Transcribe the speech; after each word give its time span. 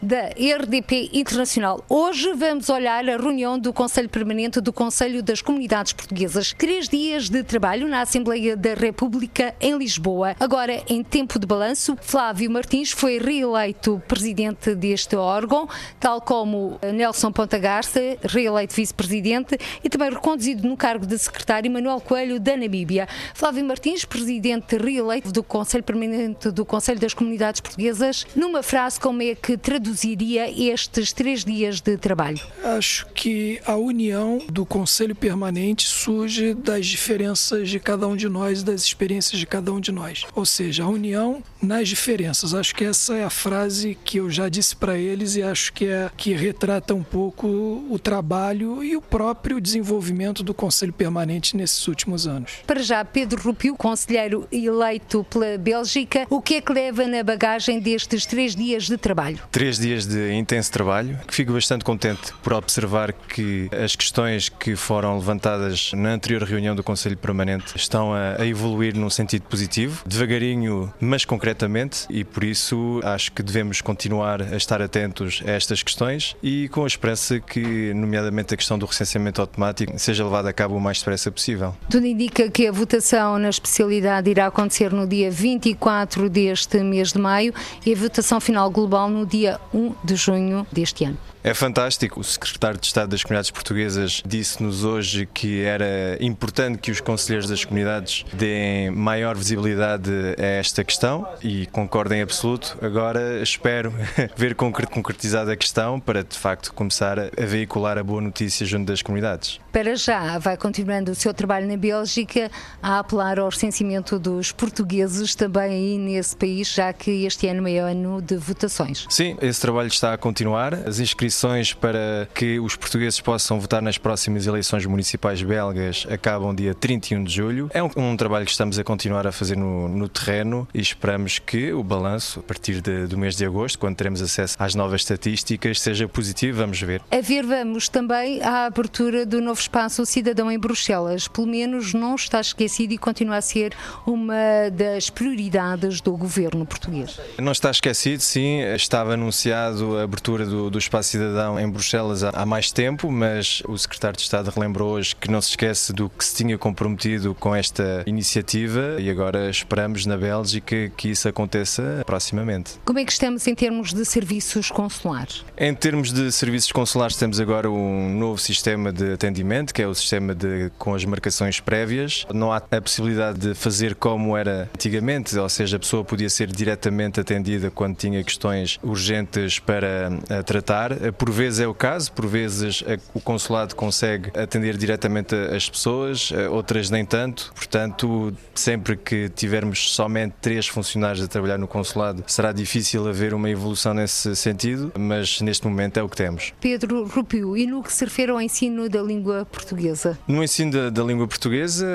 da 0.00 0.28
RDP 0.28 1.10
Internacional. 1.12 1.84
Hoje 1.88 2.32
vamos 2.34 2.68
olhar 2.68 3.08
a 3.08 3.16
reunião 3.16 3.58
do 3.58 3.72
Conselho 3.72 4.08
Permanente 4.08 4.60
do 4.60 4.72
Conselho 4.72 5.22
das 5.22 5.42
Comunidades 5.42 5.92
Portuguesas. 5.92 6.52
Três 6.52 6.88
dias 6.88 7.28
de 7.28 7.42
trabalho 7.42 7.88
na 7.88 8.02
Assembleia 8.02 8.56
da 8.56 8.74
República 8.74 9.54
em 9.60 9.76
Lisboa. 9.76 10.36
Agora, 10.38 10.82
em 10.88 11.02
tempo 11.02 11.38
de 11.38 11.46
balanço, 11.46 11.96
Flávio 12.00 12.50
Martins 12.50 12.92
foi 12.92 13.18
reeleito 13.18 14.00
presidente 14.06 14.74
deste 14.74 15.16
órgão, 15.16 15.68
tal 15.98 16.20
como 16.20 16.78
Nelson 16.94 17.32
Ponta 17.32 17.58
Garça, 17.58 18.00
reeleito 18.22 18.74
vice-presidente, 18.74 19.58
e 19.82 19.88
também 19.88 20.10
reconduzido 20.10 20.68
no 20.68 20.76
cargo 20.76 21.06
de 21.06 21.18
secretário 21.18 21.70
Manuel 21.70 22.00
Coelho 22.00 22.38
da 22.38 22.56
Namíbia. 22.56 23.08
Flávio 23.34 23.64
Martins, 23.64 24.04
presidente 24.04 24.76
reeleito 24.76 25.32
do 25.32 25.42
Conselho 25.42 25.82
Permanente 25.84 26.50
do 26.50 26.64
Conselho 26.64 27.00
das 27.00 27.14
Comunidades 27.14 27.60
Portuguesas, 27.60 28.26
numa 28.36 28.62
frase 28.62 29.00
como 29.00 29.22
é 29.22 29.34
que 29.34 29.56
traduz 29.56 29.95
reduziria 29.96 30.50
estes 30.50 31.12
três 31.12 31.42
dias 31.42 31.80
de 31.80 31.96
trabalho? 31.96 32.38
Acho 32.62 33.06
que 33.14 33.58
a 33.64 33.76
união 33.76 34.42
do 34.50 34.66
Conselho 34.66 35.14
Permanente 35.14 35.88
surge 35.88 36.52
das 36.52 36.86
diferenças 36.86 37.70
de 37.70 37.80
cada 37.80 38.06
um 38.06 38.14
de 38.14 38.28
nós, 38.28 38.62
das 38.62 38.82
experiências 38.82 39.38
de 39.38 39.46
cada 39.46 39.72
um 39.72 39.80
de 39.80 39.90
nós. 39.90 40.24
Ou 40.34 40.44
seja, 40.44 40.84
a 40.84 40.88
união 40.88 41.42
nas 41.62 41.88
diferenças. 41.88 42.54
Acho 42.54 42.74
que 42.74 42.84
essa 42.84 43.14
é 43.14 43.24
a 43.24 43.30
frase 43.30 43.96
que 44.04 44.18
eu 44.18 44.30
já 44.30 44.48
disse 44.48 44.76
para 44.76 44.98
eles 44.98 45.36
e 45.36 45.42
acho 45.42 45.72
que 45.72 45.86
é 45.86 46.10
que 46.16 46.32
retrata 46.32 46.94
um 46.94 47.02
pouco 47.02 47.46
o 47.90 47.98
trabalho 47.98 48.84
e 48.84 48.96
o 48.96 49.00
próprio 49.00 49.60
desenvolvimento 49.60 50.42
do 50.42 50.52
Conselho 50.52 50.92
Permanente 50.92 51.56
nesses 51.56 51.86
últimos 51.88 52.26
anos. 52.26 52.58
Para 52.66 52.82
já, 52.82 53.04
Pedro 53.04 53.42
Rupio, 53.42 53.74
conselheiro 53.74 54.46
eleito 54.52 55.24
pela 55.30 55.56
Bélgica, 55.56 56.26
o 56.28 56.40
que 56.40 56.56
é 56.56 56.60
que 56.60 56.72
leva 56.72 57.06
na 57.06 57.22
bagagem 57.22 57.80
destes 57.80 58.26
três 58.26 58.54
dias 58.54 58.84
de 58.84 58.96
trabalho? 58.96 59.40
Três 59.50 59.75
três 59.76 59.78
dias 59.78 60.06
de 60.06 60.32
intenso 60.32 60.72
trabalho. 60.72 61.18
Fico 61.28 61.52
bastante 61.52 61.84
contente 61.84 62.32
por 62.42 62.52
observar 62.52 63.12
que 63.12 63.68
as 63.72 63.94
questões 63.94 64.48
que 64.48 64.76
foram 64.76 65.16
levantadas 65.16 65.92
na 65.92 66.10
anterior 66.10 66.42
reunião 66.42 66.74
do 66.74 66.82
Conselho 66.82 67.16
Permanente 67.16 67.76
estão 67.76 68.12
a, 68.12 68.40
a 68.40 68.46
evoluir 68.46 68.96
num 68.96 69.10
sentido 69.10 69.42
positivo, 69.42 70.02
devagarinho, 70.06 70.92
mas 71.00 71.24
concretamente, 71.24 72.06
e 72.10 72.24
por 72.24 72.44
isso 72.44 73.00
acho 73.04 73.32
que 73.32 73.42
devemos 73.42 73.80
continuar 73.80 74.42
a 74.42 74.56
estar 74.56 74.80
atentos 74.80 75.42
a 75.46 75.50
estas 75.50 75.82
questões 75.82 76.36
e 76.42 76.68
com 76.68 76.84
a 76.84 76.86
esperança 76.86 77.40
que, 77.40 77.92
nomeadamente, 77.94 78.54
a 78.54 78.56
questão 78.56 78.78
do 78.78 78.86
recenseamento 78.86 79.40
automático 79.40 79.98
seja 79.98 80.24
levada 80.24 80.48
a 80.48 80.52
cabo 80.52 80.76
o 80.76 80.80
mais 80.80 80.98
depressa 80.98 81.30
possível. 81.30 81.74
Tudo 81.90 82.06
indica 82.06 82.50
que 82.50 82.66
a 82.66 82.72
votação 82.72 83.38
na 83.38 83.48
especialidade 83.48 84.30
irá 84.30 84.46
acontecer 84.46 84.92
no 84.92 85.06
dia 85.06 85.30
24 85.30 86.28
deste 86.28 86.78
mês 86.82 87.12
de 87.12 87.18
maio 87.18 87.52
e 87.84 87.92
a 87.92 87.96
votação 87.96 88.40
final 88.40 88.70
global 88.70 89.08
no 89.08 89.26
dia 89.26 89.60
1 89.72 89.94
de 90.04 90.16
junho 90.16 90.66
deste 90.72 91.04
ano. 91.04 91.18
É 91.46 91.54
fantástico. 91.54 92.18
O 92.18 92.24
secretário 92.24 92.76
de 92.76 92.88
Estado 92.88 93.10
das 93.10 93.22
Comunidades 93.22 93.52
Portuguesas 93.52 94.20
disse-nos 94.26 94.82
hoje 94.82 95.28
que 95.32 95.62
era 95.62 96.18
importante 96.20 96.78
que 96.78 96.90
os 96.90 97.00
conselheiros 97.00 97.48
das 97.48 97.64
comunidades 97.64 98.26
deem 98.32 98.90
maior 98.90 99.36
visibilidade 99.36 100.10
a 100.36 100.44
esta 100.44 100.82
questão 100.82 101.24
e 101.40 101.66
concordo 101.66 102.14
em 102.14 102.20
absoluto. 102.20 102.76
Agora 102.82 103.40
espero 103.40 103.94
ver 104.36 104.56
concretizada 104.56 105.52
a 105.52 105.56
questão 105.56 106.00
para 106.00 106.24
de 106.24 106.36
facto 106.36 106.74
começar 106.74 107.16
a 107.16 107.46
veicular 107.46 107.96
a 107.96 108.02
boa 108.02 108.20
notícia 108.20 108.66
junto 108.66 108.86
das 108.86 109.00
comunidades. 109.00 109.60
Para 109.70 109.94
já, 109.94 110.40
vai 110.40 110.56
continuando 110.56 111.12
o 111.12 111.14
seu 111.14 111.32
trabalho 111.32 111.68
na 111.68 111.76
Bélgica 111.76 112.50
a 112.82 112.98
apelar 112.98 113.38
ao 113.38 113.48
recenseamento 113.48 114.18
dos 114.18 114.50
portugueses 114.50 115.36
também 115.36 115.70
aí 115.70 115.96
nesse 115.96 116.34
país, 116.34 116.74
já 116.74 116.92
que 116.92 117.24
este 117.24 117.46
ano 117.46 117.68
é 117.68 117.78
ano 117.78 118.20
de 118.20 118.36
votações. 118.36 119.06
Sim, 119.08 119.36
esse 119.40 119.60
trabalho 119.60 119.86
está 119.86 120.12
a 120.12 120.18
continuar. 120.18 120.74
As 120.74 120.98
inscrições 120.98 121.35
inscrições 121.36 121.74
para 121.74 122.26
que 122.34 122.58
os 122.58 122.76
portugueses 122.76 123.20
possam 123.20 123.60
votar 123.60 123.82
nas 123.82 123.98
próximas 123.98 124.46
eleições 124.46 124.86
municipais 124.86 125.42
belgas 125.42 126.06
acabam 126.08 126.54
dia 126.54 126.74
31 126.74 127.24
de 127.24 127.34
julho. 127.34 127.70
É 127.74 127.82
um, 127.82 127.90
um 127.94 128.16
trabalho 128.16 128.46
que 128.46 128.50
estamos 128.50 128.78
a 128.78 128.84
continuar 128.84 129.26
a 129.26 129.32
fazer 129.32 129.56
no, 129.56 129.86
no 129.86 130.08
terreno 130.08 130.66
e 130.72 130.80
esperamos 130.80 131.38
que 131.38 131.72
o 131.74 131.82
balanço, 131.82 132.40
a 132.40 132.42
partir 132.42 132.80
de, 132.80 133.06
do 133.06 133.18
mês 133.18 133.36
de 133.36 133.44
agosto, 133.44 133.78
quando 133.78 133.96
teremos 133.96 134.22
acesso 134.22 134.56
às 134.58 134.74
novas 134.74 135.02
estatísticas, 135.02 135.80
seja 135.80 136.08
positivo. 136.08 136.58
Vamos 136.58 136.80
ver. 136.80 137.02
A 137.10 137.20
ver, 137.20 137.44
vamos 137.44 137.88
também 137.88 138.42
à 138.42 138.64
abertura 138.64 139.26
do 139.26 139.40
novo 139.40 139.60
espaço 139.60 140.06
Cidadão 140.06 140.50
em 140.50 140.58
Bruxelas. 140.58 141.28
Pelo 141.28 141.46
menos 141.46 141.92
não 141.92 142.14
está 142.14 142.40
esquecido 142.40 142.92
e 142.92 142.98
continua 142.98 143.36
a 143.36 143.42
ser 143.42 143.74
uma 144.06 144.70
das 144.72 145.10
prioridades 145.10 146.00
do 146.00 146.16
governo 146.16 146.64
português. 146.64 147.20
Não 147.38 147.52
está 147.52 147.70
esquecido, 147.70 148.20
sim. 148.20 148.60
Estava 148.74 149.14
anunciado 149.14 149.98
a 149.98 150.02
abertura 150.02 150.46
do, 150.46 150.70
do 150.70 150.78
espaço 150.78 151.10
Cidadão 151.10 151.25
cidadão 151.26 151.58
em 151.58 151.68
Bruxelas 151.68 152.22
há 152.22 152.46
mais 152.46 152.70
tempo, 152.70 153.10
mas 153.10 153.62
o 153.66 153.76
secretário 153.76 154.16
de 154.16 154.22
Estado 154.22 154.50
relembrou 154.50 154.92
hoje 154.92 155.14
que 155.16 155.30
não 155.30 155.40
se 155.40 155.50
esquece 155.50 155.92
do 155.92 156.08
que 156.08 156.24
se 156.24 156.36
tinha 156.36 156.56
comprometido 156.56 157.34
com 157.34 157.54
esta 157.54 158.04
iniciativa 158.06 158.96
e 158.98 159.10
agora 159.10 159.50
esperamos 159.50 160.06
na 160.06 160.16
Bélgica 160.16 160.90
que 160.96 161.10
isso 161.10 161.28
aconteça 161.28 162.02
proximamente. 162.06 162.74
Como 162.84 162.98
é 162.98 163.04
que 163.04 163.12
estamos 163.12 163.46
em 163.46 163.54
termos 163.54 163.92
de 163.92 164.04
serviços 164.04 164.70
consulares? 164.70 165.44
Em 165.58 165.74
termos 165.74 166.12
de 166.12 166.30
serviços 166.30 166.70
consulares, 166.70 167.16
temos 167.16 167.40
agora 167.40 167.70
um 167.70 168.16
novo 168.16 168.38
sistema 168.38 168.92
de 168.92 169.12
atendimento, 169.12 169.74
que 169.74 169.82
é 169.82 169.86
o 169.86 169.94
sistema 169.94 170.34
de, 170.34 170.70
com 170.78 170.94
as 170.94 171.04
marcações 171.04 171.60
prévias. 171.60 172.26
Não 172.32 172.52
há 172.52 172.58
a 172.58 172.80
possibilidade 172.80 173.38
de 173.38 173.54
fazer 173.54 173.94
como 173.94 174.36
era 174.36 174.70
antigamente, 174.74 175.36
ou 175.36 175.48
seja, 175.48 175.76
a 175.76 175.80
pessoa 175.80 176.04
podia 176.04 176.30
ser 176.30 176.48
diretamente 176.48 177.20
atendida 177.20 177.70
quando 177.70 177.96
tinha 177.96 178.22
questões 178.22 178.78
urgentes 178.82 179.58
para 179.58 180.10
eh, 180.28 180.42
tratar 180.42 180.92
por 181.18 181.30
vezes 181.30 181.60
é 181.60 181.66
o 181.66 181.74
caso, 181.74 182.12
por 182.12 182.26
vezes 182.26 182.82
o 183.14 183.20
consulado 183.20 183.74
consegue 183.74 184.30
atender 184.38 184.76
diretamente 184.76 185.34
as 185.34 185.68
pessoas, 185.68 186.30
outras 186.50 186.90
nem 186.90 187.04
tanto. 187.04 187.52
Portanto, 187.54 188.32
sempre 188.54 188.96
que 188.96 189.28
tivermos 189.28 189.92
somente 189.92 190.34
três 190.40 190.66
funcionários 190.66 191.24
a 191.24 191.28
trabalhar 191.28 191.58
no 191.58 191.66
consulado, 191.66 192.24
será 192.26 192.52
difícil 192.52 193.08
haver 193.08 193.34
uma 193.34 193.50
evolução 193.50 193.94
nesse 193.94 194.34
sentido, 194.36 194.92
mas 194.98 195.40
neste 195.40 195.66
momento 195.66 195.98
é 195.98 196.02
o 196.02 196.08
que 196.08 196.16
temos. 196.16 196.52
Pedro 196.60 197.04
Rupio, 197.06 197.56
e 197.56 197.66
no 197.66 197.82
que 197.82 197.92
se 197.92 198.04
refere 198.04 198.32
ao 198.32 198.40
ensino 198.40 198.88
da 198.88 199.02
língua 199.02 199.46
portuguesa? 199.46 200.18
No 200.26 200.42
ensino 200.42 200.72
da, 200.72 200.90
da 200.90 201.02
língua 201.02 201.26
portuguesa, 201.26 201.86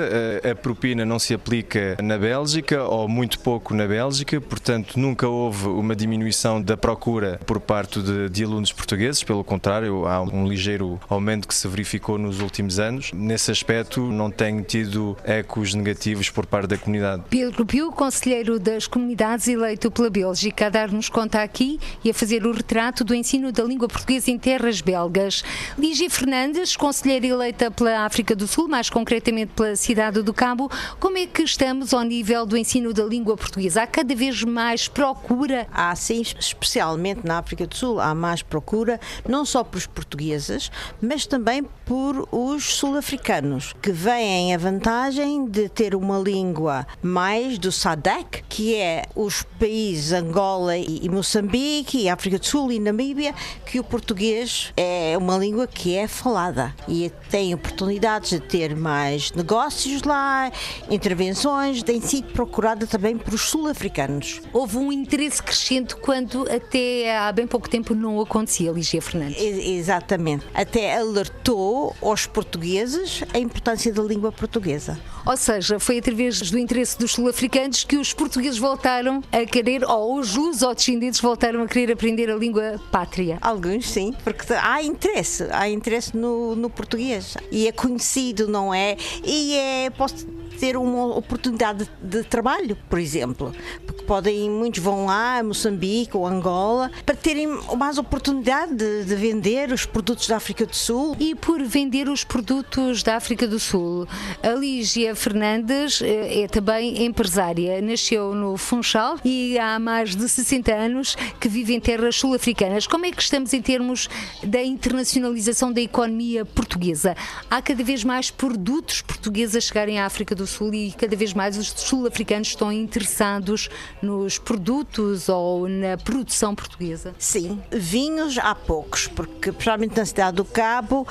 a, 0.44 0.50
a 0.50 0.54
propina 0.54 1.04
não 1.04 1.18
se 1.18 1.34
aplica 1.34 1.96
na 2.02 2.18
Bélgica 2.18 2.82
ou 2.84 3.08
muito 3.08 3.38
pouco 3.40 3.74
na 3.74 3.86
Bélgica, 3.86 4.40
portanto, 4.40 4.98
nunca 4.98 5.28
houve 5.28 5.68
uma 5.68 5.94
diminuição 5.94 6.60
da 6.60 6.76
procura 6.76 7.40
por 7.46 7.60
parte 7.60 8.00
de, 8.00 8.28
de 8.28 8.44
alunos 8.44 8.72
portugueses 8.72 9.01
vezes, 9.02 9.24
pelo 9.24 9.42
contrário, 9.42 10.06
há 10.06 10.22
um 10.22 10.46
ligeiro 10.46 11.00
aumento 11.08 11.48
que 11.48 11.54
se 11.54 11.66
verificou 11.66 12.16
nos 12.18 12.40
últimos 12.40 12.78
anos. 12.78 13.10
Nesse 13.12 13.50
aspecto, 13.50 14.00
não 14.00 14.30
tenho 14.30 14.62
tido 14.62 15.16
ecos 15.24 15.74
negativos 15.74 16.30
por 16.30 16.46
parte 16.46 16.68
da 16.68 16.78
comunidade. 16.78 17.24
Pedro 17.28 17.66
Pio, 17.66 17.90
conselheiro 17.90 18.60
das 18.60 18.86
comunidades 18.86 19.48
eleito 19.48 19.90
pela 19.90 20.08
Bélgica, 20.08 20.66
a 20.66 20.70
dar-nos 20.70 21.08
conta 21.08 21.42
aqui 21.42 21.80
e 22.04 22.10
a 22.10 22.14
fazer 22.14 22.46
o 22.46 22.52
retrato 22.52 23.02
do 23.02 23.12
ensino 23.12 23.50
da 23.50 23.64
língua 23.64 23.88
portuguesa 23.88 24.30
em 24.30 24.38
terras 24.38 24.80
belgas. 24.80 25.42
Lígia 25.76 26.08
Fernandes, 26.08 26.76
conselheira 26.76 27.26
eleita 27.26 27.72
pela 27.72 28.04
África 28.04 28.36
do 28.36 28.46
Sul, 28.46 28.68
mais 28.68 28.88
concretamente 28.88 29.52
pela 29.56 29.74
cidade 29.74 30.22
do 30.22 30.32
Cabo, 30.32 30.70
como 31.00 31.18
é 31.18 31.26
que 31.26 31.42
estamos 31.42 31.92
ao 31.92 32.02
nível 32.02 32.46
do 32.46 32.56
ensino 32.56 32.92
da 32.92 33.02
língua 33.02 33.36
portuguesa? 33.36 33.82
Há 33.82 33.86
cada 33.88 34.14
vez 34.14 34.44
mais 34.44 34.86
procura? 34.86 35.66
Há 35.72 35.92
sim, 35.96 36.22
especialmente 36.38 37.26
na 37.26 37.38
África 37.38 37.66
do 37.66 37.74
Sul, 37.74 37.98
há 37.98 38.14
mais 38.14 38.42
procura 38.42 38.91
não 39.28 39.44
só 39.44 39.62
por 39.62 39.78
os 39.78 39.86
portugueses, 39.86 40.70
mas 41.00 41.26
também 41.26 41.66
por 41.92 42.26
os 42.32 42.76
sul-africanos, 42.76 43.74
que 43.82 43.92
veem 43.92 44.54
a 44.54 44.56
vantagem 44.56 45.44
de 45.44 45.68
ter 45.68 45.94
uma 45.94 46.18
língua 46.18 46.86
mais 47.02 47.58
do 47.58 47.70
SADC, 47.70 48.44
que 48.48 48.74
é 48.74 49.04
os 49.14 49.42
países 49.60 50.10
Angola 50.10 50.74
e 50.78 51.06
Moçambique, 51.10 51.98
e 51.98 52.08
África 52.08 52.38
do 52.38 52.46
Sul 52.46 52.72
e 52.72 52.80
Namíbia, 52.80 53.34
que 53.66 53.78
o 53.78 53.84
português 53.84 54.72
é 54.74 55.18
uma 55.18 55.36
língua 55.36 55.66
que 55.66 55.94
é 55.94 56.08
falada 56.08 56.74
e 56.88 57.12
tem 57.28 57.52
oportunidades 57.52 58.30
de 58.30 58.40
ter 58.40 58.74
mais 58.74 59.30
negócios 59.32 60.02
lá, 60.02 60.50
intervenções, 60.90 61.82
tem 61.82 62.00
sido 62.00 62.32
procurada 62.32 62.86
também 62.86 63.18
por 63.18 63.34
os 63.34 63.42
sul-africanos. 63.42 64.40
Houve 64.50 64.78
um 64.78 64.90
interesse 64.90 65.42
crescente 65.42 65.94
quando 65.96 66.50
até 66.50 67.18
há 67.18 67.30
bem 67.32 67.46
pouco 67.46 67.68
tempo 67.68 67.94
não 67.94 68.18
acontecia, 68.18 68.72
Lígia 68.72 69.02
Fernandes. 69.02 69.36
Exatamente. 69.38 70.46
Até 70.54 70.96
alertou 70.96 71.81
aos 72.00 72.26
portugueses 72.26 73.22
a 73.32 73.38
importância 73.38 73.92
da 73.92 74.02
língua 74.02 74.30
portuguesa. 74.30 74.98
Ou 75.24 75.36
seja, 75.36 75.78
foi 75.78 75.98
através 75.98 76.50
do 76.50 76.58
interesse 76.58 76.98
dos 76.98 77.12
sul-africanos 77.12 77.84
que 77.84 77.96
os 77.96 78.12
portugueses 78.12 78.58
voltaram 78.58 79.22
a 79.30 79.44
querer, 79.44 79.84
ou 79.84 80.18
os 80.18 80.34
luso-descendentes 80.34 81.20
voltaram 81.20 81.62
a 81.62 81.68
querer 81.68 81.92
aprender 81.92 82.30
a 82.30 82.36
língua 82.36 82.80
pátria. 82.90 83.38
Alguns 83.40 83.88
sim, 83.88 84.14
porque 84.24 84.52
há 84.52 84.82
interesse, 84.82 85.46
há 85.50 85.68
interesse 85.68 86.16
no, 86.16 86.56
no 86.56 86.68
português. 86.68 87.36
E 87.50 87.66
é 87.66 87.72
conhecido, 87.72 88.48
não 88.48 88.74
é? 88.74 88.96
E 89.24 89.54
é, 89.54 89.90
posso 89.90 90.26
ter 90.62 90.76
uma 90.76 91.16
oportunidade 91.16 91.90
de, 92.00 92.22
trabalho, 92.22 92.78
por 92.88 93.00
exemplo, 93.00 93.52
porque 93.84 94.04
podem, 94.04 94.48
muitos 94.48 94.80
vão 94.80 95.06
lá 95.06 95.38
a 95.38 95.42
Moçambique 95.42 96.16
ou 96.16 96.24
Angola 96.24 96.88
para 97.04 97.16
terem 97.16 97.48
mais 97.76 97.98
oportunidade 97.98 98.72
de, 98.72 99.04
de, 99.04 99.16
vender 99.16 99.72
os 99.72 99.84
produtos 99.84 100.28
da 100.28 100.36
África 100.36 100.64
do 100.64 100.76
Sul. 100.76 101.16
E 101.18 101.34
por 101.34 101.60
vender 101.64 102.08
os 102.08 102.22
produtos 102.22 103.02
da 103.02 103.16
África 103.16 103.48
do 103.48 103.58
Sul, 103.58 104.06
a 104.40 104.50
Lígia 104.50 105.16
Fernandes 105.16 106.00
eh, 106.00 106.42
é 106.42 106.46
também 106.46 107.06
empresária, 107.06 107.82
nasceu 107.82 108.32
no 108.32 108.56
Funchal 108.56 109.18
e 109.24 109.58
há 109.58 109.80
mais 109.80 110.14
de 110.14 110.28
60 110.28 110.72
anos 110.72 111.16
que 111.40 111.48
vive 111.48 111.74
em 111.74 111.80
terras 111.80 112.14
sul-africanas. 112.14 112.86
Como 112.86 113.04
é 113.04 113.10
que 113.10 113.20
estamos 113.20 113.52
em 113.52 113.60
termos 113.60 114.08
da 114.44 114.62
internacionalização 114.62 115.72
da 115.72 115.80
economia 115.80 116.44
portuguesa? 116.44 117.16
Há 117.50 117.60
cada 117.60 117.82
vez 117.82 118.04
mais 118.04 118.30
produtos 118.30 119.02
portugueses 119.02 119.56
a 119.56 119.60
chegarem 119.60 119.98
à 119.98 120.06
África 120.06 120.36
do 120.36 120.46
Sul 120.46 120.51
Sul 120.52 120.74
e 120.74 120.92
cada 120.92 121.16
vez 121.16 121.32
mais 121.32 121.56
os 121.56 121.68
sul-africanos 121.68 122.48
estão 122.48 122.70
interessados 122.70 123.68
nos 124.02 124.38
produtos 124.38 125.28
ou 125.28 125.68
na 125.68 125.96
produção 125.96 126.54
portuguesa? 126.54 127.14
Sim, 127.18 127.60
vinhos 127.70 128.38
há 128.38 128.54
poucos, 128.54 129.06
porque 129.06 129.50
principalmente 129.50 129.96
na 129.96 130.04
cidade 130.04 130.36
do 130.36 130.44
Cabo 130.44 131.06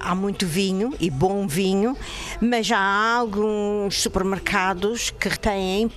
há 0.00 0.14
muito 0.14 0.46
vinho 0.46 0.94
e 1.00 1.10
bom 1.10 1.46
vinho, 1.46 1.96
mas 2.40 2.66
já 2.66 2.78
há 2.78 3.16
alguns 3.16 4.00
supermercados 4.00 5.10
que 5.10 5.38
têm 5.38 5.90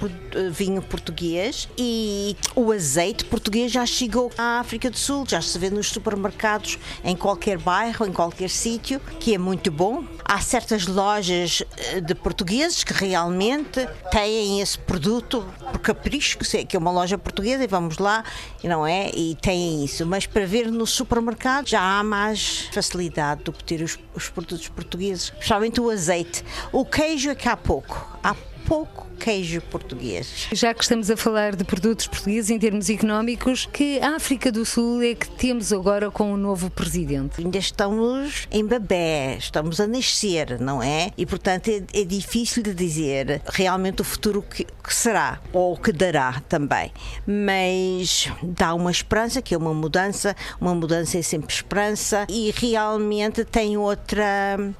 vinho 0.51 0.81
português 0.81 1.67
e 1.77 2.35
o 2.55 2.71
azeite 2.71 3.25
português 3.25 3.71
já 3.71 3.85
chegou 3.85 4.31
à 4.37 4.59
África 4.59 4.89
do 4.89 4.97
Sul, 4.97 5.25
já 5.27 5.41
se 5.41 5.57
vê 5.59 5.69
nos 5.69 5.89
supermercados 5.89 6.79
em 7.03 7.15
qualquer 7.15 7.57
bairro, 7.57 8.05
em 8.05 8.13
qualquer 8.13 8.49
sítio, 8.49 8.99
que 9.19 9.33
é 9.33 9.37
muito 9.37 9.69
bom. 9.71 10.03
Há 10.23 10.41
certas 10.41 10.87
lojas 10.87 11.63
eh, 11.77 12.01
de 12.01 12.13
portugueses 12.13 12.83
que 12.87 12.93
realmente 12.93 13.85
têm 14.09 14.61
esse 14.61 14.79
produto 14.79 15.45
por 15.59 15.79
capricho, 15.79 16.37
que 16.37 16.75
é 16.75 16.79
uma 16.79 16.89
loja 16.89 17.17
portuguesa 17.17 17.61
e 17.61 17.67
vamos 17.67 17.97
lá, 17.97 18.23
não 18.63 18.87
é? 18.87 19.11
E 19.13 19.35
têm 19.35 19.83
isso. 19.83 20.05
Mas 20.05 20.25
para 20.25 20.45
ver 20.45 20.71
no 20.71 20.87
supermercado 20.87 21.67
já 21.67 21.81
há 21.81 22.01
mais 22.01 22.69
facilidade 22.71 23.43
de 23.43 23.49
obter 23.49 23.81
os, 23.81 23.99
os 24.15 24.29
produtos 24.29 24.69
portugueses, 24.69 25.25
especialmente 25.25 25.81
o 25.81 25.89
azeite. 25.89 26.45
O 26.71 26.85
queijo 26.85 27.29
é 27.29 27.35
que 27.35 27.49
há 27.49 27.57
pouco. 27.57 28.17
Há 28.23 28.33
pouco 28.65 29.05
queijo 29.17 29.61
português. 29.61 30.47
Já 30.51 30.73
que 30.73 30.83
estamos 30.83 31.09
a 31.09 31.17
falar 31.17 31.55
de 31.55 31.63
produtos 31.63 32.07
portugueses 32.07 32.49
em 32.49 32.59
termos 32.59 32.89
económicos, 32.89 33.65
que 33.65 33.99
África 33.99 34.51
do 34.51 34.65
Sul 34.65 35.01
é 35.03 35.15
que 35.15 35.29
temos 35.29 35.73
agora 35.73 36.09
com 36.09 36.31
o 36.31 36.37
novo 36.37 36.69
presidente? 36.69 37.41
Ainda 37.41 37.57
estamos 37.57 38.47
em 38.51 38.65
bebê, 38.65 39.35
estamos 39.37 39.79
a 39.79 39.87
nascer, 39.87 40.59
não 40.59 40.81
é? 40.81 41.11
E 41.17 41.25
portanto 41.25 41.69
é, 41.69 41.83
é 41.93 42.03
difícil 42.03 42.63
de 42.63 42.73
dizer 42.73 43.41
realmente 43.47 44.01
o 44.01 44.05
futuro 44.05 44.41
que, 44.41 44.63
que 44.63 44.93
será 44.93 45.39
ou 45.51 45.75
que 45.75 45.91
dará 45.91 46.41
também. 46.47 46.91
Mas 47.25 48.29
dá 48.41 48.73
uma 48.73 48.91
esperança, 48.91 49.41
que 49.41 49.53
é 49.53 49.57
uma 49.57 49.73
mudança, 49.73 50.35
uma 50.59 50.73
mudança 50.73 51.17
é 51.17 51.21
sempre 51.21 51.53
esperança 51.53 52.25
e 52.29 52.53
realmente 52.55 53.43
tem 53.43 53.77
outra 53.77 54.25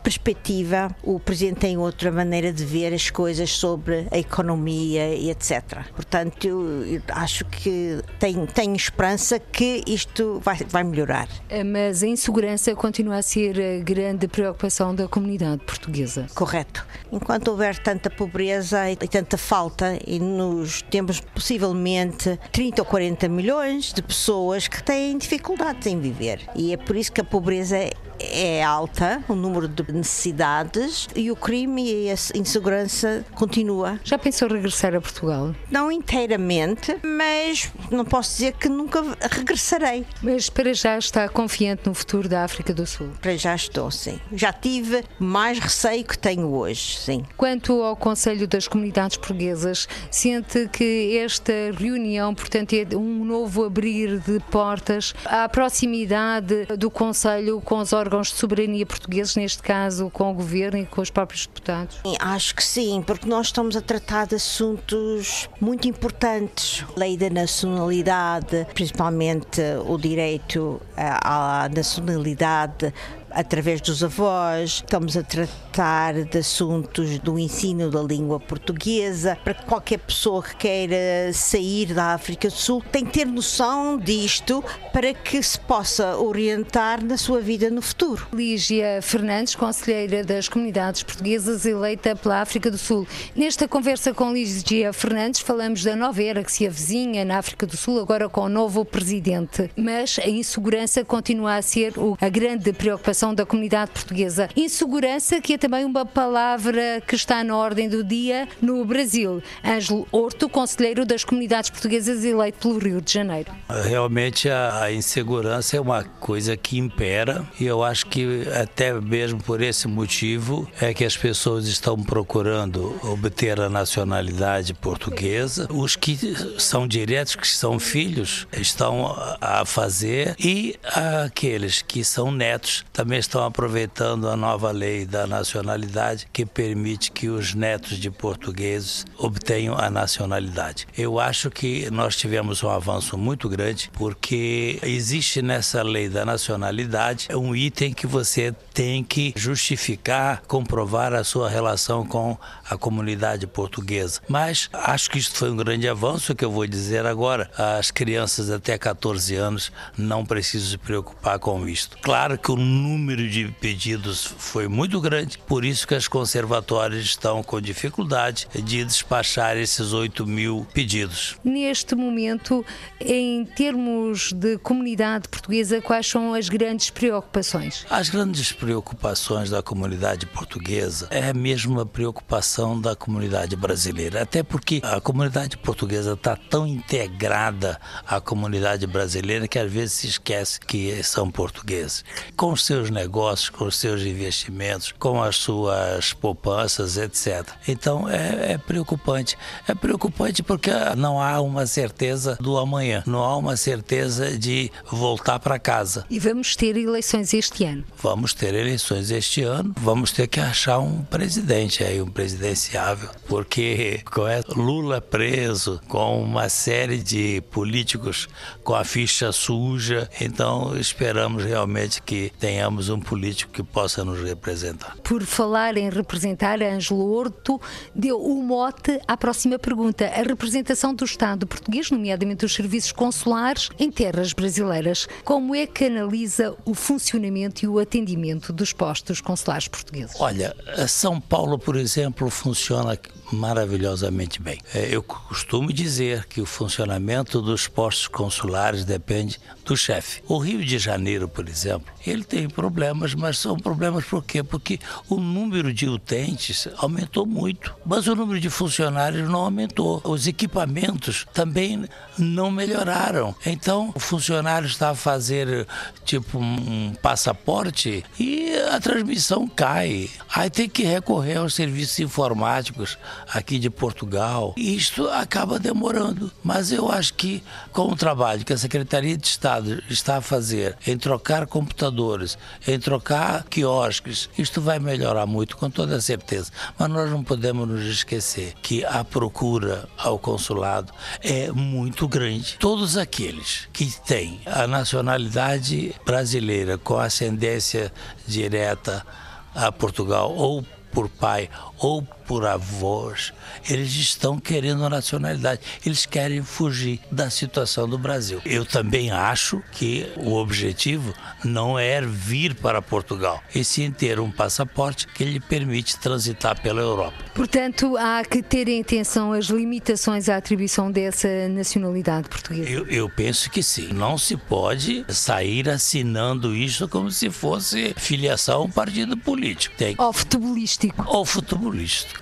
perspectiva. 0.03 0.95
O 1.03 1.19
presidente 1.19 1.59
tem 1.59 1.77
outra 1.77 2.11
maneira 2.11 2.51
de 2.51 2.63
ver 2.63 2.93
as 2.93 3.09
coisas 3.09 3.49
sobre 3.51 4.07
a 4.11 4.17
economia 4.27 5.13
e 5.15 5.29
etc. 5.29 5.85
Portanto, 5.95 6.45
eu, 6.45 6.85
eu 6.85 7.01
acho 7.09 7.45
que 7.45 8.01
tenho, 8.19 8.45
tenho 8.47 8.75
esperança 8.75 9.39
que 9.39 9.83
isto 9.87 10.39
vai, 10.43 10.57
vai 10.69 10.83
melhorar. 10.83 11.27
Eh, 11.49 11.63
mas 11.63 12.03
a 12.03 12.07
insegurança 12.07 12.75
continua 12.75 13.17
a 13.17 13.21
ser 13.21 13.59
a 13.59 13.83
grande 13.83 14.27
preocupação 14.27 14.93
da 14.93 15.07
comunidade 15.07 15.63
portuguesa. 15.65 16.27
Correto. 16.35 16.85
Enquanto 17.11 17.49
houver 17.49 17.77
tanta 17.79 18.09
pobreza 18.09 18.91
e 18.91 18.95
tanta 18.95 19.37
falta, 19.37 19.97
e 20.05 20.19
nos 20.19 20.81
temos 20.83 21.19
possivelmente 21.19 22.39
30 22.51 22.81
ou 22.81 22.85
40 22.85 23.29
milhões 23.29 23.93
de 23.93 24.01
pessoas 24.01 24.67
que 24.67 24.83
têm 24.83 25.17
dificuldades 25.17 25.87
em 25.87 25.99
viver. 25.99 26.41
E 26.55 26.73
é 26.73 26.77
por 26.77 26.95
isso 26.95 27.11
que 27.11 27.21
a 27.21 27.23
pobreza 27.23 27.77
é 28.19 28.63
alta, 28.63 29.23
o 29.27 29.35
número 29.35 29.67
de 29.67 29.91
necessidades 29.91 31.07
e 31.15 31.31
o 31.31 31.35
crime 31.35 32.05
e 32.05 32.09
a 32.09 32.15
insegurança 32.35 33.25
continua. 33.35 33.99
Já 34.03 34.17
pensou 34.17 34.47
regressar 34.47 34.95
a 34.95 35.01
Portugal? 35.01 35.53
Não 35.69 35.91
inteiramente, 35.91 36.97
mas 37.03 37.71
não 37.91 38.05
posso 38.05 38.31
dizer 38.31 38.53
que 38.53 38.69
nunca 38.69 39.03
regressarei. 39.31 40.05
Mas 40.21 40.49
para 40.49 40.73
já 40.73 40.97
está 40.97 41.29
confiante 41.29 41.83
no 41.85 41.93
futuro 41.93 42.27
da 42.27 42.43
África 42.43 42.73
do 42.73 42.85
Sul? 42.85 43.09
Para 43.21 43.37
já 43.37 43.55
estou, 43.55 43.91
sim. 43.91 44.19
Já 44.31 44.51
tive 44.51 45.03
mais 45.19 45.59
receio 45.59 46.03
que 46.03 46.17
tenho 46.17 46.53
hoje, 46.53 46.97
sim. 46.97 47.23
Quanto 47.35 47.83
ao 47.83 47.95
Conselho 47.95 48.47
das 48.47 48.67
Comunidades 48.67 49.17
Portuguesas, 49.17 49.87
sente 50.09 50.67
que 50.69 51.17
esta 51.17 51.53
reunião, 51.77 52.33
portanto, 52.33 52.73
é 52.73 52.95
um 52.95 53.23
novo 53.23 53.65
abrir 53.65 54.19
de 54.19 54.39
portas 54.51 55.13
à 55.25 55.47
proximidade 55.47 56.65
do 56.77 56.89
Conselho 56.89 57.61
com 57.61 57.79
os 57.79 57.93
órgãos 57.93 58.06
órgãos 58.07 58.29
de 58.29 58.35
soberania 58.35 58.85
portugueses, 58.85 59.35
neste 59.35 59.61
caso 59.61 60.09
com 60.09 60.31
o 60.31 60.33
governo 60.33 60.77
e 60.77 60.85
com 60.85 61.01
os 61.01 61.09
próprios 61.09 61.45
deputados? 61.45 61.99
Acho 62.19 62.55
que 62.55 62.63
sim, 62.63 63.03
porque 63.05 63.27
nós 63.27 63.47
estamos 63.47 63.75
a 63.75 63.81
tratar 63.81 64.27
de 64.27 64.35
assuntos 64.35 65.49
muito 65.59 65.89
importantes. 65.89 66.85
Lei 66.95 67.17
da 67.17 67.29
nacionalidade, 67.29 68.65
principalmente 68.73 69.61
o 69.85 69.97
direito 69.97 70.81
à 70.95 71.69
nacionalidade 71.75 72.93
através 73.37 73.79
dos 73.81 74.03
avós, 74.03 74.81
estamos 74.83 75.15
a 75.15 75.21
tratar 75.21 76.23
de 76.23 76.39
assuntos 76.39 77.19
do 77.19 77.37
ensino 77.37 77.91
da 77.91 78.01
língua 78.01 78.39
portuguesa, 78.39 79.37
para 79.43 79.53
que 79.53 79.63
qualquer 79.63 79.99
pessoa 79.99 80.41
que 80.41 80.55
queira 80.55 81.31
sair 81.33 81.93
da 81.93 82.15
África 82.15 82.47
do 82.47 82.55
Sul 82.55 82.83
tem 82.91 83.05
que 83.05 83.11
ter 83.11 83.27
noção 83.27 83.95
disto 83.99 84.63
para 84.91 85.13
que 85.13 85.41
se 85.43 85.59
possa 85.59 86.17
orientar 86.17 87.03
na 87.05 87.15
sua 87.15 87.39
vida 87.39 87.69
no 87.69 87.79
futuro. 87.79 88.27
Lígia 88.33 89.03
Fernandes, 89.03 89.53
conselheira 89.53 90.23
das 90.23 90.49
comunidades 90.49 91.03
portuguesas 91.03 91.63
eleita 91.63 92.15
pela 92.15 92.41
África 92.41 92.71
do 92.71 92.77
Sul. 92.77 93.07
Nesta 93.35 93.67
conversa 93.67 94.15
com 94.15 94.33
Lígia 94.33 94.91
Fernandes 94.91 95.41
falamos 95.41 95.83
da 95.83 95.95
nova 95.95 96.23
era 96.23 96.43
que 96.43 96.51
se 96.51 96.65
avizinha 96.65 97.23
na 97.23 97.37
África 97.37 97.67
do 97.67 97.77
Sul, 97.77 97.99
agora 97.99 98.27
com 98.27 98.41
o 98.41 98.49
novo 98.49 98.83
presidente. 98.83 99.69
Mas 99.77 100.17
a 100.17 100.27
insegurança 100.27 101.05
continua 101.05 101.57
a 101.57 101.61
ser 101.61 101.93
a 102.19 102.29
grande 102.29 102.73
preocupação 102.73 103.26
da 103.33 103.45
comunidade 103.45 103.91
portuguesa. 103.91 104.49
Insegurança, 104.55 105.41
que 105.41 105.53
é 105.53 105.57
também 105.57 105.85
uma 105.85 106.05
palavra 106.05 107.01
que 107.05 107.15
está 107.15 107.43
na 107.43 107.55
ordem 107.55 107.89
do 107.89 108.03
dia 108.03 108.47
no 108.61 108.83
Brasil. 108.85 109.41
Ângelo 109.63 110.07
Horto, 110.11 110.49
conselheiro 110.49 111.05
das 111.05 111.23
comunidades 111.23 111.69
portuguesas 111.69 112.23
eleito 112.23 112.59
pelo 112.59 112.77
Rio 112.77 113.01
de 113.01 113.11
Janeiro. 113.11 113.51
Realmente 113.69 114.49
a 114.49 114.91
insegurança 114.91 115.77
é 115.77 115.81
uma 115.81 116.03
coisa 116.03 116.55
que 116.57 116.77
impera 116.77 117.45
e 117.59 117.65
eu 117.65 117.83
acho 117.83 118.05
que 118.07 118.43
até 118.61 118.93
mesmo 118.93 119.41
por 119.41 119.61
esse 119.61 119.87
motivo 119.87 120.69
é 120.79 120.93
que 120.93 121.05
as 121.05 121.15
pessoas 121.15 121.67
estão 121.67 121.97
procurando 122.01 122.99
obter 123.03 123.59
a 123.59 123.69
nacionalidade 123.69 124.73
portuguesa. 124.73 125.67
Os 125.71 125.95
que 125.95 126.17
são 126.57 126.87
diretos, 126.87 127.35
que 127.35 127.47
são 127.47 127.79
filhos, 127.79 128.47
estão 128.53 129.15
a 129.41 129.65
fazer 129.65 130.35
e 130.39 130.75
aqueles 130.93 131.81
que 131.81 132.03
são 132.03 132.31
netos 132.31 132.85
também 132.91 133.16
também 133.17 133.19
estão 133.19 133.43
aproveitando 133.43 134.29
a 134.29 134.35
nova 134.35 134.71
lei 134.71 135.05
da 135.05 135.25
nacionalidade 135.25 136.27
que 136.31 136.45
permite 136.45 137.11
que 137.11 137.29
os 137.29 137.53
netos 137.53 137.97
de 137.97 138.11
portugueses 138.11 139.05
obtenham 139.17 139.75
a 139.77 139.89
nacionalidade. 139.89 140.87
Eu 140.95 141.19
acho 141.19 141.49
que 141.49 141.89
nós 141.89 142.15
tivemos 142.15 142.63
um 142.63 142.69
avanço 142.69 143.17
muito 143.17 143.49
grande 143.49 143.89
porque 143.93 144.79
existe 144.83 145.41
nessa 145.41 145.81
lei 145.81 146.09
da 146.09 146.25
nacionalidade 146.25 147.27
um 147.33 147.55
item 147.55 147.93
que 147.93 148.05
você 148.05 148.53
tem 148.73 149.03
que 149.03 149.33
justificar, 149.35 150.43
comprovar 150.47 151.13
a 151.13 151.23
sua 151.23 151.49
relação 151.49 152.05
com 152.05 152.37
a 152.69 152.77
comunidade 152.77 153.47
portuguesa. 153.47 154.21
Mas 154.27 154.69
acho 154.71 155.09
que 155.09 155.17
isto 155.17 155.35
foi 155.35 155.49
um 155.49 155.57
grande 155.57 155.87
avanço 155.87 156.35
que 156.35 156.45
eu 156.45 156.51
vou 156.51 156.67
dizer 156.67 157.05
agora. 157.05 157.49
As 157.57 157.89
crianças 157.89 158.51
até 158.51 158.77
14 158.77 159.35
anos 159.35 159.71
não 159.97 160.25
precisam 160.25 160.69
se 160.69 160.77
preocupar 160.77 161.39
com 161.39 161.67
isto. 161.67 161.97
Claro 162.01 162.37
que 162.37 162.51
o 162.51 162.55
número 162.55 162.96
de 162.97 163.53
pedidos 163.59 164.25
foi 164.25 164.67
muito 164.67 164.99
grande, 164.99 165.37
por 165.37 165.63
isso 165.63 165.87
que 165.87 165.93
as 165.93 166.07
conservatórias 166.07 167.03
estão 167.03 167.43
com 167.43 167.61
dificuldade 167.61 168.47
de 168.53 168.83
despachar 168.83 169.55
esses 169.55 169.93
8 169.93 170.25
mil 170.25 170.65
pedidos. 170.73 171.37
Neste 171.43 171.95
momento, 171.95 172.65
em 172.99 173.45
termos 173.45 174.31
de 174.33 174.57
comunidade 174.57 175.29
portuguesa, 175.29 175.81
quais 175.81 176.07
são 176.07 176.33
as 176.33 176.49
grandes 176.49 176.89
preocupações? 176.89 177.85
As 177.89 178.09
grandes 178.09 178.51
preocupações 178.51 179.49
da 179.49 179.61
comunidade 179.61 180.25
portuguesa 180.25 181.07
é 181.11 181.29
a 181.29 181.33
mesma 181.33 181.85
preocupação 181.85 182.79
da 182.79 182.95
comunidade 182.95 183.55
brasileira, 183.55 184.23
até 184.23 184.41
porque 184.41 184.81
a 184.83 184.99
comunidade 184.99 185.57
portuguesa 185.57 186.13
está 186.13 186.35
tão 186.35 186.65
integrada 186.65 187.79
à 188.05 188.19
comunidade 188.19 188.87
brasileira 188.87 189.47
que 189.47 189.59
às 189.59 189.71
vezes 189.71 189.93
se 189.93 190.07
esquece 190.07 190.59
que 190.59 191.03
são 191.03 191.29
portugueses. 191.29 192.03
Com 192.35 192.51
os 192.51 192.65
seus 192.87 192.89
negócios, 192.89 193.49
com 193.49 193.65
os 193.65 193.75
seus 193.75 194.01
investimentos, 194.01 194.93
com 194.97 195.21
as 195.21 195.35
suas 195.35 196.13
poupanças, 196.13 196.97
etc. 196.97 197.47
Então 197.67 198.09
é, 198.09 198.53
é 198.53 198.57
preocupante. 198.57 199.37
É 199.67 199.75
preocupante 199.75 200.41
porque 200.41 200.71
não 200.95 201.21
há 201.21 201.39
uma 201.41 201.65
certeza 201.65 202.37
do 202.39 202.57
amanhã, 202.57 203.03
não 203.05 203.23
há 203.23 203.37
uma 203.37 203.57
certeza 203.57 204.37
de 204.37 204.71
voltar 204.89 205.39
para 205.39 205.59
casa. 205.59 206.05
E 206.09 206.19
vamos 206.19 206.55
ter 206.55 206.77
eleições 206.77 207.33
este 207.33 207.65
ano? 207.65 207.83
Vamos 208.01 208.33
ter 208.33 208.53
eleições 208.53 209.11
este 209.11 209.43
ano, 209.43 209.73
vamos 209.77 210.11
ter 210.11 210.27
que 210.27 210.39
achar 210.39 210.79
um 210.79 211.03
presidente 211.03 211.83
aí, 211.83 212.01
um 212.01 212.09
presidenciável, 212.09 213.09
porque 213.27 214.01
com 214.05 214.27
Lula 214.61 215.01
preso, 215.01 215.81
com 215.87 216.21
uma 216.21 216.49
série 216.49 216.97
de 216.97 217.41
políticos 217.51 218.27
com 218.63 218.75
a 218.75 218.83
ficha 218.83 219.31
suja, 219.31 220.09
então 220.19 220.77
esperamos 220.77 221.43
realmente 221.43 222.01
que 222.01 222.31
tenhamos 222.39 222.76
um 222.89 222.99
político 222.99 223.51
que 223.51 223.63
possa 223.63 224.05
nos 224.05 224.21
representar. 224.21 224.95
Por 225.03 225.23
falar 225.23 225.77
em 225.77 225.89
representar, 225.89 226.61
Ângelo 226.61 227.11
Horto 227.11 227.59
deu 227.93 228.21
o 228.21 228.41
mote 228.43 228.99
à 229.07 229.17
próxima 229.17 229.57
pergunta. 229.57 230.05
A 230.05 230.21
representação 230.21 230.93
do 230.93 231.03
Estado 231.03 231.47
português, 231.47 231.91
nomeadamente 231.91 232.45
os 232.45 232.53
serviços 232.53 232.91
consulares 232.91 233.69
em 233.79 233.91
terras 233.91 234.33
brasileiras. 234.33 235.07
Como 235.23 235.55
é 235.55 235.65
que 235.65 235.85
analisa 235.85 236.55
o 236.65 236.73
funcionamento 236.73 237.65
e 237.65 237.67
o 237.67 237.79
atendimento 237.79 238.53
dos 238.53 238.71
postos 238.71 239.19
consulares 239.19 239.67
portugueses? 239.67 240.15
Olha, 240.19 240.55
São 240.87 241.19
Paulo, 241.19 241.57
por 241.57 241.75
exemplo, 241.75 242.29
funciona 242.29 242.97
maravilhosamente 243.31 244.41
bem. 244.41 244.59
É, 244.73 244.87
eu 244.89 245.03
costumo 245.03 245.71
dizer 245.71 246.25
que 246.25 246.41
o 246.41 246.45
funcionamento 246.45 247.41
dos 247.41 247.67
postos 247.67 248.07
consulares 248.07 248.85
depende 248.85 249.39
do 249.65 249.75
chefe. 249.75 250.21
O 250.27 250.37
Rio 250.37 250.63
de 250.63 250.79
Janeiro, 250.79 251.27
por 251.27 251.47
exemplo, 251.47 251.91
ele 252.05 252.23
tem 252.23 252.49
problemas, 252.49 253.13
mas 253.13 253.37
são 253.37 253.57
problemas 253.57 254.05
por 254.05 254.23
quê? 254.23 254.43
Porque 254.43 254.79
o 255.09 255.17
número 255.17 255.73
de 255.73 255.87
utentes 255.87 256.67
aumentou 256.77 257.25
muito, 257.25 257.75
mas 257.85 258.07
o 258.07 258.15
número 258.15 258.39
de 258.39 258.49
funcionários 258.49 259.29
não 259.29 259.39
aumentou. 259.41 260.01
Os 260.03 260.27
equipamentos 260.27 261.25
também 261.33 261.85
não 262.17 262.49
melhoraram. 262.49 263.35
Então, 263.45 263.91
o 263.93 263.99
funcionário 263.99 264.67
está 264.67 264.91
a 264.91 264.95
fazer 264.95 265.67
tipo 266.05 266.39
um 266.39 266.93
passaporte 267.01 268.03
e 268.19 268.53
a 268.71 268.79
transmissão 268.79 269.47
cai. 269.47 270.09
Aí 270.33 270.49
tem 270.49 270.69
que 270.69 270.83
recorrer 270.83 271.37
aos 271.37 271.53
serviços 271.53 271.99
informáticos 271.99 272.97
aqui 273.33 273.59
de 273.59 273.69
Portugal. 273.69 274.53
Isto 274.57 275.07
acaba 275.09 275.59
demorando. 275.59 276.31
Mas 276.43 276.71
eu 276.71 276.91
acho 276.91 277.13
que 277.13 277.43
com 277.71 277.91
o 277.91 277.95
trabalho 277.95 278.45
que 278.45 278.53
a 278.53 278.57
Secretaria 278.57 279.17
de 279.17 279.27
Estado 279.27 279.81
está 279.89 280.17
a 280.17 280.21
fazer 280.21 280.77
em 280.85 280.97
trocar 280.97 281.45
computadores, 281.47 282.37
em 282.67 282.79
trocar 282.79 283.43
quiosques, 283.43 284.29
isto 284.37 284.61
vai 284.61 284.79
melhorar 284.79 285.25
muito, 285.25 285.57
com 285.57 285.69
toda 285.69 285.99
certeza. 286.01 286.51
Mas 286.77 286.89
nós 286.89 287.09
não 287.09 287.23
podemos 287.23 287.67
nos 287.67 287.85
esquecer 287.85 288.53
que 288.61 288.83
a 288.85 289.03
procura 289.03 289.87
ao 289.97 290.17
consulado 290.19 290.93
é 291.21 291.51
muito 291.51 292.07
grande. 292.07 292.57
Todos 292.59 292.97
aqueles 292.97 293.67
que 293.73 293.85
têm 294.01 294.41
a 294.45 294.67
nacionalidade 294.67 295.95
brasileira 296.05 296.77
com 296.77 296.97
ascendência 296.97 297.91
direta 298.27 299.05
a 299.53 299.71
Portugal 299.71 300.33
ou 300.35 300.63
por 300.91 301.09
pai 301.09 301.49
ou 301.79 302.01
por 302.27 302.45
avós, 302.45 303.33
eles 303.69 303.93
estão 303.95 304.37
querendo 304.37 304.83
a 304.83 304.89
nacionalidade. 304.89 305.61
Eles 305.85 306.05
querem 306.05 306.43
fugir 306.43 306.99
da 307.09 307.29
situação 307.29 307.87
do 307.87 307.97
Brasil. 307.97 308.41
Eu 308.45 308.65
também 308.65 309.11
acho 309.11 309.63
que 309.71 310.11
o 310.17 310.33
objetivo 310.33 311.13
não 311.43 311.79
é 311.79 312.01
vir 312.01 312.53
para 312.53 312.81
Portugal, 312.81 313.41
e 313.55 313.63
sim 313.63 313.91
ter 313.91 314.19
um 314.19 314.29
passaporte 314.29 315.07
que 315.07 315.23
lhe 315.23 315.39
permite 315.39 315.97
transitar 315.97 316.61
pela 316.61 316.81
Europa. 316.81 317.15
Portanto, 317.33 317.95
há 317.97 318.23
que 318.25 318.43
ter 318.43 318.67
em 318.67 318.81
atenção 318.81 319.31
as 319.31 319.45
limitações 319.45 320.27
à 320.27 320.37
atribuição 320.37 320.91
dessa 320.91 321.47
nacionalidade 321.47 322.27
portuguesa. 322.27 322.69
Eu, 322.69 322.85
eu 322.87 323.09
penso 323.09 323.49
que 323.49 323.63
sim. 323.63 323.93
Não 323.93 324.17
se 324.17 324.35
pode 324.35 325.05
sair 325.07 325.69
assinando 325.69 326.55
isso 326.55 326.87
como 326.89 327.09
se 327.09 327.29
fosse 327.29 327.93
filiação 327.95 328.61
a 328.61 328.63
um 328.65 328.69
partido 328.69 329.15
político. 329.15 329.75
Tem... 329.77 329.95
Ou 329.97 330.11
futebolístico. 330.11 331.03
Ou 331.07 331.23
futebolístico. 331.25 331.66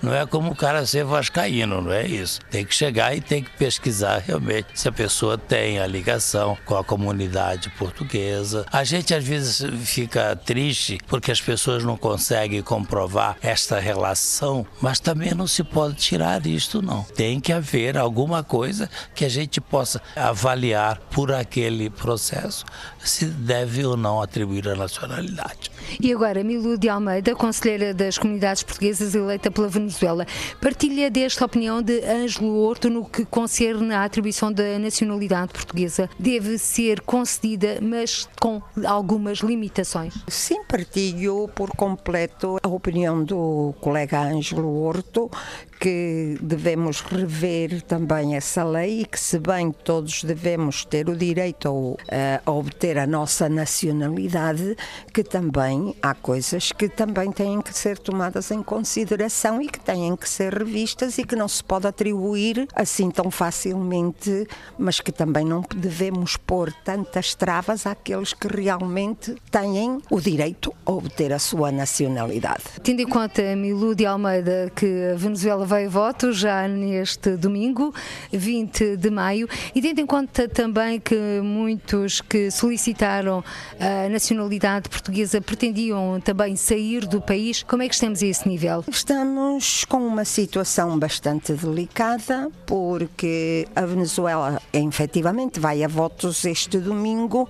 Não 0.02 0.14
é 0.14 0.26
como 0.26 0.52
o 0.52 0.56
cara 0.56 0.84
ser 0.86 1.04
vascaíno, 1.04 1.80
não 1.80 1.92
é 1.92 2.06
isso. 2.06 2.40
Tem 2.50 2.64
que 2.64 2.74
chegar 2.74 3.16
e 3.16 3.20
tem 3.20 3.42
que 3.42 3.50
pesquisar 3.50 4.18
realmente 4.18 4.68
se 4.74 4.88
a 4.88 4.92
pessoa 4.92 5.36
tem 5.38 5.78
a 5.78 5.86
ligação 5.86 6.56
com 6.64 6.76
a 6.76 6.84
comunidade 6.84 7.70
portuguesa. 7.70 8.66
A 8.72 8.84
gente 8.84 9.14
às 9.14 9.24
vezes 9.24 9.64
fica 9.84 10.36
triste 10.36 10.98
porque 11.06 11.30
as 11.30 11.40
pessoas 11.40 11.84
não 11.84 11.96
conseguem 11.96 12.62
comprovar 12.62 13.36
esta 13.42 13.78
relação, 13.78 14.66
mas 14.80 15.00
também 15.00 15.34
não 15.34 15.46
se 15.46 15.62
pode 15.62 15.96
tirar 15.96 16.46
isto 16.46 16.82
não. 16.82 17.02
Tem 17.02 17.40
que 17.40 17.52
haver 17.52 17.96
alguma 17.96 18.42
coisa 18.42 18.88
que 19.14 19.24
a 19.24 19.28
gente 19.28 19.60
possa 19.60 20.00
avaliar 20.14 20.98
por 21.10 21.32
aquele 21.32 21.90
processo 21.90 22.64
se 22.98 23.26
deve 23.26 23.84
ou 23.84 23.96
não 23.96 24.20
atribuir 24.20 24.68
a 24.68 24.74
nacionalidade. 24.74 25.70
E 26.00 26.12
agora, 26.12 26.42
Milu 26.42 26.76
de 26.76 26.88
Almeida, 26.88 27.34
conselheira 27.34 27.94
das 27.94 28.18
comunidades 28.18 28.62
portuguesas 28.62 29.14
eleita 29.14 29.35
pela 29.38 29.68
Venezuela, 29.68 30.26
partilha 30.60 31.10
desta 31.10 31.44
opinião 31.44 31.82
de 31.82 32.02
Ângelo 32.04 32.56
Horto 32.56 32.88
no 32.88 33.04
que 33.04 33.24
concerne 33.24 33.94
à 33.94 34.04
atribuição 34.04 34.52
da 34.52 34.78
nacionalidade 34.78 35.52
portuguesa. 35.52 36.08
Deve 36.18 36.58
ser 36.58 37.00
concedida, 37.00 37.78
mas 37.80 38.28
com 38.40 38.62
algumas 38.84 39.38
limitações. 39.38 40.14
Sim, 40.28 40.62
partilho 40.64 41.48
por 41.54 41.70
completo 41.70 42.58
a 42.62 42.68
opinião 42.68 43.22
do 43.22 43.74
colega 43.80 44.20
Ângelo 44.20 44.82
Horto, 44.82 45.30
que 45.78 46.36
devemos 46.40 47.00
rever 47.00 47.82
também 47.82 48.36
essa 48.36 48.64
lei 48.64 49.02
e 49.02 49.04
que, 49.04 49.18
se 49.18 49.38
bem 49.38 49.70
todos 49.72 50.24
devemos 50.24 50.84
ter 50.84 51.08
o 51.08 51.16
direito 51.16 51.96
a, 52.10 52.40
a, 52.48 52.52
obter 52.52 52.98
a 52.98 53.06
nossa 53.06 53.48
nacionalidade, 53.48 54.76
que 55.12 55.22
também 55.22 55.94
há 56.02 56.14
coisas 56.14 56.72
que 56.72 56.88
também 56.88 57.30
têm 57.30 57.60
que 57.60 57.76
ser 57.76 57.98
tomadas 57.98 58.50
em 58.50 58.62
consideração 58.62 59.60
e 59.60 59.68
que 59.68 59.80
têm 59.80 60.16
que 60.16 60.28
ser 60.28 60.54
revistas 60.54 61.18
e 61.18 61.24
que 61.24 61.36
não 61.36 61.48
se 61.48 61.62
pode 61.62 61.86
atribuir 61.86 62.66
assim 62.74 63.10
tão 63.10 63.30
facilmente, 63.30 64.46
mas 64.78 65.00
que 65.00 65.12
também 65.12 65.44
não 65.44 65.62
devemos 65.74 66.36
pôr 66.36 66.72
tantas 66.72 67.34
travas 67.34 67.86
àqueles 67.86 68.32
que 68.32 68.48
realmente 68.48 69.34
têm 69.50 70.00
o 70.10 70.20
direito 70.20 70.72
a 70.84 70.92
obter 70.92 71.32
a 71.32 71.38
sua 71.38 71.70
nacionalidade. 71.70 72.62
Tendo 72.82 73.00
em 73.00 73.08
conta, 73.08 73.54
Milu 73.56 73.94
de 73.94 74.06
Almeida, 74.06 74.70
que 74.74 75.10
a 75.12 75.16
Venezuela 75.16 75.65
vai 75.66 75.88
voto 75.88 76.32
já 76.32 76.66
neste 76.68 77.36
domingo, 77.36 77.92
20 78.32 78.96
de 78.96 79.10
maio, 79.10 79.48
e 79.74 79.82
tendo 79.82 80.00
em 80.00 80.06
conta 80.06 80.48
também 80.48 81.00
que 81.00 81.40
muitos 81.42 82.20
que 82.20 82.50
solicitaram 82.50 83.42
a 83.78 84.08
nacionalidade 84.08 84.88
portuguesa 84.88 85.40
pretendiam 85.40 86.20
também 86.20 86.56
sair 86.56 87.06
do 87.06 87.20
país, 87.20 87.62
como 87.62 87.82
é 87.82 87.88
que 87.88 87.94
estamos 87.94 88.22
a 88.22 88.26
esse 88.26 88.48
nível? 88.48 88.84
Estamos 88.88 89.84
com 89.84 89.98
uma 89.98 90.24
situação 90.24 90.98
bastante 90.98 91.52
delicada, 91.52 92.50
porque 92.64 93.66
a 93.74 93.84
Venezuela 93.84 94.60
efetivamente 94.72 95.58
vai 95.58 95.82
a 95.82 95.88
votos 95.88 96.44
este 96.44 96.78
domingo, 96.78 97.48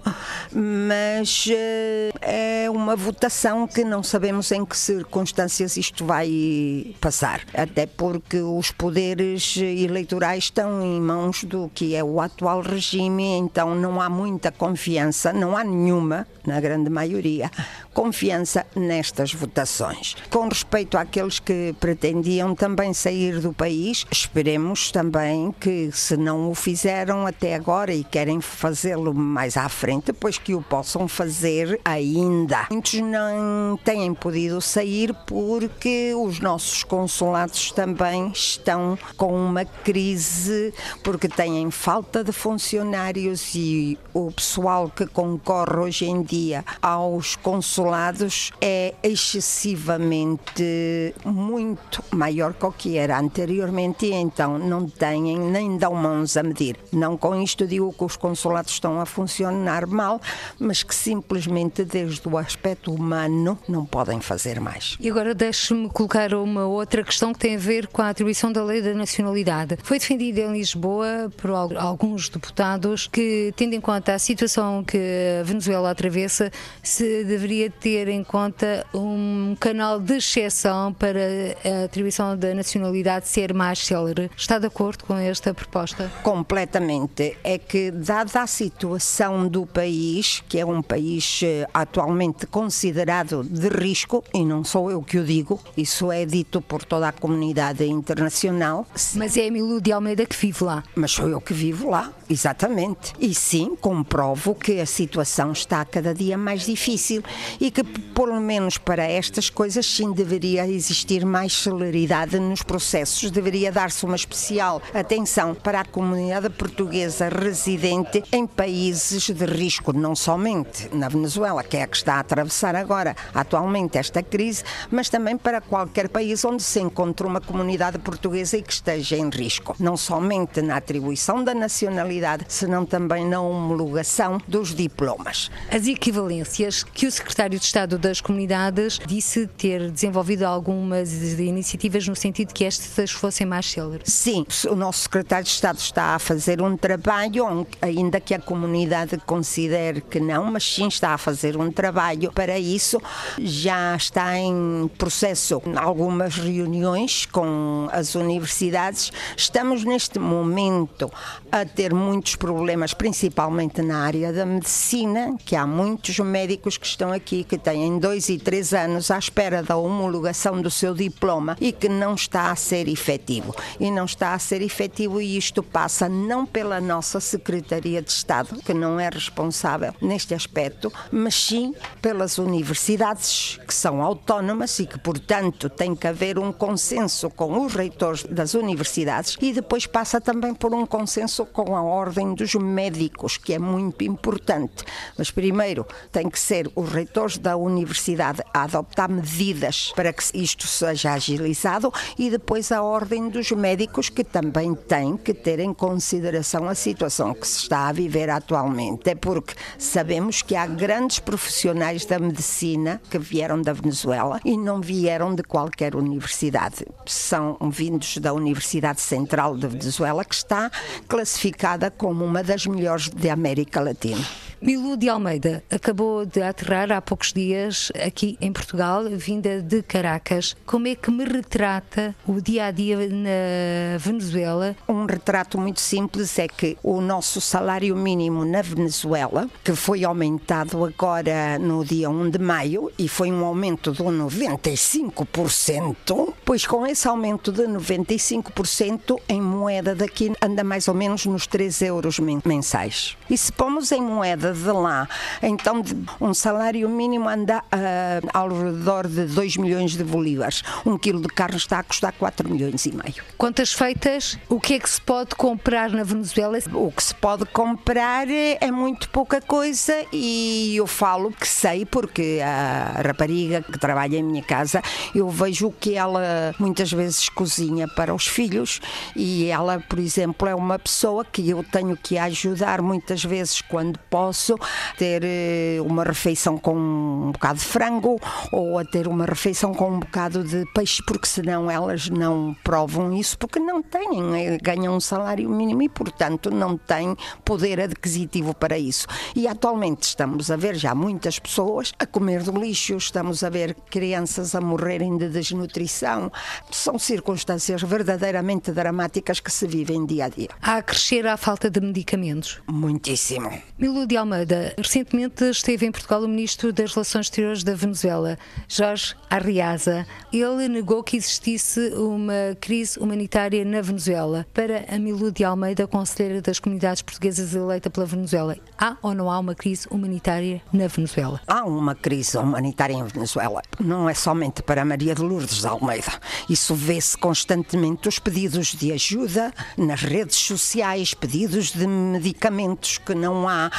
mas 0.53 1.47
eh, 1.51 2.11
é 2.21 2.71
uma 2.71 2.97
votação 2.97 3.67
que 3.67 3.85
não 3.85 4.03
sabemos 4.03 4.51
em 4.53 4.65
que 4.65 4.77
circunstâncias 4.77 5.77
isto 5.77 6.05
vai 6.05 6.95
passar, 7.01 7.41
até 7.55 7.87
por 7.87 8.06
porque 8.07 8.41
os 8.41 8.71
poderes 8.71 9.57
eleitorais 9.57 10.45
estão 10.45 10.81
em 10.81 11.01
mãos 11.01 11.43
do 11.43 11.69
que 11.75 11.97
é 11.97 12.05
o 12.05 12.21
atual 12.21 12.61
regime, 12.61 13.25
então 13.37 13.75
não 13.75 14.01
há 14.01 14.09
muita 14.09 14.53
confiança, 14.53 15.33
não 15.33 15.57
há 15.57 15.65
nenhuma, 15.65 16.25
na 16.47 16.61
grande 16.61 16.89
maioria, 16.89 17.51
confiança 17.93 18.65
nestas 18.77 19.35
votações. 19.35 20.15
Com 20.31 20.47
respeito 20.47 20.97
àqueles 20.97 21.41
que 21.41 21.75
pretendiam 21.81 22.55
também 22.55 22.95
sair 22.95 23.41
do 23.41 23.53
país, 23.53 24.07
esperemos 24.09 24.93
também 24.93 25.53
que, 25.59 25.91
se 25.91 26.17
não 26.17 26.49
o 26.49 26.55
fizeram 26.55 27.27
até 27.27 27.57
agora 27.57 27.93
e 27.93 28.05
querem 28.05 28.41
fazê-lo 28.41 29.13
mais 29.13 29.57
à 29.57 29.69
frente, 29.69 30.13
pois 30.13 30.39
que 30.39 30.55
o 30.55 30.63
possam 30.63 31.09
fazer 31.09 31.81
ainda. 31.85 32.69
Muitos 32.71 33.01
não 33.01 33.77
têm 33.83 34.15
podido 34.15 34.61
sair 34.61 35.13
porque 35.27 36.15
os 36.15 36.39
nossos 36.39 36.85
consulados 36.85 37.73
também 37.73 37.96
estão 38.33 38.99
com 39.17 39.35
uma 39.35 39.65
crise, 39.65 40.73
porque 41.03 41.29
têm 41.29 41.71
falta 41.71 42.23
de 42.23 42.33
funcionários 42.33 43.55
e 43.55 43.99
o 44.13 44.31
pessoal 44.31 44.91
que 44.91 45.07
concorre 45.07 45.77
hoje 45.77 46.07
em 46.07 46.23
dia 46.23 46.65
aos 46.81 47.37
consulados 47.37 48.51
é 48.61 48.95
excessivamente 49.03 51.15
muito 51.25 52.03
maior 52.11 52.55
que 52.55 52.67
o 52.67 52.73
que 52.73 52.97
era 52.97 53.19
anteriormente 53.19 54.07
e 54.07 54.13
então 54.13 54.59
não 54.59 54.89
têm 54.89 55.39
nem 55.39 55.77
dão 55.77 55.95
mãos 55.95 56.37
a 56.37 56.43
medir. 56.43 56.77
Não 56.93 57.17
com 57.17 57.41
isto 57.41 57.67
digo 57.67 57.93
que 57.93 58.05
os 58.05 58.17
consulados 58.17 58.73
estão 58.73 59.01
a 59.01 59.07
funcionar 59.07 59.87
mal, 59.87 60.21
mas 60.59 60.83
que 60.83 60.95
simplesmente 60.95 61.85
desde 61.85 62.27
o 62.29 62.39
aspecto 62.39 62.93
humano 62.93 63.59
não 63.69 63.85
podem 63.85 64.21
fazer 64.21 64.61
mais. 64.61 64.97
E 65.01 65.11
agora 65.11 65.35
deixe-me 65.35 65.89
colocar 65.91 66.35
uma 66.35 66.67
outra 66.67 67.03
questão 67.03 67.33
que 67.33 67.39
tem 67.39 67.57
a 67.57 67.59
ver 67.59 67.86
com 67.93 68.03
a 68.03 68.09
atribuição 68.11 68.53
da 68.53 68.63
lei 68.63 68.83
da 68.83 68.95
nacionalidade. 68.95 69.79
Foi 69.83 69.99
defendida 69.99 70.41
em 70.41 70.53
Lisboa 70.53 71.31
por 71.37 71.51
alguns 71.51 72.29
deputados 72.29 73.07
que, 73.07 73.53
tendo 73.57 73.75
em 73.75 73.81
conta 73.81 74.15
a 74.15 74.19
situação 74.19 74.85
que 74.85 74.99
a 75.41 75.43
Venezuela 75.45 75.91
atravessa, 75.91 76.51
se 76.83 77.25
deveria 77.25 77.71
ter 77.71 78.09
em 78.09 78.23
conta 78.23 78.87
um 78.95 79.57
canal 79.59 80.01
de 80.01 80.17
exceção 80.17 80.93
para 80.93 81.21
a 81.65 81.85
atribuição 81.85 82.37
da 82.37 82.55
nacionalidade 82.55 83.29
ser 83.29 83.53
mais 83.55 83.79
célere. 83.79 84.31
Está 84.37 84.59
de 84.59 84.67
acordo 84.67 85.05
com 85.05 85.15
esta 85.17 85.53
proposta? 85.55 86.11
Completamente. 86.23 87.37
É 87.43 87.59
que, 87.59 87.91
dada 87.91 88.43
a 88.43 88.47
situação 88.47 89.49
do 89.49 89.67
país, 89.67 90.43
que 90.49 90.59
é 90.59 90.67
um 90.67 90.83
país 90.83 91.41
eh, 91.43 91.67
atualmente 91.73 92.47
considerado 92.47 93.43
de 93.45 93.69
risco, 93.69 94.25
e 94.35 94.45
não 94.45 94.65
sou 94.65 94.91
eu 94.91 95.03
que 95.03 95.19
o 95.19 95.25
digo, 95.25 95.61
isso 95.77 96.11
é 96.11 96.25
dito 96.25 96.61
por 96.61 96.85
toda 96.85 97.09
a 97.09 97.13
comunidade 97.13 97.76
internacional. 97.85 98.87
Mas 99.15 99.37
é 99.37 99.47
Emílio 99.47 99.81
de 99.81 99.93
Almeida 99.93 100.25
que 100.25 100.37
vive 100.37 100.65
lá. 100.65 100.83
Mas 100.95 101.13
sou 101.13 101.29
eu 101.29 101.41
que 101.41 101.53
vivo 101.53 101.91
lá, 101.91 102.13
exatamente. 102.29 103.13
E 103.19 103.35
sim, 103.35 103.77
comprovo 103.81 104.55
que 104.55 104.81
a 104.81 104.87
situação 104.87 105.53
está 105.53 105.85
cada 105.85 106.15
dia 106.15 106.39
mais 106.39 106.65
difícil 106.65 107.23
e 107.61 107.71
que, 107.71 107.85
pelo 107.85 108.41
menos 108.41 108.79
para 108.79 109.05
estas 109.05 109.51
coisas, 109.51 109.87
sim 109.87 110.13
deveria 110.13 110.67
existir 110.67 111.25
mais 111.25 111.53
celeridade 111.53 112.39
nos 112.39 112.63
processos, 112.63 113.31
deveria 113.31 113.71
dar-se 113.71 114.05
uma 114.05 114.17
especial 114.17 114.81
atenção 114.95 115.55
para 115.55 115.81
a 115.81 115.85
comunidade 115.85 116.49
portuguesa 116.51 117.29
residente 117.29 118.23
em 118.33 118.47
países 118.47 119.29
de 119.31 119.45
risco, 119.45 119.93
não 119.93 120.15
somente 120.15 120.89
na 120.95 121.09
Venezuela, 121.09 121.63
que 121.63 121.77
é 121.77 121.83
a 121.83 121.87
que 121.87 121.97
está 121.97 122.15
a 122.15 122.21
atravessar 122.21 122.75
agora 122.75 123.15
atualmente 123.35 123.99
esta 123.99 124.23
crise, 124.23 124.65
mas 124.91 125.09
também 125.09 125.37
para 125.37 125.61
qualquer 125.61 126.09
país 126.09 126.45
onde 126.45 126.63
se 126.63 126.81
encontre 126.81 127.27
uma 127.27 127.41
comunidade 127.41 127.66
portuguesa 127.99 128.57
e 128.57 128.63
que 128.63 128.73
esteja 128.73 129.17
em 129.17 129.29
risco, 129.29 129.75
não 129.79 129.97
somente 129.97 130.63
na 130.63 130.77
atribuição 130.77 131.43
da 131.43 131.55
nacionalidade, 131.55 132.45
senão 132.49 132.85
também 132.85 133.27
na 133.27 133.41
homologação 133.41 134.41
dos 134.47 134.75
diplomas. 134.75 135.51
As 135.71 135.87
equivalências 135.87 136.85
que 136.85 137.07
o 137.07 137.11
secretário 137.11 137.59
de 137.59 137.65
Estado 137.65 137.99
das 137.99 138.21
Comunidades 138.21 139.01
disse 139.07 139.47
ter 139.47 139.91
desenvolvido 139.91 140.45
algumas 140.45 141.13
iniciativas 141.39 142.07
no 142.07 142.17
sentido 142.17 142.53
que 142.53 142.65
estas 142.65 143.11
fossem 143.11 143.47
mais 143.47 143.67
céleres. 143.71 144.13
Sim, 144.13 144.47
o 144.69 144.75
nosso 144.75 145.01
secretário 145.01 145.45
de 145.45 145.51
Estado 145.51 145.79
está 145.79 146.15
a 146.15 146.19
fazer 146.19 146.61
um 146.63 146.77
trabalho, 146.77 147.67
ainda 147.81 148.21
que 148.21 148.35
a 148.35 148.39
comunidade 148.39 149.17
considere 149.27 150.01
que 150.01 150.21
não, 150.21 150.45
mas 150.51 150.65
sim 150.65 150.89
está 150.89 151.15
a 151.15 151.19
fazer 151.19 151.57
um 151.57 151.71
trabalho 151.71 152.33
para 152.33 152.59
isso. 152.59 153.01
Já 153.39 153.97
está 153.97 154.39
em 154.39 154.91
processo 154.99 155.63
algumas 155.77 156.37
reuniões 156.37 157.27
com 157.27 157.47
as 157.93 158.15
universidades. 158.15 159.13
Estamos 159.37 159.85
neste 159.85 160.19
momento 160.19 161.11
a 161.51 161.65
ter 161.65 161.95
muitos 161.95 162.37
problemas, 162.37 162.95
principalmente 162.95 163.83
na 163.83 163.99
área 163.99 164.33
da 164.33 164.45
medicina, 164.45 165.37
que 165.45 165.57
há 165.57 165.67
muitos 165.67 166.19
médicos 166.19 166.77
que 166.77 166.87
estão 166.87 167.13
aqui 167.13 167.45
que 167.45 167.59
têm 167.59 167.99
dois 167.99 168.29
e 168.29 168.39
três 168.39 168.73
anos 168.73 169.11
à 169.11 169.19
espera 169.19 169.63
da 169.63 169.77
homologação 169.77 170.61
do 170.61 170.71
seu 170.71 170.95
diploma 170.95 171.57
e 171.61 171.73
que 171.73 171.89
não 171.89 172.15
está 172.15 172.51
a 172.51 172.57
ser 172.57 172.89
efetivo. 172.89 173.55
E 173.79 173.91
não 173.91 174.05
está 174.05 174.35
a 174.35 174.39
ser 174.39 174.63
efetivo 174.63 175.21
e 175.21 175.37
isto 175.37 175.63
passa 175.63 176.09
não 176.09 176.47
pela 176.47 176.81
nossa 176.81 177.21
Secretaria 177.21 178.03
de 178.03 178.11
Estado, 178.11 178.61
que 178.63 178.75
não 178.75 178.99
é 178.99 179.09
responsável 179.09 179.95
neste 180.01 180.35
aspecto, 180.35 180.93
mas 181.11 181.35
sim 181.35 181.75
pelas 182.01 182.39
universidades 182.39 183.59
que 183.67 183.75
são 183.75 184.03
autónomas 184.03 184.79
e 184.79 184.87
que, 184.87 184.99
portanto, 184.99 185.69
tem 185.69 185.95
que 185.95 186.07
haver 186.07 186.39
um 186.39 186.53
consenso 186.53 187.31
com 187.31 187.46
os 187.53 187.75
reitores 187.75 188.25
das 188.25 188.55
universidades 188.55 189.37
e 189.41 189.53
depois 189.53 189.87
passa 189.87 190.21
também 190.21 190.55
por 190.55 190.75
um 190.75 190.87
consenso 190.87 191.45
com 191.47 191.77
a 191.77 191.83
ordem 191.83 192.35
dos 192.35 192.55
médicos, 192.55 193.37
que 193.37 193.55
é 193.55 193.59
muito 193.59 194.05
importante. 194.05 194.85
Mas 195.17 195.31
primeiro 195.31 195.87
tem 196.11 196.29
que 196.29 196.39
ser 196.39 196.71
os 196.75 196.89
reitores 196.91 197.39
da 197.39 197.57
universidade 197.57 198.43
a 198.53 198.63
adoptar 198.63 199.09
medidas 199.09 199.93
para 199.95 200.13
que 200.13 200.25
isto 200.35 200.67
seja 200.67 201.13
agilizado 201.13 201.93
e 202.19 202.31
depois 202.31 202.73
a 202.73 202.83
ordem 202.83 203.29
dos 203.29 203.51
médicos 203.53 204.09
que 204.09 204.25
também 204.25 204.75
tem 204.75 205.17
que 205.17 205.35
ter 205.35 205.59
em 205.59 205.73
consideração 205.73 206.69
a 206.69 206.75
situação 206.75 207.35
que 207.35 207.47
se 207.47 207.59
está 207.61 207.89
a 207.89 207.93
viver 207.93 208.31
atualmente. 208.31 209.11
É 209.11 209.15
porque 209.15 209.55
sabemos 209.79 210.43
que 210.43 210.55
há 210.55 210.67
grandes 210.67 211.19
profissionais 211.19 212.05
da 212.05 212.19
medicina 212.19 213.01
que 213.11 213.19
vieram 213.19 213.61
da 213.61 213.73
Venezuela 213.73 214.41
e 214.45 214.57
não 214.57 214.81
vieram 214.81 215.35
de 215.35 215.43
qualquer 215.43 215.95
universidade. 215.95 216.87
São 217.27 217.59
vindos 217.73 218.19
da 218.19 218.33
Universidade 218.33 219.01
Central 219.01 219.57
de 219.57 219.67
Venezuela, 219.67 220.25
que 220.25 220.37
está 220.37 220.71
classificada 221.09 221.91
como 221.91 222.25
uma 222.25 222.41
das 222.41 222.67
melhores 222.67 223.09
da 223.09 223.33
América 223.33 223.81
Latina. 223.81 224.25
Milu 224.59 224.97
de 224.97 225.11
Almeida 225.11 225.63
acabou 225.71 226.25
de 226.25 226.41
aterrar 226.41 226.91
há 226.91 227.03
poucos 227.03 227.31
dias 227.31 227.93
aqui 227.95 228.39
em 228.41 228.51
Portugal, 228.51 229.05
vinda 229.11 229.61
de 229.61 229.83
Caracas. 229.83 230.57
Como 230.65 230.89
é 230.89 230.95
que 230.95 231.11
me 231.11 231.25
retrata 231.25 232.17
o 232.27 232.41
dia 232.41 232.65
a 232.67 232.71
dia 232.71 232.97
na 232.97 233.99
Venezuela? 233.99 234.75
Um 234.89 235.05
retrato 235.05 235.61
muito 235.61 235.81
simples 235.81 236.39
é 236.39 236.49
que 236.49 236.79
o 236.83 237.03
nosso 237.03 237.39
salário 237.39 237.95
mínimo 237.95 238.47
na 238.47 238.63
Venezuela, 238.63 239.47
que 239.63 239.75
foi 239.75 240.05
aumentado 240.05 240.83
agora 240.85 241.59
no 241.59 241.85
dia 241.85 242.09
1 242.09 242.31
de 242.31 242.39
maio 242.39 242.91
e 242.99 243.09
foi 243.09 243.31
um 243.31 243.45
aumento 243.45 243.93
de 243.93 244.03
95%, 244.03 246.33
pois 246.47 246.67
com 246.67 246.87
esse 246.87 247.07
aumento 247.07 247.53
de 247.53 247.65
95% 247.65 249.21
em 249.29 249.43
moeda 249.43 249.95
daqui 249.95 250.33
anda 250.41 250.65
mais 250.65 250.89
ou 250.89 250.95
menos 250.95 251.27
nos 251.27 251.47
3 251.47 251.83
euros 251.83 252.19
mensais. 252.19 253.19
E 253.29 253.37
se 253.37 253.53
pomos 253.53 253.93
em 253.93 254.01
moeda 254.01 254.46
de 254.53 254.71
lá. 254.71 255.09
Então, 255.43 255.83
um 256.21 256.35
salário 256.35 256.89
mínimo 256.89 257.29
anda 257.29 257.59
uh, 257.59 258.29
ao 258.33 258.49
redor 258.49 259.07
de 259.07 259.27
2 259.27 259.57
milhões 259.57 259.93
de 259.93 260.05
bolívares. 260.05 260.63
Um 260.85 260.99
quilo 260.99 261.21
de 261.21 261.29
carne 261.29 261.57
está 261.57 261.81
a 261.81 261.83
custar 261.83 262.13
4 262.13 262.49
milhões 262.49 262.87
e 262.87 262.93
meio. 262.93 263.23
Quantas 263.37 263.73
feitas, 263.73 264.39
o 264.49 264.61
que 264.61 264.75
é 264.75 264.79
que 264.79 264.89
se 264.89 265.01
pode 265.01 265.35
comprar 265.35 265.91
na 265.91 266.03
Venezuela? 266.03 266.59
O 266.73 266.91
que 266.91 267.03
se 267.03 267.15
pode 267.15 267.45
comprar 267.47 268.29
é 268.29 268.71
muito 268.71 269.09
pouca 269.11 269.41
coisa 269.41 270.05
e 270.13 270.75
eu 270.77 270.87
falo 270.87 271.31
que 271.33 271.47
sei 271.47 271.85
porque 271.85 272.41
a 272.43 273.03
rapariga 273.03 273.63
que 273.63 273.79
trabalha 273.79 274.17
em 274.17 274.23
minha 274.23 274.43
casa, 274.43 274.83
eu 275.15 275.29
vejo 275.29 275.73
que 275.81 275.95
ela 275.95 276.55
muitas 276.59 276.93
vezes 276.93 277.29
cozinha 277.29 277.89
para 277.89 278.15
os 278.15 278.27
filhos 278.27 278.81
e 279.15 279.47
ela, 279.47 279.81
por 279.81 279.99
exemplo, 279.99 280.49
é 280.49 280.55
uma 280.55 280.79
pessoa 280.79 281.25
que 281.25 281.49
eu 281.49 281.65
tenho 281.65 281.97
que 281.97 282.19
ajudar 282.19 282.81
muitas 282.83 283.25
vezes 283.25 283.61
quando 283.61 283.99
posso 284.11 284.36
almoço, 284.37 284.57
ter 284.99 285.23
eh, 285.25 285.79
uma 285.81 286.05
refeição 286.05 286.59
com 286.59 286.77
um 286.77 287.33
bocado 287.33 287.59
de 287.59 287.65
frango 287.65 288.21
ou 288.53 288.79
a 288.79 288.85
ter 288.85 289.09
uma 289.09 289.25
refeição 289.25 289.73
com 289.73 289.91
um 289.91 290.01
bocado 290.01 290.45
de 290.45 290.65
peixe, 290.75 291.03
porque 291.07 291.27
senão 291.27 291.71
elas 291.71 292.09
não 292.11 292.55
provam 292.63 293.13
isso, 293.15 293.39
porque 293.39 293.59
não 293.59 293.83
têm, 293.83 294.35
eh, 294.35 294.59
ganham 294.63 294.95
um 294.95 295.01
salário 295.01 295.49
mínimo 295.49 295.83
e, 295.83 295.89
portanto, 295.89 296.51
não 296.51 296.77
têm 296.77 297.17
poder 297.45 297.81
adquisitivo 297.81 298.55
para 298.55 298.79
isso. 298.79 299.07
E 299.35 299.49
atualmente 299.49 300.03
estamos 300.03 300.51
a 300.51 300.57
ver 300.57 300.75
já 300.77 300.95
muitas 300.95 301.39
pessoas 301.39 301.93
a 301.99 302.07
comer 302.07 302.43
do 302.43 302.53
lixo, 302.53 302.97
estamos 302.97 303.43
a 303.43 303.49
ver 303.49 303.75
crianças 303.91 304.55
a 304.55 304.61
morrerem 304.61 305.17
de 305.17 305.29
desnutrição. 305.29 306.31
São 306.71 306.99
circunstâncias 306.99 307.83
verdadeiramente 307.83 308.71
dramáticas 308.71 309.41
que 309.41 309.51
se 309.51 309.67
vivem 309.67 310.05
dia 310.05 310.27
a 310.27 310.29
dia. 310.29 310.49
A 310.61 310.83
crescer 310.83 311.27
a 311.27 311.37
falta 311.37 311.71
de 311.71 311.81
medicamentos. 311.81 312.61
Muitíssimo. 312.67 313.51
De 313.79 313.89
Almeida, 314.27 314.75
recentemente 314.77 315.45
esteve 315.45 315.87
em 315.87 315.93
Portugal 315.93 316.21
o 316.25 316.27
Ministro 316.27 316.73
das 316.73 316.93
Relações 316.93 317.27
Exteriores 317.27 317.63
da 317.63 317.77
Venezuela, 317.77 318.37
Jorge 318.67 319.15
Arriaza. 319.31 320.05
Ele 320.33 320.67
negou 320.67 321.05
que 321.05 321.17
existisse 321.17 321.93
uma 321.95 322.57
crise 322.61 322.99
humanitária 322.99 323.65
na 323.65 323.81
Venezuela. 323.81 324.45
Para 324.53 324.85
a 324.93 324.99
Milu 324.99 325.31
de 325.31 325.45
Almeida, 325.45 325.87
conselheira 325.87 326.43
das 326.43 326.59
comunidades 326.59 327.03
portuguesas 327.03 327.55
eleita 327.55 327.89
pela 327.89 328.05
Venezuela, 328.05 328.57
há 328.77 328.97
ou 329.01 329.15
não 329.15 329.31
há 329.31 329.39
uma 329.39 329.55
crise 329.55 329.87
humanitária 329.93 330.61
na 330.73 330.89
Venezuela? 330.89 331.41
Há 331.47 331.65
uma 331.65 331.95
crise 331.95 332.37
humanitária 332.37 332.95
em 332.95 333.05
Venezuela. 333.05 333.63
Não 333.79 334.11
é 334.11 334.15
somente 334.15 334.61
para 334.61 334.85
Maria 334.85 335.15
de 335.15 335.23
Lourdes 335.23 335.61
de 335.61 335.67
Almeida. 335.69 336.13
Isso 336.51 336.75
vê-se 336.75 337.17
constantemente 337.17 338.09
os 338.09 338.19
pedidos 338.19 338.75
de 338.75 338.91
ajuda 338.91 339.55
nas 339.79 340.03
redes 340.03 340.37
sociais, 340.37 341.15
pedidos 341.15 341.71
de 341.71 341.87
medicamentos 341.87 342.99
que 342.99 343.15
não 343.15 343.49
há, 343.49 343.71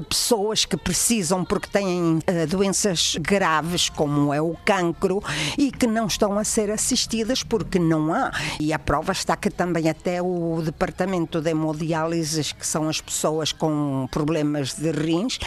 pessoas 0.00 0.64
que 0.64 0.76
precisam 0.76 1.44
porque 1.44 1.68
têm 1.68 2.18
uh, 2.18 2.46
doenças 2.48 3.16
graves, 3.20 3.88
como 3.88 4.32
é 4.32 4.40
o 4.40 4.56
cancro, 4.64 5.22
e 5.58 5.70
que 5.70 5.86
não 5.86 6.06
estão 6.06 6.38
a 6.38 6.44
ser 6.44 6.70
assistidas 6.70 7.42
porque 7.42 7.78
não 7.78 8.12
há. 8.12 8.32
E 8.60 8.72
a 8.72 8.78
prova 8.78 9.12
está 9.12 9.36
que 9.36 9.50
também 9.50 9.88
até 9.88 10.20
o 10.22 10.60
departamento 10.62 11.40
de 11.40 11.50
hemodiálise, 11.50 12.54
que 12.54 12.66
são 12.66 12.88
as 12.88 13.00
pessoas 13.00 13.52
com 13.52 14.08
problemas 14.10 14.74
de 14.74 14.90
rins, 14.90 15.38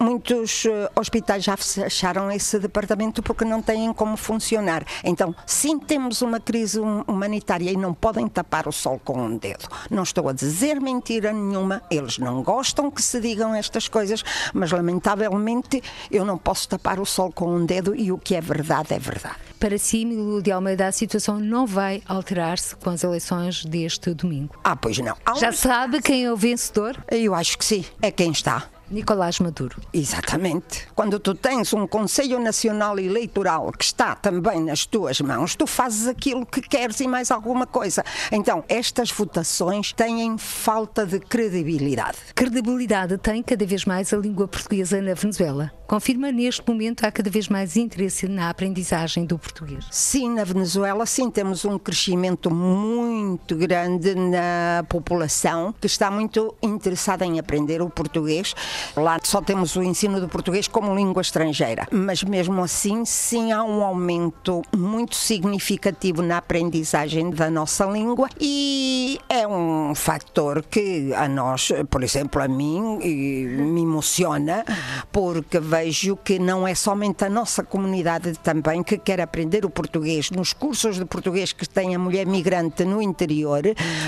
muitos 0.00 0.64
uh, 0.64 0.90
hospitais 0.94 1.44
já 1.44 1.56
fecharam 1.56 2.30
esse 2.30 2.58
departamento 2.58 3.22
porque 3.22 3.44
não 3.44 3.62
têm 3.62 3.92
como 3.92 4.16
funcionar. 4.16 4.84
Então, 5.04 5.34
sim, 5.46 5.78
temos 5.78 6.22
uma 6.22 6.40
crise 6.40 6.80
humanitária 6.80 7.70
e 7.70 7.76
não 7.76 7.94
podem 7.94 8.28
tapar 8.28 8.68
o 8.68 8.72
sol 8.72 9.00
com 9.04 9.20
um 9.20 9.36
dedo. 9.36 9.68
Não 9.90 10.02
estou 10.02 10.28
a 10.28 10.32
dizer 10.32 10.80
mentira 10.80 11.32
nenhuma, 11.32 11.82
eles 11.90 12.18
não 12.18 12.42
gostam 12.42 12.90
que 12.90 13.02
se 13.02 13.20
digam 13.20 13.54
estas 13.54 13.88
coisas, 13.90 14.22
mas 14.54 14.70
lamentavelmente 14.70 15.82
eu 16.10 16.24
não 16.24 16.38
posso 16.38 16.68
tapar 16.68 16.98
o 16.98 17.04
sol 17.04 17.30
com 17.32 17.54
um 17.54 17.66
dedo 17.66 17.94
e 17.94 18.10
o 18.10 18.18
que 18.18 18.34
é 18.34 18.40
verdade 18.40 18.94
é 18.94 18.98
verdade. 18.98 19.36
Para 19.58 19.76
si, 19.76 20.06
Milu 20.06 20.40
de 20.40 20.50
Almeida, 20.50 20.86
a 20.86 20.92
situação 20.92 21.38
não 21.38 21.66
vai 21.66 22.02
alterar-se 22.06 22.74
com 22.76 22.88
as 22.88 23.04
eleições 23.04 23.62
deste 23.64 24.14
domingo. 24.14 24.58
Ah, 24.64 24.74
pois 24.74 24.96
não. 24.98 25.14
Já 25.38 25.52
sabe 25.52 26.00
quem 26.00 26.24
é 26.24 26.32
o 26.32 26.36
vencedor? 26.36 26.96
Eu 27.10 27.34
acho 27.34 27.58
que 27.58 27.64
sim, 27.64 27.84
é 28.00 28.10
quem 28.10 28.30
está. 28.30 28.68
Nicolás 28.90 29.38
Maduro. 29.38 29.76
Exatamente. 29.92 30.88
Quando 30.94 31.20
tu 31.20 31.34
tens 31.34 31.72
um 31.72 31.86
Conselho 31.86 32.40
Nacional 32.40 32.98
Eleitoral 32.98 33.72
que 33.72 33.84
está 33.84 34.14
também 34.14 34.60
nas 34.60 34.84
tuas 34.84 35.20
mãos, 35.20 35.54
tu 35.54 35.66
fazes 35.66 36.06
aquilo 36.06 36.44
que 36.44 36.60
queres 36.60 37.00
e 37.00 37.06
mais 37.06 37.30
alguma 37.30 37.66
coisa. 37.66 38.04
Então, 38.32 38.64
estas 38.68 39.10
votações 39.10 39.92
têm 39.92 40.36
falta 40.36 41.06
de 41.06 41.20
credibilidade. 41.20 42.18
Credibilidade 42.34 43.16
tem 43.18 43.42
cada 43.42 43.64
vez 43.64 43.84
mais 43.84 44.12
a 44.12 44.16
língua 44.16 44.48
portuguesa 44.48 45.00
na 45.00 45.14
Venezuela. 45.14 45.72
Confirma 45.90 46.30
neste 46.30 46.62
momento 46.68 47.04
há 47.04 47.10
cada 47.10 47.28
vez 47.28 47.48
mais 47.48 47.76
interesse 47.76 48.28
na 48.28 48.48
aprendizagem 48.48 49.24
do 49.24 49.36
português. 49.36 49.84
Sim, 49.90 50.34
na 50.34 50.44
Venezuela 50.44 51.04
sim 51.04 51.28
temos 51.28 51.64
um 51.64 51.76
crescimento 51.76 52.48
muito 52.48 53.56
grande 53.56 54.14
na 54.14 54.84
população 54.88 55.74
que 55.80 55.88
está 55.88 56.08
muito 56.08 56.54
interessada 56.62 57.26
em 57.26 57.40
aprender 57.40 57.82
o 57.82 57.90
português. 57.90 58.54
Lá 58.96 59.18
só 59.22 59.40
temos 59.40 59.76
o 59.76 59.82
ensino 59.82 60.20
do 60.20 60.28
português 60.28 60.66
como 60.68 60.94
língua 60.94 61.22
estrangeira, 61.22 61.86
mas 61.90 62.22
mesmo 62.22 62.62
assim 62.62 63.04
sim 63.04 63.52
há 63.52 63.62
um 63.62 63.82
aumento 63.82 64.62
muito 64.76 65.16
significativo 65.16 66.22
na 66.22 66.38
aprendizagem 66.38 67.30
da 67.30 67.50
nossa 67.50 67.84
língua 67.84 68.28
e 68.40 69.18
é 69.28 69.46
um 69.46 69.94
fator 69.94 70.62
que 70.62 71.12
a 71.14 71.28
nós, 71.28 71.72
por 71.88 72.02
exemplo, 72.02 72.42
a 72.42 72.48
mim 72.48 72.98
me 72.98 73.82
emociona 73.82 74.64
porque 75.12 75.58
vejo 75.58 76.16
que 76.16 76.38
não 76.38 76.66
é 76.66 76.74
somente 76.74 77.24
a 77.24 77.30
nossa 77.30 77.62
comunidade 77.62 78.32
também 78.38 78.82
que 78.82 78.98
quer 78.98 79.20
aprender 79.20 79.64
o 79.64 79.70
português. 79.70 80.30
Nos 80.30 80.52
cursos 80.52 80.98
de 80.98 81.04
português 81.04 81.52
que 81.52 81.68
tem 81.68 81.94
a 81.94 81.98
mulher 81.98 82.26
migrante 82.26 82.84
no 82.84 83.00
interior, 83.00 83.62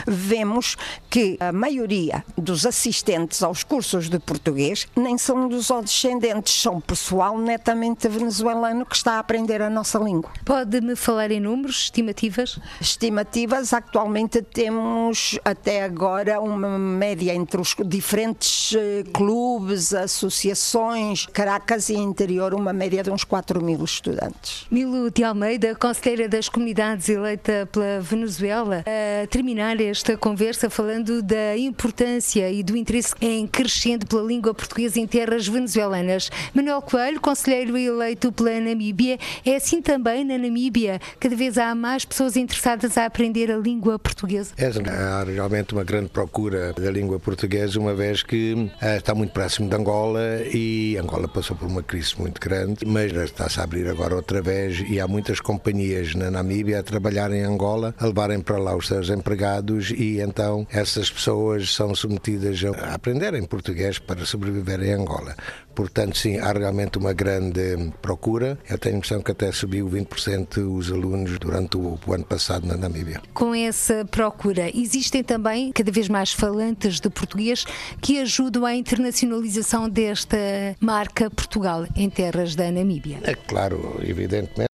vemos 0.07 0.77
que 1.09 1.37
a 1.41 1.53
maioria 1.53 2.25
dos 2.37 2.67
assistentes 2.67 3.43
aos 3.43 3.63
cursos 3.63 4.09
de 4.09 4.19
português 4.19 4.62
nem 4.97 5.19
são 5.19 5.49
dos 5.49 5.69
descendentes, 5.83 6.61
são 6.61 6.81
pessoal 6.81 7.37
netamente 7.39 8.09
venezuelano 8.09 8.85
que 8.87 8.97
está 8.97 9.15
a 9.15 9.19
aprender 9.19 9.63
a 9.63 9.71
nossa 9.71 9.99
língua. 9.99 10.31
Pode-me 10.45 10.97
falar 10.97 11.31
em 11.31 11.41
números, 11.41 11.85
estimativas? 11.85 12.59
Estimativas, 12.81 13.73
atualmente 13.73 14.43
temos 14.43 15.39
até 15.45 15.85
agora 15.85 16.41
uma 16.41 16.79
média 16.79 17.35
entre 17.35 17.61
os 17.61 17.75
diferentes 17.85 18.75
eh, 18.75 19.05
clubes, 19.13 19.93
associações, 19.95 21.27
Caracas 21.33 21.89
e 21.89 21.95
interior, 21.95 22.55
uma 22.55 22.73
média 22.73 23.03
de 23.03 23.11
uns 23.11 23.25
4 23.25 23.63
mil 23.63 23.83
estudantes. 23.85 24.67
Milo 24.71 25.11
de 25.11 25.25
Almeida, 25.25 25.75
conselheira 25.75 26.29
das 26.29 26.49
comunidades 26.49 27.09
eleita 27.09 27.69
pela 27.71 28.01
Venezuela, 28.01 28.85
a 28.87 29.27
terminar 29.27 29.81
esta 29.81 30.17
conversa 30.17 30.69
falando 30.71 31.23
da 31.23 31.57
importância 31.57 32.51
e 32.51 32.63
do 32.63 32.77
interesse 32.77 33.15
em 33.21 33.47
crescendo 33.47 34.07
pela 34.07 34.23
língua 34.23 34.52
portuguesa 34.55 35.01
em 35.01 35.07
terras 35.07 35.47
venezuelanas. 35.47 36.31
Manuel 36.55 36.83
Coelho, 36.83 37.21
conselheiro 37.21 37.77
eleito 37.77 38.33
pela 38.33 38.61
Namíbia, 38.61 39.19
é 39.45 39.57
assim 39.57 39.81
também 39.81 40.25
na 40.25 40.39
Namíbia. 40.39 41.01
Cada 41.19 41.37
vez 41.37 41.59
há 41.59 41.75
mais 41.75 42.05
pessoas 42.05 42.37
interessadas 42.37 42.97
a 42.97 43.07
aprender 43.07 43.51
a 43.51 43.57
língua 43.57 43.99
portuguesa. 43.99 44.53
É, 44.57 44.67
há 44.91 45.25
realmente 45.25 45.73
uma 45.73 45.85
grande 45.85 46.09
procura 46.09 46.73
da 46.73 46.91
língua 46.91 47.19
portuguesa, 47.19 47.79
uma 47.79 47.95
vez 47.95 48.23
que 48.23 48.71
eh, 48.81 48.97
está 48.97 49.15
muito 49.15 49.33
próximo 49.33 49.69
de 49.69 49.77
Angola 49.77 50.21
e 50.53 50.97
Angola 50.99 51.29
passou 51.29 51.57
por 51.57 51.67
uma 51.69 51.83
crise 51.83 52.19
muito 52.19 52.41
grande, 52.41 52.85
mas 52.87 53.13
está-se 53.13 53.61
a 53.61 53.65
abrir 53.65 53.89
agora 53.89 54.15
outra 54.15 54.43
vez 54.43 54.85
e 54.89 55.01
há 55.01 55.09
muitas 55.09 55.41
companhias 55.41 56.15
na 56.15 56.31
Namíbia 56.31 56.81
a 56.81 56.83
trabalhar 56.83 57.33
em 57.33 57.43
Angola, 57.43 57.95
a 57.99 58.07
levarem 58.07 58.41
para 58.41 58.59
lá 58.59 58.77
os 58.77 58.87
seus 58.87 59.11
empregados 59.11 59.91
e 59.91 60.21
então 60.21 60.67
essas 60.71 61.11
pessoas 61.11 61.75
são 61.75 61.95
submetidas 61.95 62.63
a 62.65 62.95
aprenderem 62.95 63.45
português 63.45 63.99
para 63.99 64.25
sobreviver 64.33 64.83
em 64.83 64.93
Angola. 64.95 65.37
Portanto, 65.75 66.19
sim, 66.19 66.39
há 66.39 66.53
realmente 66.53 66.99
uma 66.99 67.13
grande 67.13 67.93
procura. 68.01 68.59
Eu 68.69 68.79
tenho 68.79 68.97
a 68.97 68.99
impressão 68.99 69.23
que 69.23 69.31
até 69.31 69.51
subiu 69.53 69.89
20% 69.89 70.59
os 70.77 70.91
alunos 70.91 71.39
durante 71.39 71.77
o, 71.77 71.99
o, 72.07 72.13
ano 72.13 72.25
passado 72.25 72.67
na 72.67 72.77
Namíbia. 72.77 73.23
Com 73.33 73.55
essa 73.55 74.05
procura, 74.05 74.71
existem 74.75 75.23
também 75.23 75.73
cada 75.73 75.91
vez 75.91 76.09
mais 76.09 76.33
falantes 76.33 77.01
de 77.01 77.09
português 77.09 77.65
que 78.01 78.19
ajudam 78.21 78.67
à 78.67 78.75
internacionalização 78.75 79.89
desta 79.89 80.37
marca 80.81 81.31
Portugal 81.31 81.87
em 81.97 82.11
terras 82.11 82.55
da 82.55 82.71
Namíbia. 82.71 83.21
É 83.23 83.35
claro, 83.35 83.99
evidentemente. 84.03 84.73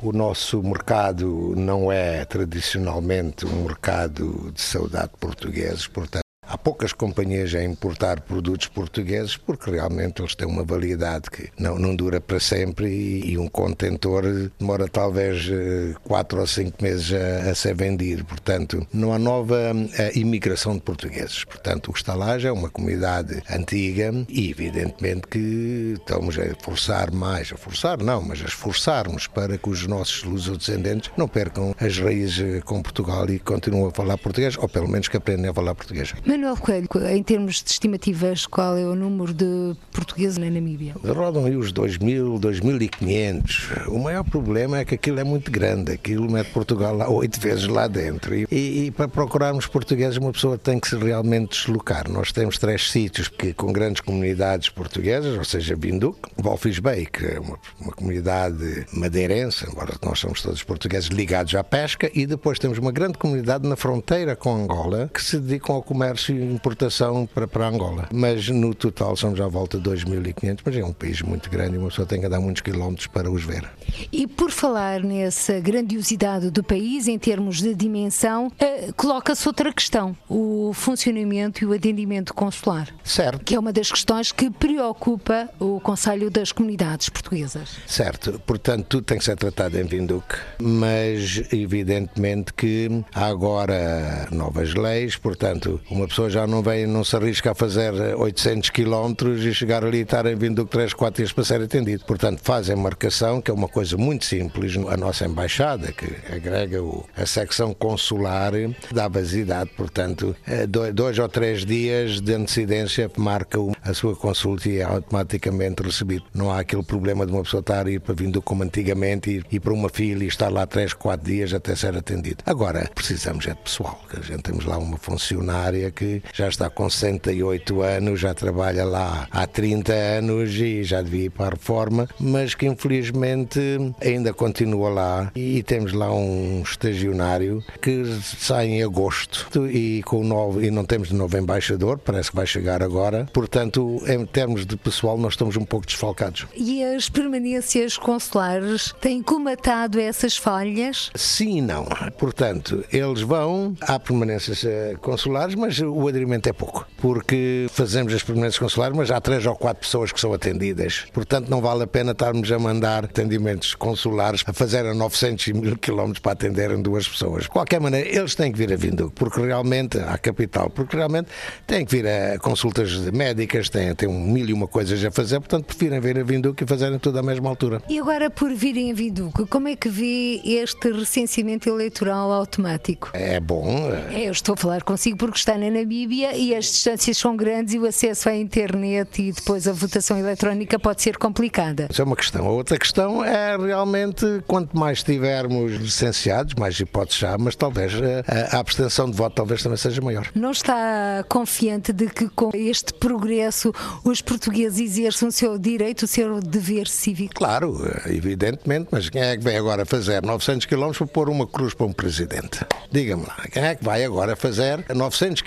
O 0.00 0.12
nosso 0.12 0.62
mercado 0.62 1.54
não 1.56 1.90
é 1.90 2.24
tradicionalmente 2.24 3.44
um 3.44 3.64
mercado 3.64 4.52
de 4.54 4.60
saudade 4.60 5.10
portugueses, 5.18 5.88
portanto, 5.88 6.22
Há 6.50 6.56
poucas 6.56 6.94
companhias 6.94 7.54
a 7.54 7.62
importar 7.62 8.22
produtos 8.22 8.68
portugueses 8.68 9.36
porque 9.36 9.70
realmente 9.70 10.22
eles 10.22 10.34
têm 10.34 10.48
uma 10.48 10.64
validade 10.64 11.30
que 11.30 11.50
não, 11.58 11.78
não 11.78 11.94
dura 11.94 12.22
para 12.22 12.40
sempre 12.40 12.88
e, 12.88 13.32
e 13.32 13.38
um 13.38 13.48
contentor 13.48 14.24
demora 14.58 14.88
talvez 14.88 15.46
eh, 15.50 15.94
quatro 16.02 16.40
ou 16.40 16.46
cinco 16.46 16.82
meses 16.82 17.12
a, 17.12 17.50
a 17.50 17.54
ser 17.54 17.74
vendido. 17.74 18.24
Portanto, 18.24 18.86
não 18.94 19.12
há 19.12 19.18
nova 19.18 19.72
eh, 19.98 20.12
imigração 20.14 20.72
de 20.72 20.80
portugueses. 20.80 21.44
Portanto, 21.44 21.92
o 21.92 22.38
já 22.38 22.48
é 22.48 22.52
uma 22.52 22.70
comunidade 22.70 23.42
antiga 23.50 24.10
e 24.26 24.50
evidentemente 24.50 25.28
que 25.28 25.96
estamos 25.98 26.38
a 26.38 26.54
forçar 26.62 27.12
mais, 27.12 27.52
a 27.52 27.58
forçar 27.58 28.02
não, 28.02 28.22
mas 28.22 28.40
a 28.40 28.46
esforçarmos 28.46 29.26
para 29.26 29.58
que 29.58 29.68
os 29.68 29.86
nossos 29.86 30.24
lusodescendentes 30.24 31.10
não 31.14 31.28
percam 31.28 31.74
as 31.78 31.98
raízes 31.98 32.62
com 32.64 32.80
Portugal 32.80 33.28
e 33.28 33.38
continuem 33.38 33.88
a 33.88 33.90
falar 33.90 34.16
português, 34.16 34.56
ou 34.56 34.66
pelo 34.66 34.88
menos 34.88 35.08
que 35.08 35.16
aprendam 35.18 35.50
a 35.50 35.54
falar 35.54 35.74
português. 35.74 36.14
Manuel 36.24 36.37
Manuel 36.38 36.56
Coelho, 36.56 36.88
em 37.10 37.20
termos 37.20 37.64
de 37.64 37.70
estimativas, 37.70 38.46
qual 38.46 38.78
é 38.78 38.86
o 38.86 38.94
número 38.94 39.34
de 39.34 39.74
portugueses 39.92 40.38
na 40.38 40.48
Namíbia? 40.48 40.94
Rodam 41.04 41.46
aí 41.46 41.56
os 41.56 41.72
2.000, 41.72 42.38
2.500. 42.38 43.88
O 43.88 43.98
maior 43.98 44.22
problema 44.22 44.78
é 44.78 44.84
que 44.84 44.94
aquilo 44.94 45.18
é 45.18 45.24
muito 45.24 45.50
grande. 45.50 45.90
Aquilo 45.90 46.30
mete 46.30 46.52
Portugal 46.52 46.94
lá 46.94 47.10
oito 47.10 47.40
vezes 47.40 47.66
lá 47.66 47.88
dentro. 47.88 48.36
E, 48.36 48.46
e, 48.52 48.90
para 48.92 49.08
procurarmos 49.08 49.66
portugueses, 49.66 50.16
uma 50.16 50.30
pessoa 50.30 50.56
tem 50.56 50.78
que 50.78 50.86
se 50.86 50.96
realmente 50.96 51.58
deslocar. 51.58 52.08
Nós 52.08 52.30
temos 52.30 52.56
três 52.56 52.88
sítios 52.88 53.26
que, 53.26 53.52
com 53.52 53.72
grandes 53.72 54.00
comunidades 54.00 54.68
portuguesas, 54.68 55.36
ou 55.36 55.44
seja, 55.44 55.74
Vinduque, 55.74 56.20
Wolfis 56.36 56.78
Bay, 56.78 57.04
que 57.06 57.26
é 57.26 57.40
uma, 57.40 57.58
uma 57.80 57.92
comunidade 57.92 58.86
madeirense, 58.92 59.66
embora 59.68 59.92
nós 60.04 60.20
somos 60.20 60.40
todos 60.40 60.62
portugueses 60.62 61.08
ligados 61.08 61.52
à 61.56 61.64
pesca, 61.64 62.08
e 62.14 62.26
depois 62.26 62.60
temos 62.60 62.78
uma 62.78 62.92
grande 62.92 63.18
comunidade 63.18 63.68
na 63.68 63.74
fronteira 63.74 64.36
com 64.36 64.54
Angola 64.54 65.10
que 65.12 65.20
se 65.20 65.40
dedicam 65.40 65.74
ao 65.74 65.82
comércio 65.82 66.27
importação 66.32 67.26
para, 67.26 67.46
para 67.46 67.68
Angola. 67.68 68.08
Mas 68.12 68.48
no 68.48 68.74
total 68.74 69.16
somos 69.16 69.40
à 69.40 69.48
volta 69.48 69.78
de 69.78 69.88
2.500, 69.88 70.60
mas 70.64 70.76
é 70.76 70.84
um 70.84 70.92
país 70.92 71.22
muito 71.22 71.50
grande 71.50 71.76
e 71.76 71.78
uma 71.78 71.88
pessoa 71.88 72.06
tem 72.06 72.20
que 72.20 72.26
andar 72.26 72.40
muitos 72.40 72.62
quilómetros 72.62 73.06
para 73.06 73.30
os 73.30 73.44
ver. 73.44 73.68
E 74.12 74.26
por 74.26 74.50
falar 74.50 75.02
nessa 75.02 75.60
grandiosidade 75.60 76.50
do 76.50 76.62
país, 76.62 77.08
em 77.08 77.18
termos 77.18 77.60
de 77.60 77.74
dimensão, 77.74 78.48
uh, 78.48 78.92
coloca-se 78.96 79.46
outra 79.46 79.72
questão: 79.72 80.16
o 80.28 80.72
funcionamento 80.74 81.62
e 81.62 81.66
o 81.66 81.72
atendimento 81.72 82.34
consular. 82.34 82.88
Certo. 83.04 83.44
Que 83.44 83.54
é 83.54 83.58
uma 83.58 83.72
das 83.72 83.90
questões 83.90 84.32
que 84.32 84.50
preocupa 84.50 85.48
o 85.58 85.80
Conselho 85.80 86.30
das 86.30 86.52
Comunidades 86.52 87.08
Portuguesas. 87.08 87.76
Certo. 87.86 88.40
Portanto, 88.46 88.86
tudo 88.88 89.04
tem 89.04 89.18
que 89.18 89.24
ser 89.24 89.36
tratado 89.36 89.78
em 89.78 89.84
Vinduque, 89.84 90.36
mas 90.60 91.42
evidentemente 91.52 92.52
que 92.52 93.04
há 93.14 93.26
agora 93.26 94.28
novas 94.30 94.74
leis, 94.74 95.16
portanto, 95.16 95.80
uma 95.90 96.06
pessoa 96.06 96.17
já 96.28 96.46
não 96.46 96.62
vem, 96.62 96.86
não 96.86 97.04
se 97.04 97.14
arrisca 97.14 97.52
a 97.52 97.54
fazer 97.54 97.92
800 98.16 98.70
quilómetros 98.70 99.44
e 99.44 99.52
chegar 99.54 99.84
ali 99.84 99.98
e 99.98 100.02
estar 100.02 100.24
em 100.26 100.34
Vinduque 100.34 100.70
3, 100.72 100.94
4 100.94 101.22
dias 101.22 101.32
para 101.32 101.44
ser 101.44 101.60
atendido. 101.60 102.04
Portanto, 102.04 102.40
fazem 102.42 102.74
marcação, 102.74 103.40
que 103.40 103.50
é 103.50 103.54
uma 103.54 103.68
coisa 103.68 103.96
muito 103.96 104.24
simples. 104.24 104.76
A 104.88 104.96
nossa 104.96 105.26
embaixada, 105.26 105.92
que 105.92 106.06
agrega 106.32 106.78
a 107.16 107.26
secção 107.26 107.74
consular, 107.74 108.52
dá 108.92 109.08
vasidade, 109.08 109.70
portanto, 109.76 110.34
eh, 110.46 110.66
dois 110.66 111.18
ou 111.18 111.28
três 111.28 111.64
dias 111.64 112.20
de 112.20 112.34
antecedência 112.34 113.10
marca 113.16 113.58
a 113.82 113.92
sua 113.92 114.16
consulta 114.16 114.68
e 114.68 114.78
é 114.78 114.84
automaticamente 114.84 115.82
recebido. 115.82 116.24
Não 116.32 116.50
há 116.50 116.60
aquele 116.60 116.82
problema 116.82 117.26
de 117.26 117.32
uma 117.32 117.42
pessoa 117.42 117.60
estar 117.60 117.86
a 117.86 117.90
ir 117.90 118.00
para 118.00 118.14
Vinduque 118.14 118.46
como 118.46 118.62
antigamente, 118.62 119.30
ir, 119.30 119.46
ir 119.50 119.60
para 119.60 119.72
uma 119.72 119.88
fila 119.88 120.24
e 120.24 120.26
estar 120.26 120.48
lá 120.48 120.66
3, 120.66 120.94
4 120.94 121.26
dias 121.26 121.52
até 121.52 121.74
ser 121.74 121.96
atendido. 121.96 122.42
Agora, 122.46 122.88
precisamos 122.94 123.46
é 123.46 123.50
de 123.50 123.56
pessoal. 123.56 124.00
A 124.16 124.20
gente 124.20 124.42
temos 124.42 124.64
lá 124.64 124.78
uma 124.78 124.96
funcionária 124.96 125.90
que 125.90 126.07
já 126.32 126.48
está 126.48 126.70
com 126.70 126.88
68 126.88 127.82
anos, 127.82 128.20
já 128.20 128.34
trabalha 128.34 128.84
lá 128.84 129.26
há 129.30 129.46
30 129.46 129.92
anos 129.92 130.54
e 130.54 130.82
já 130.82 131.02
devia 131.02 131.26
ir 131.26 131.30
para 131.30 131.46
a 131.46 131.50
reforma, 131.50 132.08
mas 132.18 132.54
que 132.54 132.66
infelizmente 132.66 133.60
ainda 134.00 134.32
continua 134.32 134.88
lá 134.88 135.32
e 135.34 135.62
temos 135.62 135.92
lá 135.92 136.12
um 136.12 136.62
estagiário 136.62 137.62
que 137.80 138.04
sai 138.22 138.66
em 138.66 138.82
agosto 138.82 139.68
e 139.68 140.02
com 140.04 140.22
novo 140.22 140.62
e 140.62 140.70
não 140.70 140.84
temos 140.84 141.08
de 141.08 141.14
novo 141.14 141.36
embaixador, 141.36 141.98
parece 141.98 142.30
que 142.30 142.36
vai 142.36 142.46
chegar 142.46 142.82
agora. 142.82 143.28
Portanto, 143.32 144.02
em 144.06 144.24
termos 144.26 144.66
de 144.66 144.76
pessoal, 144.76 145.16
nós 145.18 145.32
estamos 145.34 145.56
um 145.56 145.64
pouco 145.64 145.86
desfalcados. 145.86 146.46
E 146.54 146.82
as 146.82 147.08
permanências 147.08 147.96
consulares 147.96 148.94
têm 149.00 149.22
comatado 149.22 150.00
essas 150.00 150.36
falhas? 150.36 151.10
Sim 151.14 151.58
e 151.58 151.60
não. 151.60 151.84
Portanto, 152.18 152.84
eles 152.92 153.20
vão 153.20 153.74
há 153.80 153.98
permanências 153.98 154.64
eh, 154.64 154.96
consulares, 155.00 155.54
mas 155.54 155.78
o 155.80 155.97
aderimento 156.06 156.48
é 156.48 156.52
pouco, 156.52 156.86
porque 156.98 157.66
fazemos 157.70 158.12
as 158.14 158.22
permanências 158.22 158.58
consulares, 158.58 158.96
mas 158.96 159.10
há 159.10 159.20
três 159.20 159.44
ou 159.46 159.56
quatro 159.56 159.80
pessoas 159.80 160.12
que 160.12 160.20
são 160.20 160.32
atendidas. 160.32 161.06
Portanto, 161.12 161.48
não 161.48 161.60
vale 161.60 161.84
a 161.84 161.86
pena 161.86 162.12
estarmos 162.12 162.50
a 162.52 162.58
mandar 162.58 163.06
atendimentos 163.06 163.74
consulares 163.74 164.44
a 164.46 164.52
fazer 164.52 164.84
a 164.86 164.94
900 164.94 165.48
mil 165.48 165.76
quilómetros 165.76 166.20
para 166.20 166.32
atenderem 166.32 166.80
duas 166.82 167.08
pessoas. 167.08 167.44
De 167.44 167.48
qualquer 167.48 167.80
maneira, 167.80 168.08
eles 168.08 168.34
têm 168.34 168.52
que 168.52 168.58
vir 168.58 168.72
a 168.72 168.76
Vinduque, 168.76 169.14
porque 169.14 169.40
realmente, 169.40 169.98
à 169.98 170.18
capital, 170.18 170.70
porque 170.70 170.96
realmente 170.96 171.28
têm 171.66 171.84
que 171.84 171.90
vir 171.90 172.06
a 172.06 172.38
consultas 172.38 172.94
médicas, 173.10 173.68
têm, 173.68 173.94
têm 173.94 174.08
um 174.08 174.20
mil 174.20 174.48
e 174.48 174.52
uma 174.52 174.68
coisas 174.68 175.02
a 175.04 175.10
fazer, 175.10 175.40
portanto, 175.40 175.64
preferem 175.64 176.00
vir 176.00 176.18
a 176.18 176.22
Vinduque 176.22 176.64
e 176.64 176.66
fazerem 176.66 176.98
tudo 176.98 177.18
à 177.18 177.22
mesma 177.22 177.48
altura. 177.48 177.82
E 177.88 177.98
agora, 177.98 178.30
por 178.30 178.52
virem 178.52 178.90
a 178.90 178.94
Vinduque, 178.94 179.46
como 179.46 179.68
é 179.68 179.76
que 179.76 179.88
vê 179.88 180.40
este 180.44 180.92
recenseamento 180.92 181.68
eleitoral 181.68 182.32
automático? 182.32 183.10
É 183.12 183.40
bom. 183.40 183.90
É, 184.12 184.28
eu 184.28 184.32
estou 184.32 184.54
a 184.54 184.56
falar 184.56 184.82
consigo 184.82 185.16
porque 185.16 185.38
está 185.38 185.56
na 185.56 185.70
Namíbia 185.88 186.36
e 186.36 186.54
as 186.54 186.66
distâncias 186.66 187.16
são 187.16 187.34
grandes 187.34 187.72
e 187.72 187.78
o 187.78 187.86
acesso 187.86 188.28
à 188.28 188.36
internet 188.36 189.22
e 189.22 189.32
depois 189.32 189.66
a 189.66 189.72
votação 189.72 190.18
eletrónica 190.18 190.78
pode 190.78 191.00
ser 191.00 191.16
complicada. 191.16 191.88
Isso 191.90 192.02
é 192.02 192.04
uma 192.04 192.14
questão. 192.14 192.46
A 192.46 192.50
outra 192.50 192.76
questão 192.76 193.24
é 193.24 193.56
realmente 193.56 194.26
quanto 194.46 194.76
mais 194.76 195.02
tivermos 195.02 195.72
licenciados, 195.72 196.52
mais 196.56 196.78
hipóteses 196.78 197.24
há, 197.24 197.38
mas 197.38 197.56
talvez 197.56 197.94
eh, 197.94 198.22
a, 198.28 198.56
a 198.56 198.60
abstenção 198.60 199.10
de 199.10 199.16
voto 199.16 199.36
talvez 199.36 199.62
também 199.62 199.78
seja 199.78 200.02
maior. 200.02 200.28
Não 200.34 200.50
está 200.50 201.24
confiante 201.26 201.90
de 201.90 202.10
que 202.10 202.28
com 202.28 202.50
este 202.52 202.92
progresso 202.92 203.72
os 204.04 204.20
portugueses 204.20 204.78
exerçam 204.78 205.30
o 205.30 205.32
seu 205.32 205.56
direito, 205.56 206.02
o 206.02 206.06
seu 206.06 206.38
dever 206.38 206.86
cívico? 206.86 207.36
Claro, 207.36 207.80
evidentemente, 208.04 208.88
mas 208.90 209.08
quem 209.08 209.22
é 209.22 209.38
que 209.38 209.42
vem 209.42 209.56
agora 209.56 209.86
fazer 209.86 210.22
900 210.22 210.66
km 210.66 210.90
para 210.98 211.06
pôr 211.06 211.30
uma 211.30 211.46
cruz 211.46 211.72
para 211.72 211.86
um 211.86 211.92
presidente? 211.94 212.60
Diga-me 212.90 213.22
lá, 213.22 213.46
quem 213.50 213.62
é 213.62 213.74
que 213.74 213.82
vai 213.82 214.04
agora 214.04 214.36
fazer 214.36 214.84
900 214.94 215.40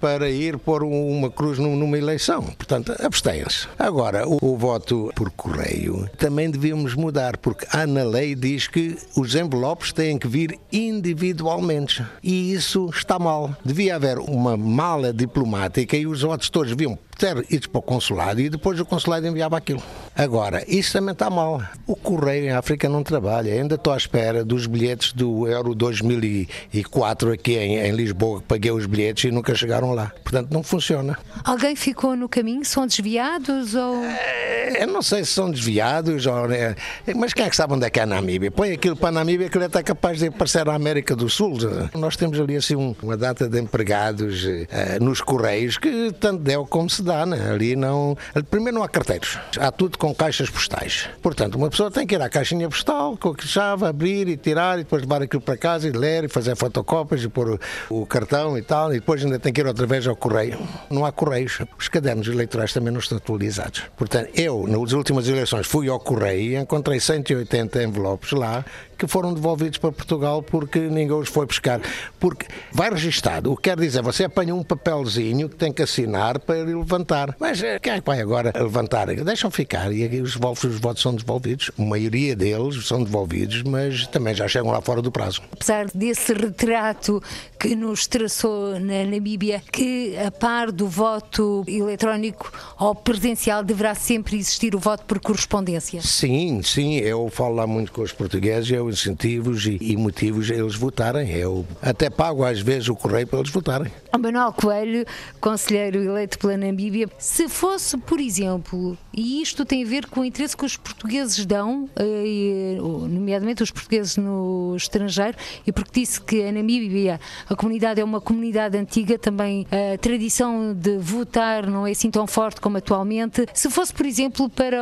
para 0.00 0.30
ir 0.30 0.58
pôr 0.58 0.82
uma 0.82 1.30
cruz 1.30 1.58
numa 1.58 1.98
eleição? 1.98 2.42
Portanto, 2.42 2.94
abstém-se. 3.00 3.68
Agora, 3.78 4.26
o, 4.26 4.38
o 4.40 4.56
voto 4.56 5.12
por 5.14 5.30
correio 5.30 6.08
também 6.18 6.50
devíamos 6.50 6.94
mudar, 6.94 7.36
porque 7.36 7.66
há 7.70 7.86
na 7.86 8.04
lei 8.04 8.34
diz 8.34 8.66
que 8.66 8.96
os 9.16 9.34
envelopes 9.34 9.92
têm 9.92 10.18
que 10.18 10.28
vir 10.28 10.58
individualmente. 10.72 12.04
E 12.22 12.52
isso 12.52 12.88
está 12.92 13.18
mal. 13.18 13.54
Devia 13.64 13.96
haver 13.96 14.18
uma 14.18 14.56
mala 14.56 15.12
diplomática 15.12 15.96
e 15.96 16.06
os 16.06 16.22
votos 16.22 16.48
todos 16.50 16.74
deviam 16.74 16.98
ter 17.18 17.44
ido 17.50 17.68
para 17.68 17.80
o 17.80 17.82
consulado 17.82 18.40
e 18.40 18.48
depois 18.48 18.78
o 18.78 18.86
consulado 18.86 19.26
enviava 19.26 19.56
aquilo. 19.56 19.82
Agora, 20.16 20.64
isso 20.68 20.92
também 20.92 21.12
está 21.12 21.28
mal. 21.28 21.60
O 21.86 21.96
correio 21.96 22.46
em 22.46 22.50
África 22.50 22.88
não 22.88 23.02
trabalha. 23.02 23.52
Ainda 23.52 23.74
estou 23.74 23.92
à 23.92 23.96
espera 23.96 24.44
dos 24.44 24.66
bilhetes 24.66 25.12
do 25.12 25.46
Euro 25.48 25.74
2004 25.74 27.32
aqui 27.32 27.56
em, 27.56 27.78
em 27.78 27.90
Lisboa, 27.92 28.40
que 28.40 28.46
paguei 28.46 28.70
os 28.70 28.86
bilhetes 28.86 29.24
e 29.24 29.32
nunca 29.32 29.52
chegaram 29.58 29.92
lá. 29.92 30.12
Portanto, 30.22 30.50
não 30.52 30.62
funciona. 30.62 31.18
Alguém 31.44 31.74
ficou 31.76 32.16
no 32.16 32.28
caminho? 32.28 32.64
São 32.64 32.86
desviados 32.86 33.74
ou. 33.74 34.04
É, 34.04 34.82
eu 34.82 34.86
não 34.86 35.02
sei 35.02 35.24
se 35.24 35.32
são 35.32 35.50
desviados, 35.50 36.26
ou, 36.26 36.48
né? 36.48 36.74
mas 37.16 37.32
quem 37.32 37.44
é 37.44 37.50
que 37.50 37.56
sabe 37.56 37.74
onde 37.74 37.86
é 37.86 37.90
que 37.90 38.00
é 38.00 38.02
a 38.02 38.06
Namíbia? 38.06 38.50
Põe 38.50 38.72
aquilo 38.72 38.96
para 38.96 39.08
a 39.08 39.12
Namíbia 39.12 39.48
que 39.48 39.56
ele 39.56 39.64
é 39.64 39.66
até 39.66 39.82
capaz 39.82 40.18
de 40.18 40.26
aparecer 40.26 40.64
na 40.64 40.74
América 40.74 41.14
do 41.14 41.28
Sul. 41.28 41.58
Nós 41.94 42.16
temos 42.16 42.38
ali 42.40 42.56
assim 42.56 42.74
uma 43.02 43.16
data 43.16 43.48
de 43.48 43.60
empregados 43.60 44.44
uh, 44.44 45.02
nos 45.02 45.20
correios 45.20 45.78
que 45.78 46.12
tanto 46.20 46.42
deu 46.42 46.66
como 46.66 46.88
se 46.88 47.02
dá. 47.02 47.24
Né? 47.26 47.50
Ali 47.50 47.76
não. 47.76 48.16
Primeiro 48.50 48.78
não 48.78 48.84
há 48.84 48.88
carteiros, 48.88 49.38
há 49.58 49.70
tudo 49.70 49.98
com 49.98 50.14
caixas 50.14 50.50
postais. 50.50 51.08
Portanto, 51.22 51.56
uma 51.56 51.70
pessoa 51.70 51.90
tem 51.90 52.06
que 52.06 52.14
ir 52.14 52.22
à 52.22 52.28
caixinha 52.28 52.68
postal, 52.68 53.16
com 53.16 53.30
a 53.30 53.46
chave, 53.46 53.86
abrir 53.86 54.28
e 54.28 54.36
tirar, 54.36 54.78
e 54.78 54.82
depois 54.82 55.02
levar 55.02 55.22
aquilo 55.22 55.42
para 55.42 55.56
casa 55.56 55.88
e 55.88 55.92
ler 55.92 56.24
e 56.24 56.28
fazer 56.28 56.56
fotocópias 56.56 57.22
e 57.22 57.28
pôr 57.28 57.58
o, 57.90 58.00
o 58.02 58.06
cartão 58.06 58.56
e 58.56 58.62
tal, 58.62 58.92
e 58.92 59.00
depois 59.00 59.24
ainda 59.24 59.38
tem 59.38 59.47
que 59.52 59.60
ir 59.60 59.66
outra 59.66 59.86
vez 59.86 60.06
ao 60.06 60.16
correio. 60.16 60.58
Não 60.90 61.04
há 61.04 61.12
correios. 61.12 61.58
Os 61.78 61.88
cadernos 61.88 62.26
eleitorais 62.26 62.72
também 62.72 62.92
não 62.92 63.00
estão 63.00 63.18
atualizados. 63.18 63.84
Portanto, 63.96 64.30
eu, 64.34 64.66
nas 64.66 64.92
últimas 64.92 65.28
eleições, 65.28 65.66
fui 65.66 65.88
ao 65.88 65.98
correio 65.98 66.52
e 66.52 66.56
encontrei 66.56 67.00
180 67.00 67.82
envelopes 67.82 68.32
lá 68.32 68.64
que 68.98 69.06
foram 69.06 69.32
devolvidos 69.32 69.78
para 69.78 69.92
Portugal 69.92 70.42
porque 70.42 70.80
ninguém 70.80 71.12
os 71.12 71.28
foi 71.28 71.46
buscar. 71.46 71.80
Porque 72.18 72.46
vai 72.72 72.90
registado. 72.90 73.52
O 73.52 73.56
que 73.56 73.70
quer 73.70 73.78
dizer, 73.78 74.02
você 74.02 74.24
apanha 74.24 74.54
um 74.54 74.62
papelzinho 74.62 75.48
que 75.48 75.56
tem 75.56 75.72
que 75.72 75.82
assinar 75.82 76.40
para 76.40 76.56
levantar. 76.56 77.36
Mas 77.38 77.62
eh, 77.62 77.78
quem 77.78 77.92
é 77.92 78.00
que 78.00 78.06
vai 78.06 78.20
agora 78.20 78.52
levantar? 78.54 79.06
Deixam 79.06 79.50
ficar 79.50 79.92
e 79.92 80.20
os 80.20 80.34
votos, 80.34 80.64
os 80.64 80.80
votos 80.80 81.02
são 81.02 81.14
devolvidos. 81.14 81.70
A 81.78 81.82
maioria 81.82 82.34
deles 82.34 82.86
são 82.86 83.04
devolvidos, 83.04 83.62
mas 83.62 84.06
também 84.08 84.34
já 84.34 84.48
chegam 84.48 84.70
lá 84.70 84.80
fora 84.80 85.00
do 85.00 85.12
prazo. 85.12 85.42
Apesar 85.52 85.86
desse 85.94 86.32
retrato 86.32 87.22
que 87.58 87.76
nos 87.76 88.06
traçou 88.06 88.78
na 88.80 89.04
Namíbia, 89.04 89.62
que 89.72 90.16
a 90.16 90.30
par 90.30 90.72
do 90.72 90.88
voto 90.88 91.64
eletrónico 91.68 92.50
ou 92.78 92.94
presencial 92.94 93.62
deverá 93.62 93.94
sempre 93.94 94.36
existir 94.36 94.74
o 94.74 94.78
voto 94.78 95.04
por 95.04 95.20
correspondência. 95.20 96.00
Sim, 96.02 96.62
sim. 96.62 96.96
Eu 96.96 97.28
falo 97.30 97.54
lá 97.54 97.66
muito 97.66 97.92
com 97.92 98.02
os 98.02 98.12
portugueses, 98.12 98.70
eu 98.70 98.87
incentivos 98.94 99.66
e, 99.66 99.78
e 99.80 99.96
motivos 99.96 100.50
a 100.50 100.54
eles 100.54 100.74
votarem. 100.74 101.30
Eu 101.30 101.66
até 101.80 102.10
pago 102.10 102.44
às 102.44 102.60
vezes 102.60 102.88
o 102.88 102.94
correio 102.94 103.26
para 103.26 103.38
eles 103.38 103.50
votarem. 103.50 103.90
Manuel 104.18 104.52
Coelho, 104.52 105.06
conselheiro 105.40 106.02
eleito 106.02 106.38
pela 106.38 106.56
Namíbia, 106.56 107.08
se 107.18 107.48
fosse, 107.48 107.96
por 107.96 108.18
exemplo, 108.20 108.98
e 109.18 109.42
isto 109.42 109.64
tem 109.64 109.82
a 109.82 109.86
ver 109.86 110.06
com 110.06 110.20
o 110.20 110.24
interesse 110.24 110.56
que 110.56 110.64
os 110.64 110.76
portugueses 110.76 111.44
dão, 111.44 111.90
eh, 111.96 112.76
nomeadamente 112.78 113.64
os 113.64 113.70
portugueses 113.72 114.16
no 114.16 114.76
estrangeiro, 114.76 115.36
e 115.66 115.72
porque 115.72 116.00
disse 116.00 116.20
que 116.20 116.44
a 116.44 116.52
Namíbia, 116.52 117.18
a 117.48 117.56
comunidade 117.56 118.00
é 118.00 118.04
uma 118.04 118.20
comunidade 118.20 118.78
antiga, 118.78 119.18
também 119.18 119.66
a 119.72 119.98
tradição 119.98 120.72
de 120.72 120.98
votar 120.98 121.66
não 121.66 121.84
é 121.84 121.90
assim 121.90 122.12
tão 122.12 122.28
forte 122.28 122.60
como 122.60 122.76
atualmente. 122.76 123.44
Se 123.52 123.68
fosse, 123.68 123.92
por 123.92 124.06
exemplo, 124.06 124.48
para 124.48 124.78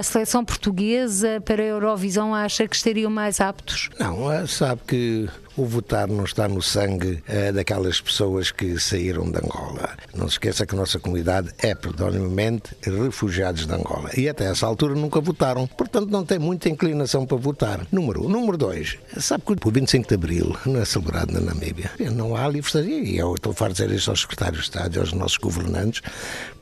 a 0.00 0.02
seleção 0.02 0.44
portuguesa, 0.44 1.40
para 1.44 1.62
a 1.62 1.66
Eurovisão, 1.66 2.34
acha 2.34 2.66
que 2.66 2.74
estariam 2.74 3.12
mais 3.12 3.40
aptos? 3.40 3.90
Não, 4.00 4.32
eh, 4.32 4.44
sabe 4.48 4.80
que 4.88 5.28
o 5.58 5.66
votar 5.66 6.06
não 6.08 6.24
está 6.24 6.48
no 6.48 6.62
sangue 6.62 7.22
uh, 7.28 7.52
daquelas 7.52 8.00
pessoas 8.00 8.50
que 8.52 8.78
saíram 8.78 9.30
de 9.30 9.38
Angola. 9.38 9.96
Não 10.14 10.28
se 10.28 10.34
esqueça 10.34 10.64
que 10.64 10.74
a 10.74 10.78
nossa 10.78 10.98
comunidade 11.00 11.50
é 11.58 11.74
predominantemente 11.74 12.76
refugiados 12.82 13.66
de 13.66 13.74
Angola 13.74 14.10
e 14.16 14.28
até 14.28 14.44
essa 14.44 14.66
altura 14.66 14.94
nunca 14.94 15.20
votaram, 15.20 15.66
portanto 15.66 16.10
não 16.10 16.24
tem 16.24 16.38
muita 16.38 16.68
inclinação 16.68 17.26
para 17.26 17.36
votar. 17.36 17.86
Número 17.90 18.24
um. 18.24 18.28
Número 18.28 18.56
dois, 18.56 18.98
sabe 19.18 19.42
que 19.44 19.68
o 19.68 19.70
25 19.70 20.08
de 20.08 20.14
Abril 20.14 20.56
não 20.64 20.80
é 20.80 20.84
celebrado 20.84 21.32
na 21.32 21.40
Namíbia. 21.40 21.90
Não 22.12 22.36
há 22.36 22.46
livre 22.48 22.68
e 22.76 23.18
eu 23.18 23.34
estou 23.34 23.54
a 23.58 23.68
dizer 23.68 23.90
isto 23.90 24.10
aos 24.10 24.20
secretários 24.20 24.64
de 24.64 24.68
Estado 24.68 24.96
e 24.96 24.98
aos 24.98 25.12
nossos 25.12 25.38
governantes, 25.38 26.02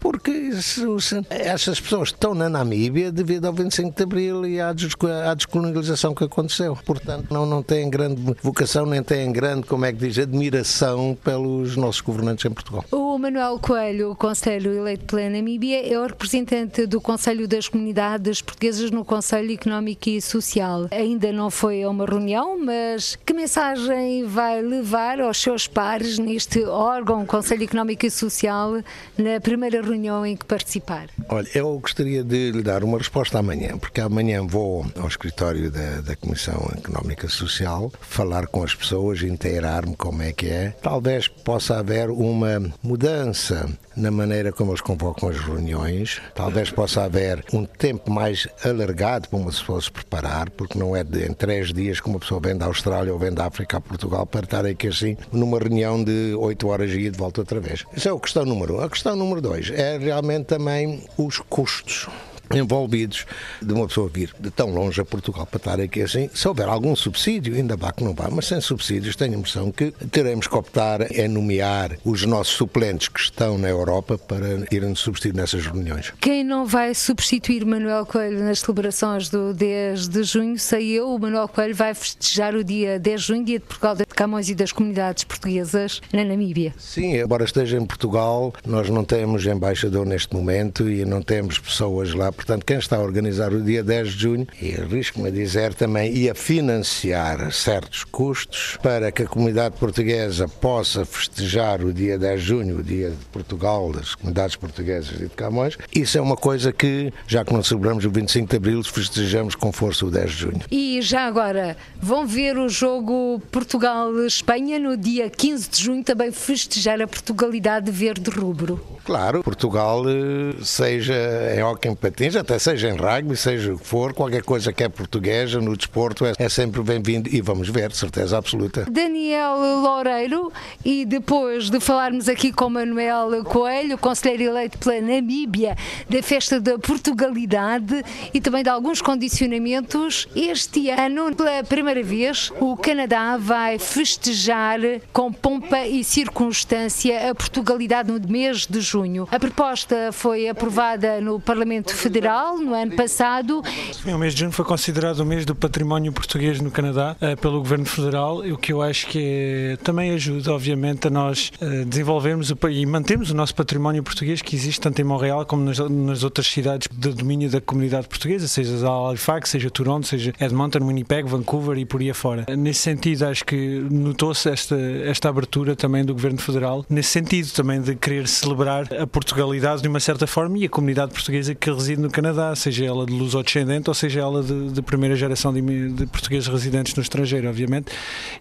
porque 0.00 0.52
se, 0.52 0.82
se, 1.00 1.20
essas 1.28 1.80
pessoas 1.80 2.10
estão 2.10 2.34
na 2.34 2.48
Namíbia 2.48 3.10
devido 3.10 3.46
ao 3.46 3.52
25 3.52 3.96
de 3.96 4.02
Abril 4.02 4.46
e 4.46 4.60
à, 4.60 4.72
descolonialização 4.72 6.14
que 6.14 6.24
aconteceu. 6.24 6.78
Portanto, 6.84 7.26
não, 7.32 7.44
não 7.44 7.62
têm 7.62 7.90
grande 7.90 8.22
vocação 8.42 8.85
nem 8.86 9.02
têm 9.02 9.32
grande, 9.32 9.66
como 9.66 9.84
é 9.84 9.92
que 9.92 9.98
diz, 9.98 10.18
admiração 10.18 11.16
pelos 11.22 11.76
nossos 11.76 12.00
governantes 12.00 12.44
em 12.44 12.50
Portugal. 12.50 12.84
O 12.90 13.18
Manuel 13.18 13.58
Coelho, 13.58 14.14
Conselho 14.14 14.72
eleito 14.72 15.04
pela 15.06 15.28
Namíbia, 15.28 15.86
é 15.86 15.98
o 15.98 16.06
representante 16.06 16.86
do 16.86 17.00
Conselho 17.00 17.48
das 17.48 17.68
Comunidades 17.68 18.42
Portuguesas 18.42 18.90
no 18.90 19.04
Conselho 19.04 19.52
Económico 19.52 20.08
e 20.08 20.20
Social. 20.20 20.88
Ainda 20.90 21.32
não 21.32 21.50
foi 21.50 21.82
a 21.82 21.90
uma 21.90 22.04
reunião, 22.04 22.58
mas 22.58 23.16
que 23.24 23.32
mensagem 23.32 24.24
vai 24.24 24.60
levar 24.60 25.20
aos 25.20 25.40
seus 25.40 25.66
pares 25.66 26.18
neste 26.18 26.64
órgão, 26.64 27.24
Conselho 27.24 27.64
Económico 27.64 28.06
e 28.06 28.10
Social, 28.10 28.82
na 29.16 29.40
primeira 29.40 29.80
reunião 29.80 30.26
em 30.26 30.36
que 30.36 30.44
participar? 30.44 31.08
Olha, 31.28 31.48
eu 31.54 31.78
gostaria 31.78 32.22
de 32.22 32.50
lhe 32.52 32.62
dar 32.62 32.84
uma 32.84 32.98
resposta 32.98 33.38
amanhã, 33.38 33.78
porque 33.78 34.00
amanhã 34.00 34.46
vou 34.46 34.86
ao 34.98 35.08
escritório 35.08 35.70
da, 35.70 36.00
da 36.00 36.16
Comissão 36.16 36.70
Económica 36.76 37.26
e 37.26 37.30
Social 37.30 37.90
falar 38.00 38.46
com 38.46 38.65
as 38.66 38.74
pessoas, 38.74 39.22
inteirar-me 39.22 39.96
como 39.96 40.22
é 40.22 40.32
que 40.32 40.48
é. 40.48 40.74
Talvez 40.82 41.28
possa 41.28 41.78
haver 41.78 42.10
uma 42.10 42.62
mudança 42.82 43.68
na 43.96 44.10
maneira 44.10 44.52
como 44.52 44.72
eles 44.72 44.80
convocam 44.80 45.28
as 45.28 45.38
reuniões. 45.38 46.20
Talvez 46.34 46.70
possa 46.70 47.04
haver 47.04 47.42
um 47.52 47.64
tempo 47.64 48.10
mais 48.10 48.46
alargado 48.64 49.28
para 49.28 49.38
uma 49.38 49.50
pessoa 49.50 49.80
se 49.80 49.90
preparar, 49.90 50.50
porque 50.50 50.78
não 50.78 50.94
é 50.94 51.02
de, 51.02 51.24
em 51.24 51.32
três 51.32 51.72
dias 51.72 52.00
que 52.00 52.08
uma 52.08 52.18
pessoa 52.18 52.40
vem 52.40 52.56
da 52.56 52.66
Austrália 52.66 53.12
ou 53.12 53.18
vem 53.18 53.32
da 53.32 53.46
África 53.46 53.78
a 53.78 53.80
Portugal 53.80 54.26
para 54.26 54.44
estar 54.44 54.66
aqui 54.66 54.88
assim 54.88 55.16
numa 55.32 55.58
reunião 55.58 56.02
de 56.02 56.34
oito 56.34 56.68
horas 56.68 56.90
e 56.90 56.98
ir 56.98 57.10
de 57.10 57.18
volta 57.18 57.40
outra 57.40 57.60
vez. 57.60 57.84
Isso 57.96 58.08
é 58.08 58.12
a 58.12 58.18
questão 58.20 58.44
número 58.44 58.76
um. 58.76 58.80
A 58.80 58.90
questão 58.90 59.16
número 59.16 59.40
dois 59.40 59.70
é 59.70 59.96
realmente 59.96 60.46
também 60.46 61.04
os 61.16 61.38
custos 61.38 62.06
envolvidos 62.54 63.26
de 63.60 63.72
uma 63.72 63.86
pessoa 63.86 64.08
vir 64.08 64.34
de 64.38 64.50
tão 64.50 64.70
longe 64.70 65.00
a 65.00 65.04
Portugal 65.04 65.46
para 65.46 65.58
estar 65.58 65.80
aqui 65.80 66.02
assim. 66.02 66.30
Se 66.34 66.46
houver 66.46 66.68
algum 66.68 66.94
subsídio, 66.94 67.54
ainda 67.54 67.76
vá 67.76 67.92
que 67.92 68.04
não 68.04 68.14
vá, 68.14 68.28
mas 68.30 68.46
sem 68.46 68.60
subsídios 68.60 69.16
tenho 69.16 69.34
a 69.34 69.38
impressão 69.38 69.70
que 69.72 69.92
teremos 70.10 70.46
que 70.46 70.56
optar 70.56 71.10
em 71.12 71.28
nomear 71.28 71.98
os 72.04 72.24
nossos 72.24 72.54
suplentes 72.54 73.08
que 73.08 73.20
estão 73.20 73.58
na 73.58 73.68
Europa 73.68 74.18
para 74.18 74.66
irem 74.70 74.94
substituir 74.94 75.34
nessas 75.34 75.66
reuniões. 75.66 76.12
Quem 76.20 76.44
não 76.44 76.66
vai 76.66 76.94
substituir 76.94 77.64
Manuel 77.64 78.06
Coelho 78.06 78.44
nas 78.44 78.60
celebrações 78.60 79.28
do 79.28 79.52
10 79.52 80.08
de 80.08 80.22
junho, 80.22 80.58
sei 80.58 80.92
eu, 80.92 81.14
o 81.14 81.18
Manuel 81.18 81.48
Coelho 81.48 81.74
vai 81.74 81.94
festejar 81.94 82.54
o 82.54 82.62
dia 82.62 82.98
10 82.98 83.20
de 83.20 83.26
junho, 83.26 83.44
dia 83.44 83.58
de 83.58 83.64
Portugal 83.64 83.94
de 83.94 84.04
Camões 84.06 84.48
e 84.48 84.54
das 84.54 84.72
comunidades 84.72 85.24
portuguesas 85.24 86.00
na 86.12 86.24
Namíbia. 86.24 86.74
Sim, 86.78 87.16
embora 87.16 87.44
esteja 87.44 87.76
em 87.76 87.84
Portugal, 87.84 88.52
nós 88.64 88.88
não 88.88 89.04
temos 89.04 89.44
embaixador 89.46 90.06
neste 90.06 90.34
momento 90.34 90.88
e 90.88 91.04
não 91.04 91.22
temos 91.22 91.58
pessoas 91.58 92.14
lá 92.14 92.32
portanto, 92.36 92.64
quem 92.64 92.78
está 92.78 92.96
a 92.96 93.00
organizar 93.00 93.52
o 93.52 93.62
dia 93.62 93.82
10 93.82 94.08
de 94.12 94.18
junho, 94.18 94.46
e 94.60 94.74
arrisco-me 94.74 95.28
a 95.28 95.30
dizer 95.32 95.74
também, 95.74 96.14
e 96.14 96.30
a 96.30 96.34
financiar 96.34 97.50
certos 97.52 98.04
custos 98.04 98.78
para 98.82 99.10
que 99.10 99.22
a 99.22 99.26
comunidade 99.26 99.76
portuguesa 99.78 100.46
possa 100.46 101.04
festejar 101.04 101.82
o 101.82 101.92
dia 101.92 102.18
10 102.18 102.40
de 102.40 102.46
junho, 102.46 102.78
o 102.78 102.82
dia 102.82 103.10
de 103.10 103.24
Portugal, 103.32 103.90
das 103.92 104.14
comunidades 104.14 104.56
portuguesas 104.56 105.16
e 105.16 105.24
de 105.24 105.30
Camões, 105.30 105.76
isso 105.94 106.18
é 106.18 106.20
uma 106.20 106.36
coisa 106.36 106.72
que, 106.72 107.12
já 107.26 107.44
que 107.44 107.52
não 107.52 107.62
celebramos 107.62 108.04
o 108.04 108.10
25 108.10 108.48
de 108.48 108.56
Abril, 108.56 108.84
festejamos 108.84 109.54
com 109.54 109.72
força 109.72 110.06
o 110.06 110.10
10 110.10 110.30
de 110.30 110.36
junho. 110.36 110.60
E 110.70 111.00
já 111.02 111.26
agora, 111.26 111.76
vão 112.00 112.26
ver 112.26 112.58
o 112.58 112.68
jogo 112.68 113.40
Portugal-Espanha 113.50 114.78
no 114.78 114.96
dia 114.96 115.30
15 115.30 115.70
de 115.70 115.82
junho, 115.82 116.04
também 116.04 116.30
festejar 116.30 117.00
a 117.00 117.06
Portugalidade 117.06 117.90
verde-rubro. 117.90 118.80
Claro, 119.04 119.42
Portugal, 119.42 120.02
eh, 120.08 120.56
seja 120.62 121.14
em 121.56 121.62
hockey 121.62 121.88
em 121.88 121.94
até 122.34 122.58
seja 122.58 122.88
em 122.88 122.96
rugby, 122.96 123.36
seja 123.36 123.72
o 123.72 123.78
que 123.78 123.86
for, 123.86 124.12
qualquer 124.12 124.42
coisa 124.42 124.72
que 124.72 124.82
é 124.82 124.88
portuguesa 124.88 125.60
no 125.60 125.76
desporto 125.76 126.26
é, 126.26 126.32
é 126.36 126.48
sempre 126.48 126.82
bem-vindo 126.82 127.28
e 127.32 127.40
vamos 127.40 127.68
ver, 127.68 127.92
certeza 127.92 128.36
absoluta. 128.36 128.84
Daniel 128.90 129.56
Loureiro, 129.80 130.52
e 130.84 131.04
depois 131.04 131.70
de 131.70 131.78
falarmos 131.78 132.28
aqui 132.28 132.52
com 132.52 132.68
Manuel 132.68 133.44
Coelho, 133.44 133.96
conselheiro 133.96 134.42
eleito 134.42 134.76
pela 134.78 135.00
Namíbia, 135.00 135.76
da 136.10 136.20
festa 136.20 136.60
da 136.60 136.76
Portugalidade 136.78 138.02
e 138.34 138.40
também 138.40 138.64
de 138.64 138.70
alguns 138.70 139.00
condicionamentos, 139.00 140.26
este 140.34 140.90
ano, 140.90 141.32
pela 141.36 141.62
primeira 141.62 142.02
vez, 142.02 142.50
o 142.58 142.76
Canadá 142.76 143.36
vai 143.36 143.78
festejar 143.78 144.80
com 145.12 145.32
pompa 145.32 145.86
e 145.86 146.02
circunstância 146.02 147.30
a 147.30 147.34
Portugalidade 147.36 148.10
no 148.10 148.18
mês 148.28 148.66
de 148.66 148.80
junho. 148.80 149.28
A 149.30 149.38
proposta 149.38 150.10
foi 150.10 150.48
aprovada 150.48 151.20
no 151.20 151.38
Parlamento 151.38 151.94
Federal 151.94 152.15
no 152.16 152.74
ano 152.74 152.96
passado. 152.96 153.62
O 154.06 154.18
mês 154.18 154.32
de 154.32 154.40
junho 154.40 154.52
foi 154.52 154.64
considerado 154.64 155.20
o 155.20 155.26
mês 155.26 155.44
do 155.44 155.54
património 155.54 156.12
português 156.12 156.60
no 156.60 156.70
Canadá 156.70 157.14
eh, 157.20 157.36
pelo 157.36 157.58
Governo 157.58 157.84
Federal, 157.84 158.38
o 158.38 158.56
que 158.56 158.72
eu 158.72 158.80
acho 158.80 159.06
que 159.08 159.18
é, 159.20 159.76
também 159.82 160.12
ajuda, 160.12 160.52
obviamente, 160.52 161.08
a 161.08 161.10
nós 161.10 161.52
eh, 161.60 161.84
desenvolvermos 161.84 162.52
e 162.70 162.86
mantermos 162.86 163.30
o 163.30 163.34
nosso 163.34 163.54
património 163.54 164.02
português 164.02 164.40
que 164.40 164.56
existe 164.56 164.80
tanto 164.80 165.00
em 165.00 165.04
Montreal 165.04 165.44
como 165.44 165.62
nas, 165.62 165.78
nas 165.78 166.24
outras 166.24 166.46
cidades 166.46 166.88
de 166.90 167.12
domínio 167.12 167.50
da 167.50 167.60
comunidade 167.60 168.08
portuguesa, 168.08 168.48
seja 168.48 168.86
Halifax, 168.88 169.50
seja 169.50 169.70
Toronto, 169.70 170.06
seja 170.06 170.32
Edmonton, 170.40 170.86
Winnipeg, 170.86 171.28
Vancouver 171.28 171.76
e 171.76 171.84
por 171.84 172.00
aí 172.00 172.10
afora. 172.10 172.46
Nesse 172.56 172.80
sentido, 172.80 173.26
acho 173.26 173.44
que 173.44 173.86
notou-se 173.90 174.48
esta, 174.48 174.76
esta 175.04 175.28
abertura 175.28 175.76
também 175.76 176.04
do 176.04 176.14
Governo 176.14 176.38
Federal, 176.38 176.84
nesse 176.88 177.10
sentido 177.10 177.52
também 177.52 177.80
de 177.80 177.94
querer 177.94 178.26
celebrar 178.26 178.86
a 178.94 179.06
Portugalidade 179.06 179.82
de 179.82 179.88
uma 179.88 180.00
certa 180.00 180.26
forma 180.26 180.58
e 180.58 180.64
a 180.64 180.68
comunidade 180.68 181.12
portuguesa 181.12 181.54
que 181.54 181.70
reside 181.70 182.05
no 182.06 182.10
Canadá, 182.10 182.54
seja 182.54 182.84
ela 182.84 183.04
de 183.04 183.12
luso-descendente 183.12 183.90
ou 183.90 183.94
seja 183.94 184.20
ela 184.20 184.42
de, 184.42 184.70
de 184.70 184.82
primeira 184.82 185.14
geração 185.16 185.52
de, 185.52 185.60
de, 185.90 186.06
portugueses 186.06 186.48
residentes 186.48 186.94
no 186.94 187.02
estrangeiro, 187.02 187.48
obviamente. 187.48 187.92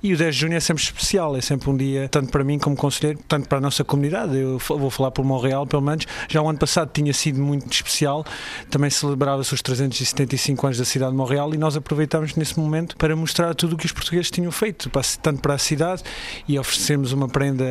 E 0.01 0.13
o 0.13 0.17
10 0.17 0.36
de 0.36 0.41
junho 0.41 0.56
é 0.56 0.60
sempre 0.60 0.84
especial, 0.84 1.36
é 1.36 1.41
sempre 1.41 1.69
um 1.69 1.75
dia, 1.75 2.08
tanto 2.10 2.32
para 2.32 2.43
mim 2.43 2.60
como 2.60 2.75
conselheiro, 2.75 3.19
tanto 3.28 3.49
para 3.49 3.58
a 3.58 3.62
nossa 3.62 3.84
comunidade. 3.84 4.38
Eu 4.38 4.58
vou 4.60 4.89
falar 4.89 5.12
por 5.12 5.25
Montreal, 5.25 5.65
pelo 5.65 5.82
menos. 5.82 6.06
Já 6.30 6.41
o 6.41 6.47
ano 6.47 6.60
passado 6.60 6.91
tinha 6.93 7.13
sido 7.13 7.41
muito 7.41 7.71
especial, 7.71 8.25
também 8.69 8.89
celebrava-se 8.89 9.54
os 9.54 9.62
375 9.62 10.67
anos 10.67 10.78
da 10.78 10.86
cidade 10.86 11.12
de 11.12 11.17
Montreal 11.17 11.54
e 11.54 11.58
nós 11.58 11.75
aproveitamos 11.75 12.36
nesse 12.36 12.60
momento 12.60 12.95
para 12.97 13.15
mostrar 13.15 13.56
tudo 13.56 13.73
o 13.73 13.78
que 13.78 13.86
os 13.86 13.91
portugueses 13.91 14.30
tinham 14.30 14.51
feito, 14.51 14.89
tanto 15.21 15.41
para 15.41 15.56
a 15.56 15.58
cidade 15.58 16.04
e 16.47 16.58
oferecemos 16.60 17.12
uma 17.12 17.28
prenda 17.28 17.65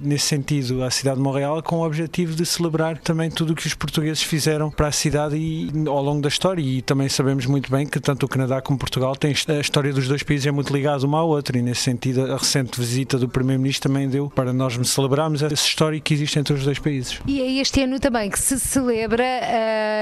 nesse 0.00 0.26
sentido 0.26 0.82
à 0.82 0.90
cidade 0.90 1.16
de 1.16 1.22
Montreal 1.22 1.62
com 1.62 1.76
o 1.76 1.86
objetivo 1.86 2.34
de 2.34 2.46
celebrar 2.46 2.98
também 2.98 3.30
tudo 3.30 3.52
o 3.52 3.56
que 3.56 3.66
os 3.66 3.74
portugueses 3.74 4.22
fizeram 4.22 4.70
para 4.70 4.88
a 4.88 4.92
e, 5.36 5.70
ao 5.86 6.02
longo 6.02 6.20
da 6.22 6.28
história. 6.28 6.62
E 6.62 6.82
também 6.82 7.08
sabemos 7.08 7.46
muito 7.46 7.70
bem 7.70 7.86
que 7.86 8.00
tanto 8.00 8.26
o 8.26 8.28
Canadá 8.28 8.60
como 8.60 8.78
Portugal 8.78 9.16
têm 9.16 9.34
a 9.48 9.60
história 9.60 9.92
dos 9.92 10.08
dois 10.08 10.22
países 10.22 10.46
é 10.46 10.50
muito 10.50 10.72
ligada 10.72 11.04
uma 11.06 11.18
à 11.18 11.22
outra. 11.22 11.58
E 11.58 11.62
nesse 11.62 11.82
sentido, 11.82 12.32
a 12.32 12.36
recente 12.36 12.78
visita 12.78 13.18
do 13.18 13.28
Primeiro-Ministro 13.28 13.90
também 13.90 14.08
deu 14.08 14.30
para 14.30 14.52
nós 14.52 14.78
celebrarmos 14.88 15.42
essa 15.42 15.54
história 15.54 15.98
que 16.00 16.14
existe 16.14 16.38
entre 16.38 16.54
os 16.54 16.64
dois 16.64 16.78
países. 16.78 17.20
E 17.26 17.40
é 17.40 17.60
este 17.60 17.82
ano 17.82 17.98
também 17.98 18.30
que 18.30 18.38
se 18.38 18.58
celebra 18.58 19.24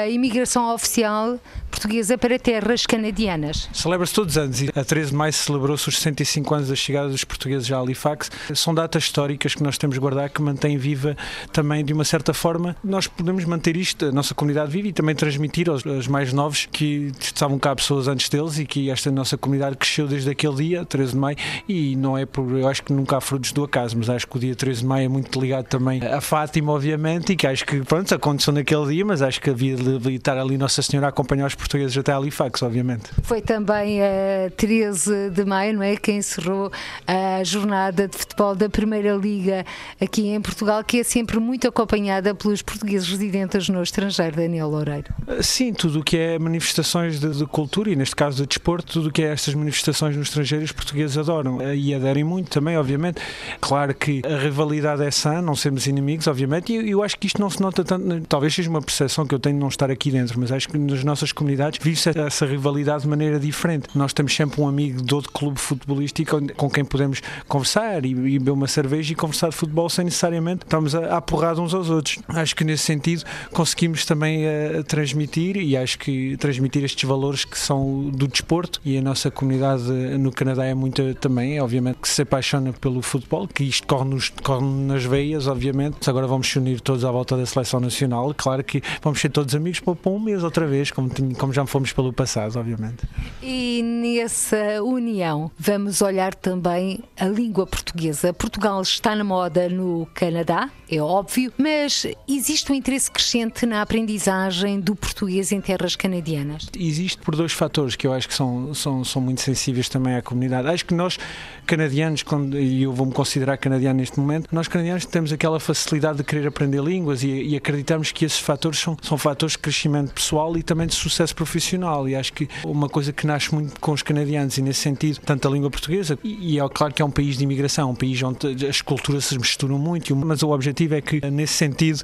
a 0.05 0.09
imigração 0.09 0.75
oficial 0.75 1.39
portuguesa 1.71 2.19
para 2.19 2.39
terras 2.39 2.85
canadianas. 2.85 3.69
Celebra-se 3.73 4.13
todos 4.13 4.37
os 4.37 4.39
anos 4.39 4.61
e 4.61 4.71
a 4.75 4.85
13 4.85 5.11
de 5.11 5.17
maio 5.17 5.33
celebrou-se 5.33 5.89
os 5.89 5.97
65 5.97 6.55
anos 6.55 6.69
da 6.69 6.75
chegada 6.75 7.09
dos 7.09 7.25
portugueses 7.25 7.71
a 7.71 7.77
Halifax. 7.77 8.31
São 8.55 8.75
datas 8.75 9.05
históricas 9.05 9.55
que 9.55 9.63
nós 9.63 9.79
temos 9.79 9.95
de 9.95 10.01
guardar, 10.01 10.29
que 10.31 10.43
mantêm 10.43 10.77
viva 10.77 11.17
também, 11.53 11.85
de 11.85 11.93
uma 11.93 12.05
certa 12.05 12.35
forma, 12.35 12.77
nós 12.83 13.07
podemos 13.07 13.45
manter 13.45 13.77
isto, 13.77 14.07
a 14.07 14.13
nossa 14.13 14.35
comunidade 14.35 14.71
viva 14.71 14.89
e 14.91 14.93
também 14.93 15.15
transmitir 15.15 15.71
aos, 15.71 15.87
aos 15.87 16.09
mais 16.09 16.33
novos 16.33 16.67
que 16.71 17.13
estavam 17.21 17.59
cá 17.61 17.75
pessoas 17.77 18.09
antes 18.09 18.29
deles 18.29 18.59
e 18.59 18.67
que 18.67 18.91
esta 18.91 19.09
nossa 19.11 19.39
comunidade 19.39 19.77
cresceu 19.77 20.09
desde 20.09 20.29
aquele 20.29 20.57
dia, 20.57 20.85
13 20.85 21.13
de 21.13 21.19
maio, 21.19 21.37
e 21.69 21.95
não 21.95 22.19
é 22.19 22.27
por, 22.27 22.59
eu 22.59 22.67
acho 22.67 22.83
que 22.83 22.93
nunca 22.93 23.17
há 23.17 23.21
frutos 23.21 23.53
do 23.53 23.63
acaso, 23.63 23.97
mas 23.97 24.11
acho 24.11 24.27
que 24.27 24.37
o 24.37 24.41
dia 24.41 24.55
13 24.55 24.81
de 24.81 24.87
maio 24.87 25.05
é 25.05 25.09
muito 25.09 25.41
ligado 25.41 25.67
também 25.67 26.03
a 26.05 26.21
Fátima, 26.21 26.73
obviamente, 26.73 27.33
e 27.33 27.37
que 27.37 27.47
acho 27.47 27.65
que, 27.65 27.81
pronto, 27.83 28.13
aconteceu 28.13 28.53
naquele 28.53 28.95
dia, 28.95 29.05
mas 29.05 29.23
acho 29.23 29.41
que 29.41 29.49
havia 29.49 29.77
de 29.77 30.15
estar 30.15 30.37
ali 30.37 30.59
Nossa 30.59 30.83
Senhora 30.83 31.07
a 31.07 31.11
acompanhar 31.11 31.47
os 31.47 31.55
portugueses 31.55 31.97
até 31.97 32.13
Halifax, 32.13 32.61
obviamente. 32.63 33.11
Foi 33.23 33.41
também 33.41 34.03
a 34.03 34.51
13 34.57 35.31
de 35.31 35.45
maio, 35.45 35.75
não 35.75 35.83
é? 35.85 35.97
Que 35.97 36.11
encerrou 36.11 36.73
a 37.07 37.45
jornada 37.45 38.09
de 38.09 38.19
futebol 38.19 38.57
da 38.57 38.69
Primeira 38.69 39.15
Liga 39.15 39.65
aqui 40.01 40.29
em 40.29 40.41
Portugal, 40.41 40.83
que 40.83 40.99
é 40.99 41.05
sempre 41.05 41.39
muito 41.39 41.69
acompanhada 41.69 42.35
pelos 42.35 42.61
portugueses 42.61 43.09
residentes 43.09 43.69
no 43.69 43.81
estrangeiro, 43.83 44.35
Daniel 44.35 44.70
Loureiro. 44.71 45.13
Sim, 45.43 45.73
tudo 45.73 46.01
o 46.01 46.03
que 46.03 46.17
é 46.17 46.39
manifestações 46.39 47.21
de, 47.21 47.31
de, 47.31 47.47
cultura 47.47 47.91
e, 47.91 47.97
neste 47.97 48.17
caso, 48.17 48.43
de 48.43 48.49
desporto, 48.49 48.93
tudo 48.93 49.09
o 49.09 49.13
que 49.13 49.23
é 49.23 49.33
estas 49.33 49.55
manifestações 49.55 50.17
no 50.17 50.23
estrangeiro, 50.23 50.65
os 50.65 50.73
portugueses 50.73 51.19
adoram 51.19 51.59
e 51.75 51.95
aderem 51.95 52.25
muito 52.25 52.51
também, 52.51 52.77
obviamente. 52.77 53.21
Claro 53.61 53.95
que 53.95 54.23
a 54.25 54.39
rivalidade 54.39 55.03
é 55.03 55.11
sã, 55.11 55.43
não 55.43 55.55
sermos 55.55 55.87
inimigos, 55.87 56.27
obviamente, 56.27 56.73
e 56.73 56.91
eu 56.91 57.03
acho 57.03 57.19
que 57.19 57.27
isto 57.27 57.41
não 57.41 57.51
se 57.51 57.61
nota 57.61 57.85
tanto, 57.85 58.21
talvez 58.29 58.55
seja 58.55 58.71
uma 58.71 58.83
percepção 58.83 59.27
que 59.27 59.35
eu 59.35 59.39
tenho 59.39 59.57
de 59.57 59.61
não 59.61 59.69
estar 59.69 59.91
aqui 59.91 60.11
dentro, 60.11 60.39
mas 60.39 60.53
acho 60.53 60.69
que 60.69 60.79
nas 60.79 61.05
nossas 61.05 61.33
comunidades 61.33 61.79
vive-se 61.83 62.11
essa 62.19 62.47
rivalidade 62.47 63.03
de 63.03 63.09
maneira 63.09 63.39
diferente. 63.39 63.89
Nós 63.95 64.13
temos 64.13 64.35
sempre 64.35 64.61
um 64.61 64.69
amigo 64.69 65.03
de 65.03 65.15
outro 65.15 65.31
clube 65.33 65.59
futebolístico 65.59 66.41
com 66.55 66.71
quem 66.71 66.85
podemos 66.85 67.21
conversar 67.49 68.05
e, 68.05 68.11
e 68.11 68.39
beber 68.39 68.51
uma 68.51 68.67
cerveja 68.67 69.13
e 69.13 69.17
conversar 69.17 69.51
de 69.51 69.57
futebol 69.57 69.89
sem 69.89 70.05
necessariamente 70.05 70.65
estarmos 70.65 70.95
a, 70.95 71.17
a 71.17 71.21
porrada 71.21 71.61
uns 71.61 71.75
aos 71.75 71.91
outros. 71.91 72.19
Acho 72.29 72.55
que 72.55 72.65
nesse 72.65 72.85
sentido 72.85 73.25
conseguimos 73.53 74.05
também 74.05 74.47
transmitir 74.87 75.57
e 75.57 75.77
acho 75.77 75.99
que 75.99 76.37
transmitir 76.37 76.85
estes 76.85 77.09
valores 77.09 77.45
que 77.45 77.59
são 77.59 78.11
do 78.11 78.27
desporto 78.27 78.81
e 78.85 78.99
a 78.99 79.03
nossa 79.03 79.31
comunidade 79.31 79.83
no 80.19 80.33
Canadá 80.33 80.65
é 80.65 80.75
muito 80.75 81.15
também, 81.15 81.61
obviamente, 81.61 81.99
que 81.99 82.09
se 82.09 82.23
apaixona 82.23 82.73
pelo 82.73 83.03
futebol, 83.03 83.47
que 83.47 83.65
isto 83.65 83.87
corre, 83.87 84.09
nos, 84.09 84.29
corre 84.29 84.65
nas 84.65 85.05
veias, 85.05 85.47
obviamente. 85.47 86.09
Agora 86.09 86.27
vamos 86.27 86.49
se 86.49 86.59
unir 86.59 86.81
todos 86.81 87.05
à 87.05 87.11
volta 87.11 87.37
da 87.37 87.47
seleção 87.47 87.81
nacional. 87.81 88.35
Claro 88.37 88.65
que 88.65 88.83
vamos 89.03 89.21
ser 89.21 89.31
todos 89.31 89.55
amigos 89.55 89.81
para, 89.81 89.95
para 89.95 90.13
um 90.13 90.19
mês 90.19 90.43
outra 90.43 90.67
vez, 90.67 90.91
como, 90.91 91.11
como 91.37 91.53
já 91.53 91.65
fomos 91.67 91.93
pelo 91.93 92.13
passado, 92.13 92.59
obviamente. 92.59 92.99
E 93.43 93.83
nessa 93.83 94.83
união 94.83 95.51
vamos 95.59 96.03
olhar 96.03 96.35
também 96.35 97.01
a 97.19 97.27
língua 97.27 97.67
portuguesa. 97.67 98.33
Portugal 98.33 98.81
está 98.83 99.15
na 99.15 99.25
moda 99.25 99.69
no 99.69 100.07
Canadá, 100.15 100.71
é 100.91 101.01
óbvio, 101.01 101.53
mas 101.57 102.05
existe 102.27 102.73
um 102.73 102.75
interesse 102.75 103.09
crescente 103.09 103.65
na 103.65 103.81
aprendizagem 103.81 104.81
do 104.81 104.97
português 104.97 105.53
em 105.53 105.61
terras 105.61 105.95
canadianas? 105.95 106.69
Existe 106.77 107.19
por 107.19 107.37
dois 107.37 107.53
fatores 107.53 107.95
que 107.95 108.09
eu 108.09 108.13
acho 108.13 108.27
que 108.27 108.35
são, 108.35 108.75
são, 108.75 109.05
são 109.05 109.23
muito 109.23 109.41
sensíveis 109.41 109.89
também 109.89 110.17
à 110.17 110.23
comunidade. 110.23 110.67
Acho 110.67 110.85
que 110.85 110.93
nós, 110.93 111.17
canadianos, 111.65 112.25
e 112.59 112.83
eu 112.83 112.93
vou-me 112.93 113.13
considerar 113.13 113.57
canadiano 113.57 114.01
neste 114.01 114.19
momento, 114.19 114.49
nós 114.51 114.67
canadianos 114.67 115.07
temos 115.07 115.33
aquela 115.33 115.61
facilidade 115.61 116.19
de 116.19 116.25
querer 116.25 116.49
aprender 116.49 116.83
línguas 116.83 117.23
e, 117.23 117.29
e 117.29 117.57
acreditamos 117.57 118.11
que 118.11 118.25
esses 118.25 118.41
fatores 118.41 118.81
são, 118.81 118.97
são 119.01 119.17
fatores 119.17 119.53
de 119.53 119.59
crescimento 119.59 120.13
pessoal 120.13 120.57
e 120.57 120.63
também 120.63 120.89
de 120.89 120.95
sucesso 120.95 121.37
profissional. 121.37 122.09
E 122.09 122.17
acho 122.17 122.33
que 122.33 122.49
uma 122.65 122.89
coisa 122.89 123.13
que 123.13 123.29
nasce 123.29 123.55
muito 123.55 123.79
com 123.79 123.93
os 123.93 124.03
canadianos 124.03 124.59
e 124.59 124.63
nesse 124.63 124.81
sentido, 124.81 125.21
tanto 125.25 125.47
a 125.47 125.51
língua 125.53 125.71
portuguesa, 125.71 126.19
e, 126.25 126.55
e 126.55 126.59
é 126.59 126.69
claro 126.69 126.93
que 126.93 127.01
é 127.01 127.05
um 127.05 127.11
país 127.13 127.39
de 127.39 127.45
imigração, 127.45 127.91
um 127.91 127.95
país 127.95 128.21
onde 128.25 128.67
as 128.67 128.83
culturas 128.83 129.27
se 129.27 129.39
misturam 129.39 129.79
muito, 129.79 130.17
mas 130.17 130.43
o 130.43 130.51
objetivo 130.51 130.80
é 130.89 131.01
que, 131.01 131.21
nesse 131.31 131.55
sentido, 131.55 132.01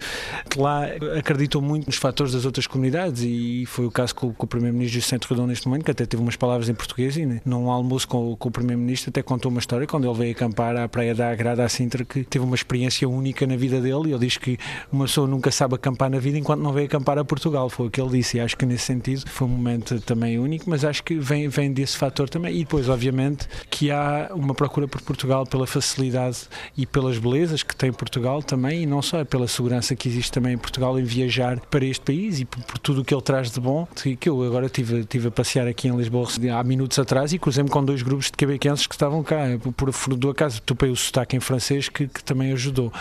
lá 0.57 0.85
acreditam 1.19 1.61
muito 1.61 1.87
nos 1.87 1.97
fatores 1.97 2.33
das 2.33 2.45
outras 2.45 2.67
comunidades 2.67 3.23
e 3.23 3.65
foi 3.67 3.87
o 3.87 3.91
caso 3.91 4.15
com, 4.15 4.33
com 4.33 4.45
o 4.45 4.49
Primeiro-Ministro 4.49 5.01
Centro 5.03 5.29
Redondo 5.31 5.49
neste 5.49 5.67
momento, 5.67 5.85
que 5.85 5.91
até 5.91 6.05
teve 6.05 6.23
umas 6.23 6.37
palavras 6.37 6.69
em 6.69 6.75
português 6.75 7.17
e 7.17 7.25
né, 7.25 7.41
num 7.45 7.71
almoço 7.71 8.07
com, 8.09 8.37
com 8.37 8.49
o 8.49 8.53
Primeiro-Ministro 8.53 9.11
até 9.11 9.23
contou 9.23 9.51
uma 9.51 9.61
história 9.61 9.87
quando 9.87 10.09
ele 10.09 10.19
veio 10.19 10.33
acampar 10.33 10.77
à 10.77 10.89
praia 10.89 11.15
da 11.15 11.31
Agrada 11.31 11.65
à 11.65 11.69
Sintra 11.69 12.05
que 12.05 12.25
teve 12.25 12.45
uma 12.45 12.55
experiência 12.55 13.09
única 13.09 13.47
na 13.47 13.57
vida 13.57 13.81
dele. 13.81 14.09
E 14.09 14.13
ele 14.13 14.27
diz 14.27 14.37
que 14.37 14.59
uma 14.91 15.05
pessoa 15.05 15.27
nunca 15.27 15.51
sabe 15.51 15.75
acampar 15.75 16.11
na 16.11 16.19
vida 16.19 16.39
enquanto 16.39 16.61
não 16.61 16.73
veio 16.73 16.87
acampar 16.87 17.19
a 17.19 17.25
Portugal, 17.25 17.69
foi 17.71 17.87
o 17.87 17.91
que 17.91 18.01
ele 18.01 18.11
disse 18.11 18.37
e 18.37 18.41
acho 18.41 18.57
que 18.57 18.67
nesse 18.67 18.85
sentido 18.85 19.29
foi 19.29 19.47
um 19.47 19.51
momento 19.51 20.01
também 20.01 20.39
único, 20.39 20.69
mas 20.69 20.85
acho 20.85 21.03
que 21.03 21.15
vem, 21.15 21.49
vem 21.49 21.73
desse 21.73 21.97
fator 21.97 22.29
também. 22.29 22.55
E 22.57 22.59
depois 22.59 22.89
obviamente 22.89 23.49
que 23.71 23.91
há 23.91 24.31
uma 24.33 24.55
procura 24.55 24.89
por 24.89 25.01
Portugal 25.03 25.47
pela 25.47 25.67
facilidade 25.67 26.49
e 26.77 26.87
pelas 26.87 27.19
belezas 27.19 27.63
que 27.63 27.75
tem 27.75 27.93
Portugal 27.93 28.43
também 28.43 28.66
e 28.73 28.87
não 28.87 29.03
só, 29.03 29.25
pela 29.25 29.49
segurança 29.49 29.95
que 29.95 30.09
existe 30.09 30.33
também 30.33 30.55
em 30.55 30.59
Portugal 30.59 30.99
em 30.99 31.05
viajar 31.05 31.61
para 31.61 31.85
este 31.85 32.05
país 32.05 32.41
e 32.41 32.45
por, 32.45 32.63
por 32.65 32.79
tudo 32.79 33.01
o 33.01 33.05
que 33.05 33.15
ele 33.15 33.23
traz 33.23 33.51
de 33.51 33.61
bom, 33.61 33.87
que 34.19 34.29
eu 34.29 34.43
agora 34.43 34.69
tive, 34.69 35.05
tive 35.05 35.29
a 35.29 35.31
passear 35.31 35.67
aqui 35.67 35.89
em 35.89 35.97
Lisboa 35.97 36.29
há 36.59 36.63
minutos 36.65 36.99
atrás 36.99 37.33
e 37.33 37.39
cruzei-me 37.39 37.71
com 37.71 37.85
dois 37.85 38.03
grupos 38.03 38.27
de 38.27 38.33
quebequenses 38.33 38.87
que 38.87 38.95
estavam 38.95 39.23
cá, 39.23 39.45
por 39.77 39.93
furo 39.93 40.17
do 40.17 40.31
acaso, 40.31 40.61
topei 40.63 40.91
o 40.91 40.97
sotaque 40.97 41.37
em 41.37 41.41
francês 41.41 41.89
que, 41.89 42.09
que, 42.09 42.23
também 42.25 42.53
ajudou, 42.53 42.93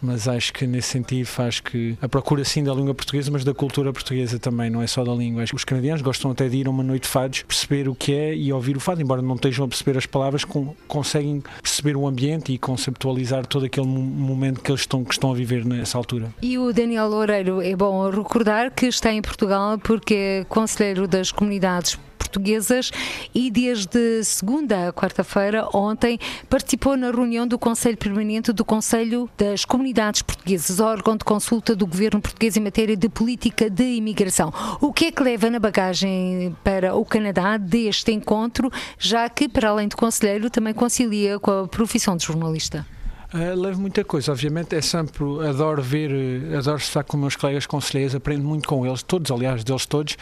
mas 0.00 0.26
acho 0.28 0.52
que 0.52 0.66
nesse 0.66 0.88
sentido 0.88 1.26
faz 1.26 1.60
que 1.60 1.96
a 2.00 2.08
procura 2.08 2.44
sim 2.44 2.62
da 2.64 2.74
língua 2.74 2.94
portuguesa, 2.94 3.30
mas 3.30 3.44
da 3.44 3.54
cultura 3.54 3.92
portuguesa 3.92 4.38
também, 4.38 4.70
não 4.70 4.82
é 4.82 4.86
só 4.86 5.04
da 5.04 5.12
língua. 5.12 5.44
Os 5.52 5.64
canadianos 5.64 6.02
gostam 6.02 6.30
até 6.30 6.48
de 6.48 6.56
ir 6.56 6.66
a 6.66 6.70
uma 6.70 6.82
noite 6.82 7.02
de 7.02 7.08
fados, 7.08 7.42
perceber 7.42 7.88
o 7.88 7.94
que 7.94 8.14
é 8.14 8.34
e 8.34 8.52
ouvir 8.52 8.76
o 8.76 8.80
fado, 8.80 9.00
embora 9.00 9.22
não 9.22 9.34
estejam 9.34 9.64
a 9.64 9.68
perceber 9.68 9.98
as 9.98 10.06
palavras, 10.06 10.44
com, 10.44 10.74
conseguem 10.86 11.42
perceber 11.60 11.96
o 11.96 12.06
ambiente 12.06 12.52
e 12.52 12.58
conceptualizar 12.58 13.46
todo 13.46 13.66
aquele 13.66 13.86
momento 13.86 14.60
que 14.60 14.70
eles 14.70 14.82
estão, 14.82 15.04
que 15.12 15.18
estão 15.18 15.30
a 15.30 15.34
viver 15.34 15.64
nessa 15.64 15.98
altura. 15.98 16.32
E 16.40 16.58
o 16.58 16.72
Daniel 16.72 17.08
Loureiro, 17.08 17.60
é 17.60 17.76
bom 17.76 18.10
recordar 18.10 18.70
que 18.70 18.86
está 18.86 19.12
em 19.12 19.20
Portugal 19.20 19.78
porque 19.78 20.14
é 20.14 20.44
conselheiro 20.48 21.06
das 21.06 21.30
comunidades 21.30 21.98
portuguesas 22.16 22.90
e 23.34 23.50
desde 23.50 24.24
segunda 24.24 24.88
a 24.88 24.92
quarta-feira, 24.92 25.68
ontem, 25.74 26.18
participou 26.48 26.96
na 26.96 27.10
reunião 27.10 27.46
do 27.46 27.58
Conselho 27.58 27.96
Permanente 27.98 28.52
do 28.52 28.64
Conselho 28.64 29.28
das 29.36 29.66
Comunidades 29.66 30.22
Portuguesas, 30.22 30.80
órgão 30.80 31.16
de 31.16 31.24
consulta 31.24 31.76
do 31.76 31.86
governo 31.86 32.20
português 32.20 32.56
em 32.56 32.60
matéria 32.60 32.96
de 32.96 33.08
política 33.08 33.68
de 33.68 33.84
imigração. 33.84 34.52
O 34.80 34.92
que 34.92 35.06
é 35.06 35.12
que 35.12 35.22
leva 35.22 35.50
na 35.50 35.58
bagagem 35.58 36.56
para 36.64 36.94
o 36.94 37.04
Canadá 37.04 37.58
deste 37.58 38.12
encontro, 38.12 38.70
já 38.98 39.28
que, 39.28 39.46
para 39.48 39.68
além 39.68 39.88
de 39.88 39.96
conselheiro, 39.96 40.48
também 40.48 40.72
concilia 40.72 41.38
com 41.38 41.64
a 41.64 41.68
profissão 41.68 42.16
de 42.16 42.24
jornalista? 42.24 42.86
Uh, 43.34 43.58
levo 43.58 43.80
muita 43.80 44.04
coisa, 44.04 44.30
obviamente 44.30 44.76
é 44.76 44.82
sempre, 44.82 45.24
adoro 45.48 45.80
ver, 45.80 46.10
uh, 46.10 46.58
adoro 46.58 46.76
estar 46.76 47.02
com 47.02 47.16
meus 47.16 47.34
colegas 47.34 47.64
conselheiros, 47.64 48.14
aprendo 48.14 48.44
muito 48.44 48.68
com 48.68 48.86
eles, 48.86 49.02
todos, 49.02 49.30
aliás, 49.30 49.64
deles 49.64 49.86
todos, 49.86 50.18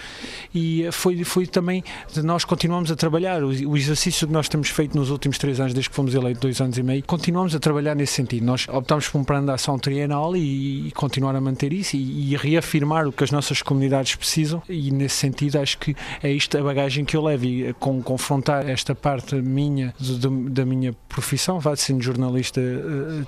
e 0.55 0.87
uh, 0.87 0.93
foi, 0.93 1.25
foi 1.25 1.45
também, 1.45 1.83
nós 2.23 2.45
continuamos 2.45 2.89
a 2.93 2.95
trabalhar, 2.95 3.43
o, 3.43 3.49
o, 3.49 3.77
exercício 3.77 4.29
que 4.29 4.33
nós 4.33 4.49
temos 4.49 4.69
feito 4.69 4.97
nos 4.97 5.11
últimos 5.11 5.39
três 5.39 5.59
anos, 5.59 5.75
desde 5.75 5.91
que 5.91 5.97
fomos 5.97 6.15
eleitos, 6.15 6.41
dois 6.41 6.61
anos 6.61 6.79
e 6.79 6.85
meio, 6.85 7.03
continuamos 7.05 7.53
a 7.53 7.59
trabalhar 7.59 7.97
nesse 7.97 8.13
sentido, 8.13 8.47
nós 8.47 8.69
optamos 8.69 9.09
por 9.09 9.19
um 9.19 9.25
plano 9.25 9.47
de 9.47 9.53
ação 9.55 9.77
trienal 9.77 10.37
e, 10.37 10.87
e 10.87 10.93
continuar 10.93 11.35
a 11.35 11.41
manter 11.41 11.73
isso 11.73 11.97
e, 11.97 12.33
e, 12.33 12.37
reafirmar 12.37 13.09
o 13.09 13.13
que 13.13 13.25
as 13.25 13.33
nossas 13.33 13.61
comunidades 13.61 14.15
precisam 14.15 14.63
e 14.69 14.93
nesse 14.93 15.17
sentido 15.17 15.59
acho 15.59 15.79
que 15.79 15.97
é 16.23 16.31
isto 16.31 16.57
a 16.57 16.63
bagagem 16.63 17.05
que 17.05 17.17
eu 17.17 17.25
levo 17.25 17.45
e 17.45 17.73
com, 17.73 18.01
confrontar 18.01 18.69
esta 18.69 18.95
parte 18.95 19.35
minha, 19.35 19.93
de, 19.99 20.29
da 20.49 20.65
minha 20.65 20.93
profissão, 21.09 21.59
vá 21.59 21.75
sendo 21.75 22.03
jornalista 22.03 22.61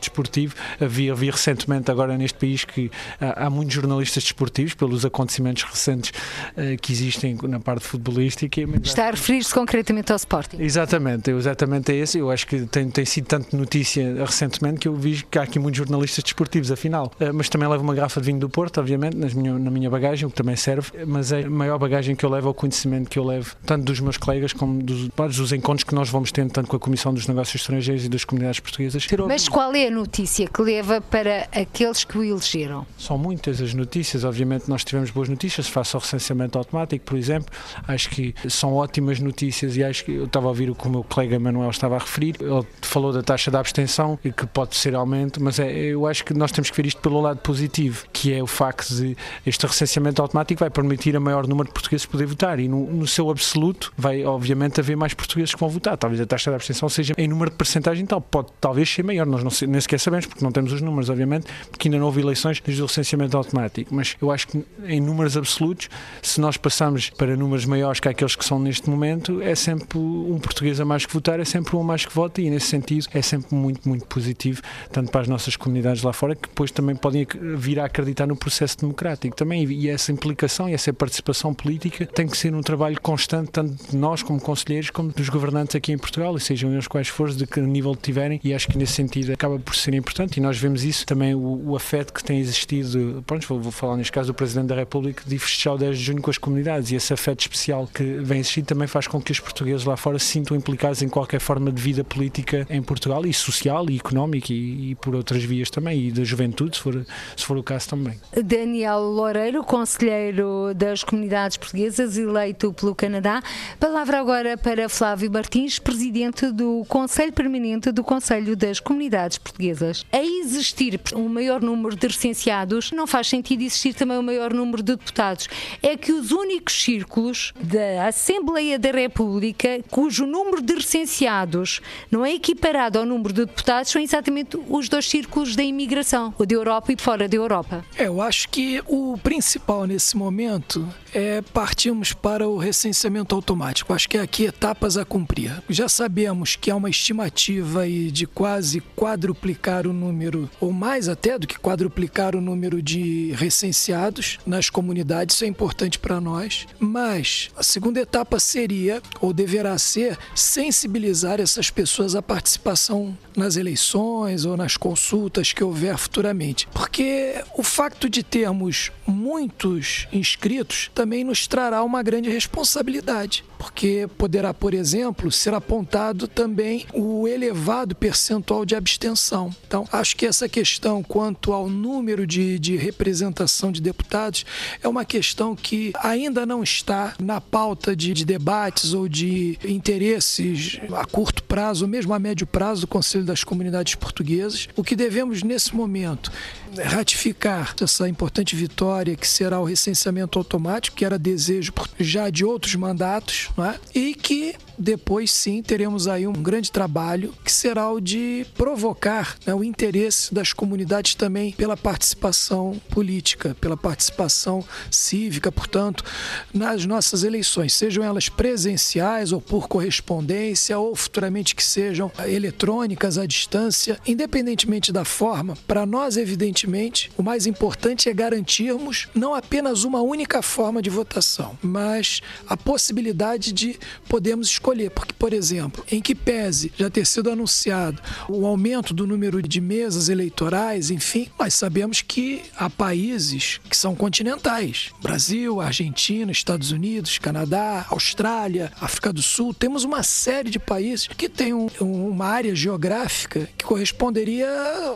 desportivo. 0.00 0.54
Havia, 0.80 1.12
havia 1.12 1.32
recentemente, 1.32 1.90
agora 1.90 2.16
neste 2.16 2.38
país, 2.38 2.64
que 2.64 2.90
há, 3.20 3.46
há 3.46 3.50
muitos 3.50 3.74
jornalistas 3.74 4.22
desportivos, 4.22 4.74
pelos 4.74 5.04
acontecimentos 5.04 5.62
recentes 5.62 6.12
uh, 6.56 6.76
que 6.80 6.92
existem 6.92 7.38
na 7.42 7.60
parte 7.60 7.86
futebolística. 7.86 8.60
Está 8.82 9.08
a 9.08 9.10
referir-se 9.10 9.52
concretamente 9.52 10.12
ao 10.12 10.16
Sporting. 10.16 10.56
Exatamente, 10.60 11.30
exatamente 11.30 11.92
é 11.92 11.96
esse. 11.96 12.18
Eu 12.18 12.30
acho 12.30 12.46
que 12.46 12.66
tem, 12.66 12.88
tem 12.90 13.04
sido 13.04 13.26
tanto 13.26 13.56
notícia 13.56 14.24
recentemente 14.24 14.80
que 14.80 14.88
eu 14.88 14.94
vi 14.94 15.22
que 15.30 15.38
há 15.38 15.42
aqui 15.42 15.58
muitos 15.58 15.78
jornalistas 15.78 16.24
desportivos, 16.24 16.70
afinal. 16.70 17.12
Uh, 17.20 17.32
mas 17.32 17.48
também 17.48 17.68
levo 17.68 17.82
uma 17.82 17.94
garrafa 17.94 18.20
de 18.20 18.26
vinho 18.26 18.40
do 18.40 18.48
Porto, 18.48 18.78
obviamente, 18.78 19.16
nas 19.16 19.34
minha, 19.34 19.58
na 19.58 19.70
minha 19.70 19.90
bagagem, 19.90 20.26
o 20.26 20.30
que 20.30 20.36
também 20.36 20.56
serve. 20.56 20.90
Mas 21.06 21.32
é 21.32 21.42
a 21.42 21.50
maior 21.50 21.78
bagagem 21.78 22.16
que 22.16 22.24
eu 22.24 22.30
levo 22.30 22.48
é 22.48 22.50
o 22.50 22.54
conhecimento 22.54 23.08
que 23.08 23.18
eu 23.18 23.24
levo, 23.24 23.54
tanto 23.64 23.84
dos 23.84 24.00
meus 24.00 24.16
colegas 24.16 24.52
como 24.52 24.82
dos, 24.82 25.08
dos 25.36 25.52
encontros 25.52 25.84
que 25.84 25.94
nós 25.94 26.08
vamos 26.08 26.32
tendo, 26.32 26.50
tanto 26.50 26.68
com 26.68 26.76
a 26.76 26.80
Comissão 26.80 27.12
dos 27.12 27.26
Negócios 27.26 27.60
Estrangeiros 27.60 28.04
e 28.04 28.08
das 28.08 28.24
comunidades 28.24 28.60
portuguesas. 28.60 29.06
Mas 29.26 29.48
qual 29.48 29.61
qual 29.62 29.76
é 29.76 29.86
a 29.86 29.90
notícia 29.92 30.48
que 30.48 30.60
leva 30.60 31.00
para 31.00 31.46
aqueles 31.52 32.02
que 32.02 32.18
o 32.18 32.24
elegeram? 32.24 32.84
São 32.98 33.16
muitas 33.16 33.62
as 33.62 33.72
notícias, 33.72 34.24
obviamente 34.24 34.68
nós 34.68 34.82
tivemos 34.82 35.12
boas 35.12 35.28
notícias. 35.28 35.68
Face 35.68 35.94
ao 35.94 36.00
recenseamento 36.00 36.58
automático, 36.58 37.04
por 37.04 37.16
exemplo, 37.16 37.48
acho 37.86 38.10
que 38.10 38.34
são 38.48 38.74
ótimas 38.74 39.20
notícias 39.20 39.76
e 39.76 39.84
acho 39.84 40.04
que 40.04 40.14
eu 40.14 40.24
estava 40.24 40.46
a 40.46 40.48
ouvir 40.48 40.68
o 40.68 40.74
que 40.74 40.88
o 40.88 40.90
meu 40.90 41.04
colega 41.04 41.38
Manuel 41.38 41.70
estava 41.70 41.94
a 41.94 42.00
referir, 42.00 42.34
ele 42.40 42.66
falou 42.80 43.12
da 43.12 43.22
taxa 43.22 43.52
de 43.52 43.56
abstenção 43.56 44.18
e 44.24 44.32
que 44.32 44.44
pode 44.46 44.74
ser 44.74 44.96
aumento, 44.96 45.40
mas 45.40 45.60
é, 45.60 45.70
eu 45.72 46.08
acho 46.08 46.24
que 46.24 46.34
nós 46.34 46.50
temos 46.50 46.68
que 46.68 46.76
ver 46.76 46.86
isto 46.86 47.00
pelo 47.00 47.20
lado 47.20 47.38
positivo, 47.38 48.04
que 48.12 48.34
é 48.34 48.42
o 48.42 48.48
facto 48.48 48.92
de 48.96 49.16
este 49.46 49.64
recenseamento 49.64 50.20
automático 50.20 50.58
vai 50.58 50.70
permitir 50.70 51.16
a 51.16 51.20
maior 51.20 51.46
número 51.46 51.68
de 51.68 51.72
portugueses 51.72 52.04
poder 52.04 52.26
votar 52.26 52.58
e 52.58 52.66
no, 52.66 52.90
no 52.90 53.06
seu 53.06 53.30
absoluto 53.30 53.92
vai 53.96 54.24
obviamente 54.24 54.80
haver 54.80 54.96
mais 54.96 55.14
portugueses 55.14 55.54
que 55.54 55.60
vão 55.60 55.68
votar, 55.68 55.96
talvez 55.96 56.20
a 56.20 56.26
taxa 56.26 56.50
de 56.50 56.56
abstenção 56.56 56.88
seja 56.88 57.14
em 57.16 57.28
número 57.28 57.52
de 57.52 57.56
percentagem 57.56 58.04
tal, 58.04 58.20
pode 58.20 58.48
talvez 58.60 58.92
ser 58.92 59.04
maior, 59.04 59.24
nós 59.24 59.44
não, 59.44 59.51
nem 59.66 59.80
sequer 59.80 60.00
sabemos 60.00 60.26
porque 60.26 60.44
não 60.44 60.52
temos 60.52 60.72
os 60.72 60.80
números 60.80 61.10
obviamente, 61.10 61.46
porque 61.70 61.88
ainda 61.88 61.98
não 61.98 62.06
houve 62.06 62.20
eleições 62.20 62.60
desde 62.60 62.82
o 62.82 62.86
recenseamento 62.86 63.36
automático, 63.36 63.94
mas 63.94 64.16
eu 64.20 64.30
acho 64.30 64.48
que 64.48 64.64
em 64.86 65.00
números 65.00 65.36
absolutos, 65.36 65.88
se 66.22 66.40
nós 66.40 66.56
passamos 66.56 67.10
para 67.10 67.36
números 67.36 67.64
maiores 67.64 68.00
que 68.00 68.08
aqueles 68.08 68.36
que 68.36 68.44
são 68.44 68.58
neste 68.58 68.88
momento, 68.88 69.40
é 69.42 69.54
sempre 69.54 69.98
um 69.98 70.38
português 70.38 70.80
a 70.80 70.84
mais 70.84 71.06
que 71.06 71.12
votar, 71.12 71.40
é 71.40 71.44
sempre 71.44 71.76
um 71.76 71.80
a 71.80 71.84
mais 71.84 72.04
que 72.04 72.14
vota 72.14 72.40
e 72.40 72.50
nesse 72.50 72.66
sentido 72.66 73.06
é 73.12 73.22
sempre 73.22 73.54
muito, 73.54 73.88
muito 73.88 74.06
positivo, 74.06 74.62
tanto 74.90 75.10
para 75.10 75.22
as 75.22 75.28
nossas 75.28 75.56
comunidades 75.56 76.02
lá 76.02 76.12
fora, 76.12 76.34
que 76.34 76.48
depois 76.48 76.70
também 76.70 76.96
podem 76.96 77.26
vir 77.56 77.80
a 77.80 77.84
acreditar 77.84 78.26
no 78.26 78.36
processo 78.36 78.78
democrático. 78.78 79.36
Também 79.36 79.64
e 79.64 79.88
essa 79.88 80.12
implicação 80.12 80.68
e 80.68 80.74
essa 80.74 80.92
participação 80.92 81.54
política 81.54 82.06
tem 82.06 82.26
que 82.26 82.36
ser 82.36 82.54
um 82.54 82.60
trabalho 82.60 83.00
constante, 83.00 83.50
tanto 83.50 83.90
de 83.90 83.96
nós 83.96 84.22
como 84.22 84.40
conselheiros, 84.40 84.90
como 84.90 85.10
dos 85.12 85.28
governantes 85.28 85.76
aqui 85.76 85.92
em 85.92 85.98
Portugal, 85.98 86.36
e 86.36 86.40
sejam 86.40 86.72
eles 86.72 86.86
quais 86.86 87.08
forem, 87.08 87.34
de 87.34 87.46
que 87.46 87.60
nível 87.60 87.94
tiverem, 87.94 88.40
e 88.42 88.52
acho 88.52 88.68
que 88.68 88.76
nesse 88.76 88.92
sentido 88.92 89.32
acaba 89.42 89.58
por 89.58 89.74
ser 89.74 89.92
importante 89.94 90.36
e 90.36 90.40
nós 90.40 90.56
vemos 90.56 90.84
isso 90.84 91.04
também 91.04 91.34
o, 91.34 91.70
o 91.70 91.76
afeto 91.76 92.12
que 92.12 92.22
tem 92.22 92.38
existido, 92.38 93.24
pronto, 93.26 93.46
vou, 93.48 93.60
vou 93.60 93.72
falar 93.72 93.96
neste 93.96 94.12
caso 94.12 94.28
do 94.28 94.34
Presidente 94.34 94.68
da 94.68 94.76
República, 94.76 95.24
de 95.26 95.36
festejar 95.36 95.74
o 95.74 95.78
10 95.78 95.98
de 95.98 96.04
junho 96.04 96.22
com 96.22 96.30
as 96.30 96.38
comunidades 96.38 96.92
e 96.92 96.94
esse 96.94 97.12
afeto 97.12 97.40
especial 97.40 97.88
que 97.92 98.04
vem 98.04 98.38
existindo 98.38 98.68
também 98.68 98.86
faz 98.86 99.08
com 99.08 99.20
que 99.20 99.32
os 99.32 99.40
portugueses 99.40 99.84
lá 99.84 99.96
fora 99.96 100.18
se 100.20 100.26
sintam 100.26 100.56
implicados 100.56 101.02
em 101.02 101.08
qualquer 101.08 101.40
forma 101.40 101.72
de 101.72 101.82
vida 101.82 102.04
política 102.04 102.64
em 102.70 102.80
Portugal 102.80 103.26
e 103.26 103.34
social 103.34 103.90
e 103.90 103.96
económica 103.96 104.52
e, 104.52 104.90
e 104.90 104.94
por 104.94 105.14
outras 105.16 105.42
vias 105.42 105.70
também 105.70 106.08
e 106.08 106.12
da 106.12 106.22
juventude, 106.22 106.76
se 106.76 106.82
for, 106.82 107.04
se 107.36 107.44
for 107.44 107.56
o 107.56 107.62
caso 107.64 107.88
também. 107.88 108.20
Daniel 108.44 109.00
Loureiro, 109.00 109.64
Conselheiro 109.64 110.72
das 110.74 111.02
Comunidades 111.02 111.56
Portuguesas, 111.56 112.16
eleito 112.16 112.72
pelo 112.72 112.94
Canadá. 112.94 113.42
Palavra 113.80 114.20
agora 114.20 114.56
para 114.56 114.88
Flávio 114.88 115.32
Martins, 115.32 115.80
Presidente 115.80 116.52
do 116.52 116.84
Conselho 116.86 117.32
Permanente 117.32 117.90
do 117.90 118.04
Conselho 118.04 118.54
das 118.54 118.78
Comunidades 118.78 119.31
Portuguesas. 119.38 120.04
A 120.12 120.22
existir 120.22 121.00
um 121.14 121.28
maior 121.28 121.60
número 121.60 121.96
de 121.96 122.06
recenseados, 122.06 122.90
não 122.92 123.06
faz 123.06 123.28
sentido 123.28 123.62
existir 123.62 123.94
também 123.94 124.18
um 124.18 124.22
maior 124.22 124.52
número 124.52 124.82
de 124.82 124.96
deputados. 124.96 125.48
É 125.82 125.96
que 125.96 126.12
os 126.12 126.32
únicos 126.32 126.82
círculos 126.82 127.52
da 127.60 128.06
Assembleia 128.06 128.78
da 128.78 128.90
República 128.90 129.80
cujo 129.90 130.26
número 130.26 130.62
de 130.62 130.74
recenseados 130.74 131.80
não 132.10 132.24
é 132.24 132.34
equiparado 132.34 132.98
ao 132.98 133.06
número 133.06 133.32
de 133.32 133.44
deputados 133.46 133.90
são 133.90 134.00
exatamente 134.00 134.58
os 134.68 134.88
dois 134.88 135.08
círculos 135.08 135.56
da 135.56 135.62
imigração, 135.62 136.34
o 136.38 136.46
da 136.46 136.54
Europa 136.54 136.92
e 136.92 136.96
fora 136.96 137.28
da 137.28 137.36
Europa. 137.36 137.84
É, 137.96 138.06
eu 138.06 138.20
acho 138.20 138.48
que 138.48 138.82
o 138.86 139.18
principal 139.22 139.86
nesse 139.86 140.16
momento 140.16 140.88
é 141.14 141.42
partirmos 141.42 142.12
para 142.12 142.48
o 142.48 142.56
recenseamento 142.56 143.34
automático. 143.34 143.92
Acho 143.92 144.08
que 144.08 144.16
é 144.16 144.20
aqui 144.20 144.44
etapas 144.44 144.96
a 144.96 145.04
cumprir. 145.04 145.62
Já 145.68 145.88
sabemos 145.88 146.56
que 146.56 146.70
há 146.70 146.76
uma 146.76 146.90
estimativa 146.90 147.86
de 147.86 148.26
quase 148.26 148.80
quadruplicar 149.12 149.86
o 149.86 149.92
número, 149.92 150.48
ou 150.58 150.72
mais 150.72 151.06
até 151.06 151.38
do 151.38 151.46
que 151.46 151.58
quadruplicar 151.58 152.34
o 152.34 152.40
número 152.40 152.80
de 152.80 153.32
recenseados 153.32 154.38
nas 154.46 154.70
comunidades. 154.70 155.36
Isso 155.36 155.44
é 155.44 155.48
importante 155.48 155.98
para 155.98 156.18
nós. 156.18 156.66
Mas 156.80 157.50
a 157.54 157.62
segunda 157.62 158.00
etapa 158.00 158.40
seria, 158.40 159.02
ou 159.20 159.34
deverá 159.34 159.76
ser, 159.76 160.18
sensibilizar 160.34 161.40
essas 161.40 161.68
pessoas 161.68 162.14
à 162.14 162.22
participação 162.22 163.16
nas 163.36 163.56
eleições 163.56 164.46
ou 164.46 164.56
nas 164.56 164.78
consultas 164.78 165.52
que 165.52 165.62
houver 165.62 165.98
futuramente. 165.98 166.66
Porque 166.72 167.34
o 167.54 167.62
facto 167.62 168.08
de 168.08 168.22
termos 168.22 168.90
muitos 169.06 170.08
inscritos 170.10 170.90
também 170.94 171.22
nos 171.22 171.46
trará 171.46 171.82
uma 171.82 172.02
grande 172.02 172.30
responsabilidade, 172.30 173.44
porque 173.62 174.08
poderá, 174.18 174.52
por 174.52 174.74
exemplo, 174.74 175.30
ser 175.30 175.54
apontado 175.54 176.26
também 176.26 176.84
o 176.92 177.28
elevado 177.28 177.94
percentual 177.94 178.66
de 178.66 178.74
abstenção. 178.74 179.54
Então, 179.64 179.86
acho 179.92 180.16
que 180.16 180.26
essa 180.26 180.48
questão 180.48 181.00
quanto 181.00 181.52
ao 181.52 181.68
número 181.68 182.26
de, 182.26 182.58
de 182.58 182.76
representação 182.76 183.70
de 183.70 183.80
deputados 183.80 184.44
é 184.82 184.88
uma 184.88 185.04
questão 185.04 185.54
que 185.54 185.92
ainda 186.02 186.44
não 186.44 186.64
está 186.64 187.14
na 187.22 187.40
pauta 187.40 187.94
de, 187.94 188.12
de 188.12 188.24
debates 188.24 188.94
ou 188.94 189.08
de 189.08 189.56
interesses 189.64 190.80
a 190.96 191.04
curto 191.04 191.44
prazo, 191.44 191.84
ou 191.84 191.88
mesmo 191.88 192.12
a 192.12 192.18
médio 192.18 192.48
prazo 192.48 192.80
do 192.80 192.88
Conselho 192.88 193.24
das 193.24 193.44
Comunidades 193.44 193.94
Portuguesas. 193.94 194.68
O 194.74 194.82
que 194.82 194.96
devemos 194.96 195.44
nesse 195.44 195.72
momento 195.72 196.32
ratificar 196.80 197.74
essa 197.80 198.08
importante 198.08 198.56
vitória 198.56 199.14
que 199.14 199.28
será 199.28 199.60
o 199.60 199.64
recenseamento 199.64 200.38
automático, 200.38 200.96
que 200.96 201.04
era 201.04 201.18
desejo 201.18 201.72
já 202.00 202.30
de 202.30 202.44
outros 202.44 202.74
mandatos, 202.74 203.50
é? 203.58 203.78
e 203.94 204.14
que 204.14 204.54
depois 204.78 205.30
sim 205.30 205.62
teremos 205.62 206.08
aí 206.08 206.26
um 206.26 206.32
grande 206.32 206.70
trabalho 206.70 207.34
que 207.44 207.52
será 207.52 207.90
o 207.90 208.00
de 208.00 208.46
provocar 208.56 209.36
né, 209.46 209.54
o 209.54 209.62
interesse 209.62 210.32
das 210.32 210.52
comunidades 210.52 211.14
também 211.14 211.52
pela 211.52 211.76
participação 211.76 212.80
política, 212.90 213.56
pela 213.60 213.76
participação 213.76 214.64
cívica, 214.90 215.50
portanto, 215.52 216.04
nas 216.52 216.84
nossas 216.84 217.22
eleições, 217.22 217.72
sejam 217.72 218.02
elas 218.02 218.28
presenciais 218.28 219.32
ou 219.32 219.40
por 219.40 219.68
correspondência 219.68 220.78
ou 220.78 220.94
futuramente 220.94 221.54
que 221.54 221.64
sejam 221.64 222.10
eletrônicas 222.26 223.18
à 223.18 223.26
distância, 223.26 223.98
independentemente 224.06 224.92
da 224.92 225.04
forma, 225.04 225.56
para 225.66 225.86
nós 225.86 226.16
evidentemente 226.16 227.10
o 227.16 227.22
mais 227.22 227.46
importante 227.46 228.08
é 228.08 228.14
garantirmos 228.14 229.08
não 229.14 229.34
apenas 229.34 229.84
uma 229.84 230.00
única 230.00 230.42
forma 230.42 230.82
de 230.82 230.90
votação, 230.90 231.58
mas 231.62 232.20
a 232.46 232.56
possibilidade 232.56 233.52
de 233.52 233.78
podermos 234.08 234.48
escolher 234.48 234.71
porque, 234.90 235.12
por 235.12 235.32
exemplo, 235.32 235.84
em 235.90 236.00
que 236.00 236.14
pese 236.14 236.72
já 236.76 236.90
ter 236.90 237.06
sido 237.06 237.30
anunciado 237.30 238.00
o 238.28 238.46
aumento 238.46 238.94
do 238.94 239.06
número 239.06 239.42
de 239.42 239.60
mesas 239.60 240.08
eleitorais, 240.08 240.90
enfim, 240.90 241.28
nós 241.38 241.54
sabemos 241.54 242.00
que 242.00 242.42
há 242.56 242.68
países 242.68 243.60
que 243.68 243.76
são 243.76 243.94
continentais: 243.94 244.90
Brasil, 245.02 245.60
Argentina, 245.60 246.32
Estados 246.32 246.70
Unidos, 246.72 247.18
Canadá, 247.18 247.86
Austrália, 247.90 248.72
África 248.80 249.12
do 249.12 249.22
Sul. 249.22 249.54
Temos 249.54 249.84
uma 249.84 250.02
série 250.02 250.50
de 250.50 250.58
países 250.58 251.06
que 251.08 251.28
têm 251.28 251.52
um, 251.54 251.68
uma 251.80 252.26
área 252.26 252.54
geográfica 252.54 253.48
que 253.56 253.64
corresponderia 253.64 254.48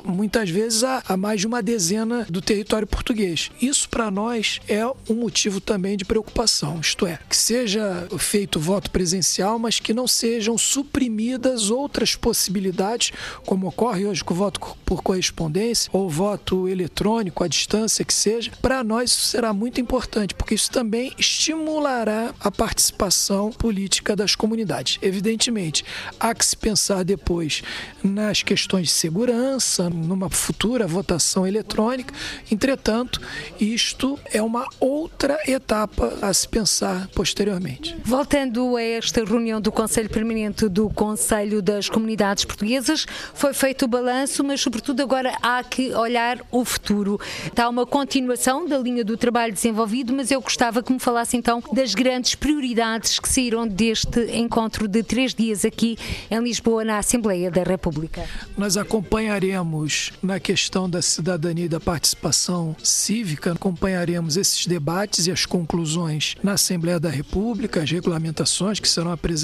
muitas 0.04 0.50
vezes 0.50 0.84
a, 0.84 1.02
a 1.08 1.16
mais 1.16 1.40
de 1.40 1.46
uma 1.46 1.62
dezena 1.62 2.26
do 2.28 2.40
território 2.40 2.86
português. 2.86 3.50
Isso 3.60 3.88
para 3.88 4.10
nós 4.10 4.60
é 4.68 4.86
um 5.08 5.14
motivo 5.14 5.60
também 5.60 5.96
de 5.96 6.04
preocupação, 6.04 6.80
isto 6.80 7.06
é, 7.06 7.18
que 7.28 7.36
seja 7.36 8.08
feito 8.18 8.60
voto 8.60 8.90
presencial, 8.90 9.55
mas 9.58 9.80
que 9.80 9.94
não 9.94 10.06
sejam 10.06 10.56
suprimidas 10.56 11.70
outras 11.70 12.14
possibilidades, 12.14 13.12
como 13.44 13.68
ocorre 13.68 14.06
hoje 14.06 14.24
com 14.24 14.34
o 14.34 14.36
voto 14.36 14.60
por 14.84 15.02
correspondência 15.02 15.90
ou 15.92 16.08
voto 16.08 16.68
eletrônico 16.68 17.44
à 17.44 17.48
distância 17.48 18.04
que 18.04 18.14
seja. 18.14 18.52
Para 18.60 18.82
nós 18.82 19.10
isso 19.10 19.28
será 19.28 19.52
muito 19.52 19.80
importante, 19.80 20.34
porque 20.34 20.54
isso 20.54 20.70
também 20.70 21.12
estimulará 21.18 22.34
a 22.40 22.50
participação 22.50 23.50
política 23.50 24.14
das 24.14 24.34
comunidades. 24.34 24.98
Evidentemente, 25.02 25.84
há 26.18 26.34
que 26.34 26.44
se 26.44 26.56
pensar 26.56 27.04
depois 27.04 27.62
nas 28.02 28.42
questões 28.42 28.88
de 28.88 28.92
segurança, 28.94 29.88
numa 29.90 30.30
futura 30.30 30.86
votação 30.86 31.46
eletrônica. 31.46 32.14
Entretanto, 32.50 33.20
isto 33.60 34.18
é 34.32 34.42
uma 34.42 34.66
outra 34.78 35.38
etapa 35.46 36.18
a 36.22 36.32
se 36.32 36.48
pensar 36.48 37.08
posteriormente. 37.08 37.96
Voltando 38.04 38.76
a 38.76 38.82
esta 38.82 39.24
reunião 39.24 39.45
reunião 39.46 39.60
do 39.60 39.70
Conselho 39.70 40.10
Permanente 40.10 40.68
do 40.68 40.90
Conselho 40.90 41.62
das 41.62 41.88
Comunidades 41.88 42.44
Portuguesas. 42.44 43.06
Foi 43.32 43.54
feito 43.54 43.84
o 43.84 43.88
balanço, 43.88 44.42
mas, 44.42 44.60
sobretudo, 44.60 45.00
agora 45.00 45.36
há 45.40 45.62
que 45.62 45.94
olhar 45.94 46.40
o 46.50 46.64
futuro. 46.64 47.20
Está 47.46 47.68
uma 47.68 47.86
continuação 47.86 48.66
da 48.66 48.76
linha 48.76 49.04
do 49.04 49.16
trabalho 49.16 49.52
desenvolvido, 49.52 50.12
mas 50.12 50.32
eu 50.32 50.40
gostava 50.40 50.82
que 50.82 50.92
me 50.92 50.98
falasse 50.98 51.36
então 51.36 51.62
das 51.72 51.94
grandes 51.94 52.34
prioridades 52.34 53.20
que 53.20 53.28
saíram 53.28 53.68
deste 53.68 54.20
encontro 54.36 54.88
de 54.88 55.02
três 55.04 55.32
dias 55.32 55.64
aqui 55.64 55.96
em 56.28 56.40
Lisboa, 56.40 56.84
na 56.84 56.98
Assembleia 56.98 57.48
da 57.48 57.62
República. 57.62 58.24
Nós 58.58 58.76
acompanharemos 58.76 60.12
na 60.20 60.40
questão 60.40 60.90
da 60.90 61.00
cidadania 61.00 61.66
e 61.66 61.68
da 61.68 61.78
participação 61.78 62.74
cívica. 62.82 63.52
Acompanharemos 63.52 64.36
esses 64.36 64.66
debates 64.66 65.28
e 65.28 65.30
as 65.30 65.46
conclusões 65.46 66.34
na 66.42 66.54
Assembleia 66.54 66.98
da 66.98 67.10
República, 67.10 67.82
as 67.82 67.90
regulamentações 67.90 68.80
que 68.80 68.88
serão 68.88 69.12
apresentadas, 69.12 69.35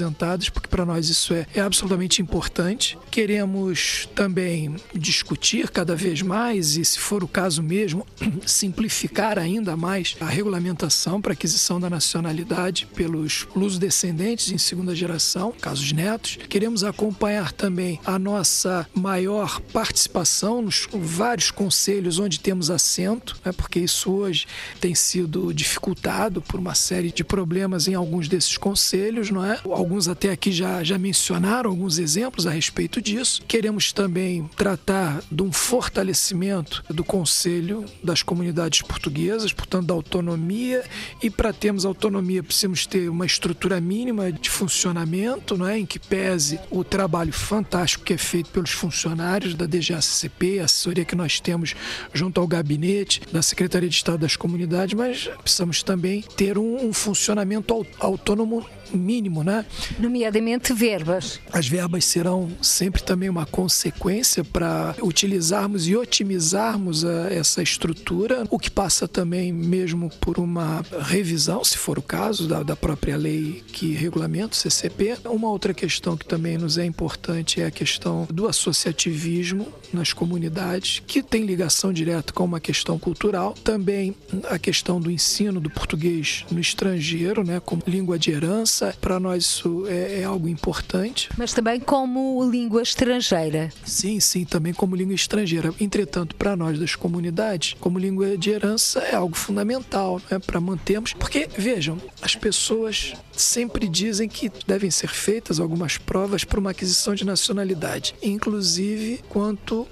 porque 0.49 0.67
para 0.67 0.85
nós 0.85 1.09
isso 1.09 1.33
é, 1.33 1.45
é 1.53 1.61
absolutamente 1.61 2.21
importante. 2.21 2.97
Queremos 3.11 4.07
também 4.15 4.75
discutir 4.93 5.69
cada 5.69 5.95
vez 5.95 6.21
mais 6.21 6.77
e, 6.77 6.85
se 6.85 6.99
for 6.99 7.23
o 7.23 7.27
caso 7.27 7.61
mesmo, 7.61 8.05
simplificar 8.45 9.37
ainda 9.37 9.75
mais 9.75 10.15
a 10.19 10.25
regulamentação 10.25 11.21
para 11.21 11.33
aquisição 11.33 11.79
da 11.79 11.89
nacionalidade 11.89 12.87
pelos 12.95 13.47
luso-descendentes 13.55 14.51
em 14.51 14.57
segunda 14.57 14.95
geração, 14.95 15.51
casos 15.51 15.91
netos. 15.91 16.37
Queremos 16.49 16.83
acompanhar 16.83 17.51
também 17.51 17.99
a 18.05 18.17
nossa 18.17 18.87
maior 18.93 19.59
participação 19.59 20.61
nos 20.61 20.87
vários 20.91 21.51
conselhos 21.51 22.19
onde 22.19 22.39
temos 22.39 22.69
assento, 22.69 23.37
né, 23.43 23.51
porque 23.51 23.79
isso 23.79 24.11
hoje 24.11 24.45
tem 24.79 24.95
sido 24.95 25.53
dificultado 25.53 26.41
por 26.41 26.59
uma 26.59 26.75
série 26.75 27.11
de 27.11 27.23
problemas 27.23 27.87
em 27.87 27.93
alguns 27.93 28.27
desses 28.27 28.57
conselhos, 28.57 29.29
não 29.29 29.43
é? 29.43 29.59
Alguns 29.83 30.07
até 30.07 30.29
aqui 30.29 30.49
já, 30.49 30.81
já 30.81 30.97
mencionaram 30.97 31.69
alguns 31.69 31.97
exemplos 31.97 32.47
a 32.47 32.51
respeito 32.51 33.01
disso. 33.01 33.41
Queremos 33.45 33.91
também 33.91 34.49
tratar 34.55 35.21
de 35.29 35.43
um 35.43 35.51
fortalecimento 35.51 36.81
do 36.89 37.03
Conselho 37.03 37.83
das 38.01 38.23
Comunidades 38.23 38.81
Portuguesas, 38.81 39.51
portanto, 39.51 39.87
da 39.87 39.93
autonomia, 39.93 40.85
e 41.21 41.29
para 41.29 41.51
termos 41.51 41.83
autonomia 41.83 42.41
precisamos 42.41 42.85
ter 42.85 43.09
uma 43.09 43.25
estrutura 43.25 43.81
mínima 43.81 44.31
de 44.31 44.49
funcionamento, 44.49 45.57
não 45.57 45.67
é? 45.67 45.77
em 45.77 45.85
que 45.85 45.99
pese 45.99 46.61
o 46.71 46.81
trabalho 46.85 47.33
fantástico 47.33 48.05
que 48.05 48.13
é 48.13 48.17
feito 48.17 48.51
pelos 48.51 48.71
funcionários 48.71 49.53
da 49.53 49.65
DGACCP, 49.65 50.61
a 50.61 50.63
assessoria 50.63 51.03
que 51.03 51.13
nós 51.13 51.41
temos 51.41 51.75
junto 52.13 52.39
ao 52.39 52.47
gabinete 52.47 53.19
da 53.33 53.41
Secretaria 53.41 53.89
de 53.89 53.95
Estado 53.95 54.19
das 54.19 54.37
Comunidades, 54.37 54.93
mas 54.93 55.27
precisamos 55.41 55.83
também 55.83 56.21
ter 56.37 56.57
um, 56.57 56.85
um 56.87 56.93
funcionamento 56.93 57.85
autônomo 57.99 58.65
mínimo, 58.93 59.43
né? 59.43 59.65
Nomeadamente 59.99 60.73
verbas. 60.73 61.39
As 61.51 61.67
verbas 61.67 62.05
serão 62.05 62.51
sempre 62.61 63.03
também 63.03 63.29
uma 63.29 63.45
consequência 63.45 64.43
para 64.43 64.95
utilizarmos 65.01 65.87
e 65.87 65.95
otimizarmos 65.95 67.05
a, 67.05 67.31
essa 67.31 67.61
estrutura, 67.61 68.45
o 68.49 68.59
que 68.59 68.69
passa 68.69 69.07
também 69.07 69.51
mesmo 69.51 70.09
por 70.19 70.39
uma 70.39 70.83
revisão, 71.01 71.63
se 71.63 71.77
for 71.77 71.97
o 71.97 72.01
caso, 72.01 72.47
da, 72.47 72.63
da 72.63 72.75
própria 72.75 73.17
lei 73.17 73.63
que 73.71 73.93
regulamenta 73.93 74.53
o 74.53 74.55
CCP. 74.55 75.17
Uma 75.25 75.49
outra 75.49 75.73
questão 75.73 76.17
que 76.17 76.25
também 76.25 76.57
nos 76.57 76.77
é 76.77 76.85
importante 76.85 77.61
é 77.61 77.65
a 77.65 77.71
questão 77.71 78.27
do 78.31 78.47
associativismo 78.47 79.67
nas 79.91 80.13
comunidades, 80.13 81.01
que 81.05 81.21
tem 81.21 81.45
ligação 81.45 81.93
direta 81.93 82.33
com 82.33 82.43
uma 82.43 82.59
questão 82.59 82.97
cultural. 82.97 83.53
Também 83.63 84.15
a 84.49 84.57
questão 84.57 84.99
do 84.99 85.11
ensino 85.11 85.59
do 85.59 85.69
português 85.69 86.45
no 86.51 86.59
estrangeiro, 86.59 87.43
né, 87.43 87.59
como 87.59 87.83
língua 87.85 88.17
de 88.17 88.31
herança 88.31 88.95
para 88.99 89.19
nós 89.19 89.62
isso 89.63 89.87
é, 89.87 90.21
é, 90.21 90.23
algo 90.23 90.47
importante. 90.47 91.29
Mas 91.37 91.53
também 91.53 91.79
como 91.79 92.43
língua 92.49 92.81
estrangeira. 92.81 93.71
Sim, 93.85 94.19
sim, 94.19 94.43
também 94.43 94.73
como 94.73 94.95
língua 94.95 95.15
estrangeira. 95.15 95.73
Entretanto, 95.79 96.35
para 96.35 96.55
nós 96.55 96.77
das 96.77 96.95
comunidades, 96.95 97.75
como 97.79 97.97
língua 97.97 98.37
de 98.37 98.49
herança 98.49 98.99
é 98.99 99.15
algo 99.15 99.35
fundamental 99.35 100.21
né, 100.29 100.39
para 100.39 100.59
mantermos. 100.59 101.13
Porque, 101.13 101.47
vejam, 101.57 101.97
as 102.21 102.35
pessoas 102.35 103.13
sempre 103.31 103.87
dizem 103.87 104.27
que 104.27 104.51
devem 104.67 104.91
ser 104.91 105.09
feitas 105.09 105.59
algumas 105.59 105.97
provas 105.97 106.43
para 106.43 106.59
uma 106.59 106.71
aquisição 106.71 107.15
de 107.15 107.25
nacionalidade, 107.25 108.15
inclusive 108.21 109.21
quanto 109.29 109.87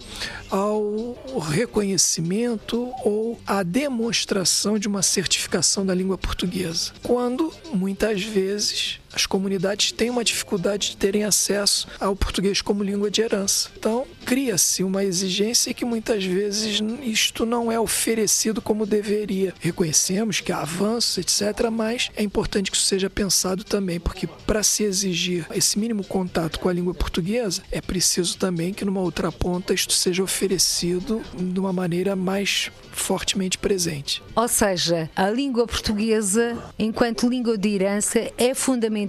ao 0.50 1.18
reconhecimento 1.40 2.92
ou 3.04 3.40
à 3.48 3.64
demonstração 3.64 4.78
de 4.78 4.88
uma 4.88 5.02
certificação 5.02 5.86
da 5.86 5.96
língua 5.96 6.18
portuguesa. 6.18 6.92
Quando, 7.02 7.54
muitas 7.74 8.22
vezes, 8.22 9.01
as 9.14 9.26
comunidades 9.26 9.92
têm 9.92 10.10
uma 10.10 10.24
dificuldade 10.24 10.92
de 10.92 10.98
terem 10.98 11.24
acesso 11.24 11.88
ao 12.00 12.16
português 12.16 12.62
como 12.62 12.84
língua 12.84 13.12
de 13.12 13.22
herança. 13.22 13.70
Então, 13.78 14.06
cria-se 14.26 14.84
uma 14.84 15.04
exigência 15.04 15.74
que 15.74 15.86
muitas 15.86 16.24
vezes 16.24 16.82
isto 17.04 17.46
não 17.46 17.72
é 17.72 17.80
oferecido 17.80 18.62
como 18.62 18.86
deveria. 18.86 19.54
Reconhecemos 19.60 20.40
que 20.40 20.52
há 20.52 20.62
avanços, 20.62 21.18
etc., 21.18 21.70
mas 21.72 22.10
é 22.16 22.24
importante 22.24 22.72
que 22.72 22.78
isso 22.78 22.86
seja 22.86 23.10
pensado 23.10 23.64
também, 23.64 24.00
porque 24.00 24.28
para 24.28 24.64
se 24.64 24.84
exigir 24.84 25.46
esse 25.54 25.78
mínimo 25.78 26.04
contato 26.04 26.60
com 26.60 26.70
a 26.70 26.74
língua 26.74 26.94
portuguesa, 26.94 27.62
é 27.72 27.82
preciso 27.82 28.38
também 28.38 28.74
que 28.74 28.86
numa 28.86 29.02
outra 29.02 29.32
ponta 29.32 29.74
isto 29.74 29.94
seja 29.94 30.24
oferecido 30.24 31.22
de 31.38 31.60
uma 31.60 31.74
maneira 31.74 32.16
mais 32.16 32.72
fortemente 32.92 33.58
presente. 33.58 34.22
Ou 34.36 34.48
seja, 34.48 35.10
a 35.16 35.30
língua 35.30 35.66
portuguesa, 35.66 36.58
enquanto 36.78 37.30
língua 37.30 37.58
de 37.58 37.70
herança, 37.70 38.32
é 38.38 38.54
fundamental 38.54 39.01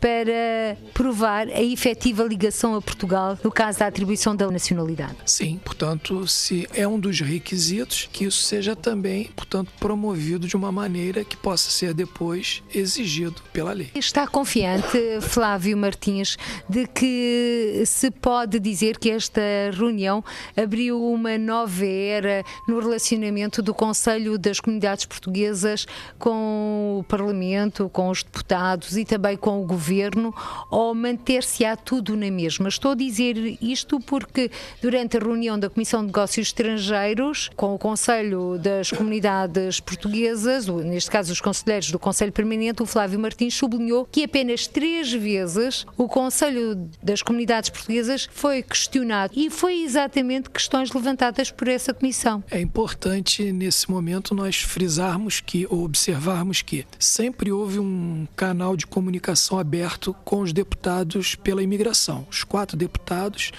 para 0.00 0.76
provar 0.92 1.48
a 1.48 1.62
efetiva 1.62 2.22
ligação 2.24 2.74
a 2.74 2.82
Portugal 2.82 3.38
no 3.42 3.50
caso 3.50 3.78
da 3.78 3.86
atribuição 3.86 4.34
da 4.34 4.50
nacionalidade. 4.50 5.16
Sim, 5.24 5.60
portanto, 5.64 6.26
se 6.26 6.68
é 6.74 6.86
um 6.86 6.98
dos 6.98 7.20
requisitos 7.20 8.08
que 8.12 8.24
isso 8.24 8.42
seja 8.42 8.76
também, 8.76 9.30
portanto, 9.36 9.70
promovido 9.78 10.46
de 10.46 10.56
uma 10.56 10.70
maneira 10.70 11.24
que 11.24 11.36
possa 11.36 11.70
ser 11.70 11.94
depois 11.94 12.62
exigido 12.74 13.42
pela 13.52 13.72
lei. 13.72 13.90
Está 13.94 14.26
confiante, 14.26 14.98
Flávio 15.20 15.76
Martins, 15.76 16.36
de 16.68 16.86
que 16.86 17.82
se 17.86 18.10
pode 18.10 18.60
dizer 18.60 18.98
que 18.98 19.10
esta 19.10 19.40
reunião 19.72 20.24
abriu 20.56 21.02
uma 21.02 21.36
nova 21.38 21.86
era 21.86 22.44
no 22.66 22.78
relacionamento 22.78 23.62
do 23.62 23.74
Conselho 23.74 24.38
das 24.38 24.60
Comunidades 24.60 25.04
Portuguesas 25.04 25.86
com 26.18 26.98
o 27.00 27.04
Parlamento, 27.04 27.88
com 27.92 28.08
os 28.08 28.22
deputados 28.22 28.96
e 28.96 29.04
também 29.04 29.25
com 29.34 29.62
o 29.62 29.64
Governo, 29.64 30.34
ou 30.70 30.94
manter-se-á 30.94 31.74
tudo 31.74 32.14
na 32.14 32.30
mesma? 32.30 32.68
Estou 32.68 32.90
a 32.90 32.94
dizer 32.94 33.56
isto 33.62 33.98
porque 34.00 34.50
durante 34.82 35.16
a 35.16 35.20
reunião 35.20 35.58
da 35.58 35.70
Comissão 35.70 36.00
de 36.00 36.08
Negócios 36.08 36.48
Estrangeiros, 36.48 37.50
com 37.56 37.74
o 37.74 37.78
Conselho 37.78 38.58
das 38.58 38.90
Comunidades 38.90 39.80
Portuguesas, 39.80 40.66
neste 40.66 41.10
caso 41.10 41.32
os 41.32 41.40
conselheiros 41.40 41.90
do 41.90 41.98
Conselho 41.98 42.32
Permanente, 42.32 42.82
o 42.82 42.86
Flávio 42.86 43.18
Martins 43.18 43.54
sublinhou 43.54 44.04
que 44.04 44.24
apenas 44.24 44.66
três 44.66 45.10
vezes 45.12 45.86
o 45.96 46.06
Conselho 46.06 46.88
das 47.02 47.22
Comunidades 47.22 47.70
Portuguesas 47.70 48.28
foi 48.30 48.62
questionado 48.62 49.32
e 49.34 49.48
foi 49.48 49.82
exatamente 49.82 50.50
questões 50.50 50.92
levantadas 50.92 51.50
por 51.50 51.68
essa 51.68 51.94
comissão. 51.94 52.44
É 52.50 52.60
importante 52.60 53.52
nesse 53.52 53.90
momento 53.90 54.34
nós 54.34 54.56
frisarmos 54.56 55.40
que, 55.40 55.66
ou 55.70 55.84
observarmos 55.84 56.62
que, 56.62 56.84
sempre 56.98 57.52
houve 57.52 57.78
um 57.78 58.26
canal 58.36 58.76
de 58.76 58.86
comunicação 58.86 59.15
aberto 59.58 60.14
com 60.24 60.40
os 60.40 60.52
deputados 60.52 61.34
pela 61.34 61.62
imigração. 61.62 62.26
Os 62.30 62.44
quatro 62.44 62.76
deputados 62.76 63.52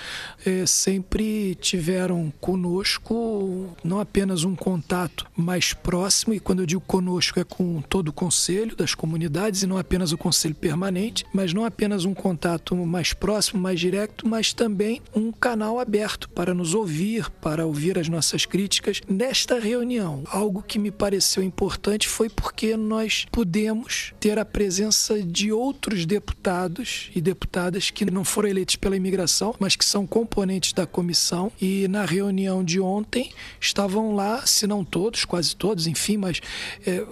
eh, 0.45 0.66
sempre 0.66 1.55
tiveram 1.55 2.32
conosco 2.39 3.76
não 3.84 3.99
apenas 3.99 4.43
um 4.43 4.55
contato 4.55 5.26
mais 5.36 5.74
próximo, 5.74 6.34
e 6.34 6.39
quando 6.39 6.60
eu 6.60 6.66
digo 6.66 6.82
conosco 6.82 7.39
é 7.39 7.43
com 7.43 7.82
todo 7.82 8.10
o 8.10 8.14
conselho 8.14 8.76
das 8.76 8.93
comunidades 8.93 9.64
e 9.64 9.68
não 9.68 9.78
apenas 9.78 10.12
o 10.12 10.18
conselho 10.18 10.55
permanente, 10.55 11.26
mas 11.34 11.53
não 11.53 11.66
apenas 11.66 12.05
um 12.05 12.14
contato 12.14 12.76
mais 12.76 13.14
próximo, 13.14 13.62
mais 13.62 13.80
direto, 13.80 14.28
mas 14.28 14.53
também 14.53 15.01
um 15.16 15.32
canal 15.32 15.80
aberto 15.80 16.30
para 16.30 16.53
nos 16.53 16.74
ouvir, 16.74 17.30
para 17.41 17.66
ouvir 17.66 17.97
as 17.97 18.10
nossas 18.10 18.45
críticas. 18.45 19.01
Nesta 19.08 19.60
reunião, 19.60 20.24
algo 20.28 20.62
que 20.62 20.80
me 20.80 20.91
pareceu 20.91 21.43
importante 21.43 22.08
foi 22.08 22.30
porque 22.30 22.76
nós 22.76 23.26
pudemos 23.32 24.14
ter 24.20 24.39
a 24.39 24.45
presença 24.45 25.22
de 25.22 25.47
outros 25.52 26.06
deputados 26.06 27.10
e 27.16 27.22
deputadas 27.22 27.89
que 27.89 28.06
não 28.06 28.24
foram 28.24 28.50
eleitos 28.50 28.76
pela 28.76 28.95
imigração, 28.95 29.56
mas 29.60 29.76
que 29.76 29.86
são 29.86 30.06
componentes 30.06 30.74
da 30.74 30.86
comissão 30.86 31.52
e 31.62 31.88
na 31.88 32.06
reunião 32.06 32.64
de 32.64 32.80
ontem 32.80 33.32
estavam 33.60 34.16
lá, 34.16 34.45
se 34.45 34.68
não 34.68 34.84
todos, 34.84 35.26
quase 35.26 35.56
todos, 35.56 35.88
enfim, 35.88 36.18
mas 36.18 36.41
é, 36.86 37.06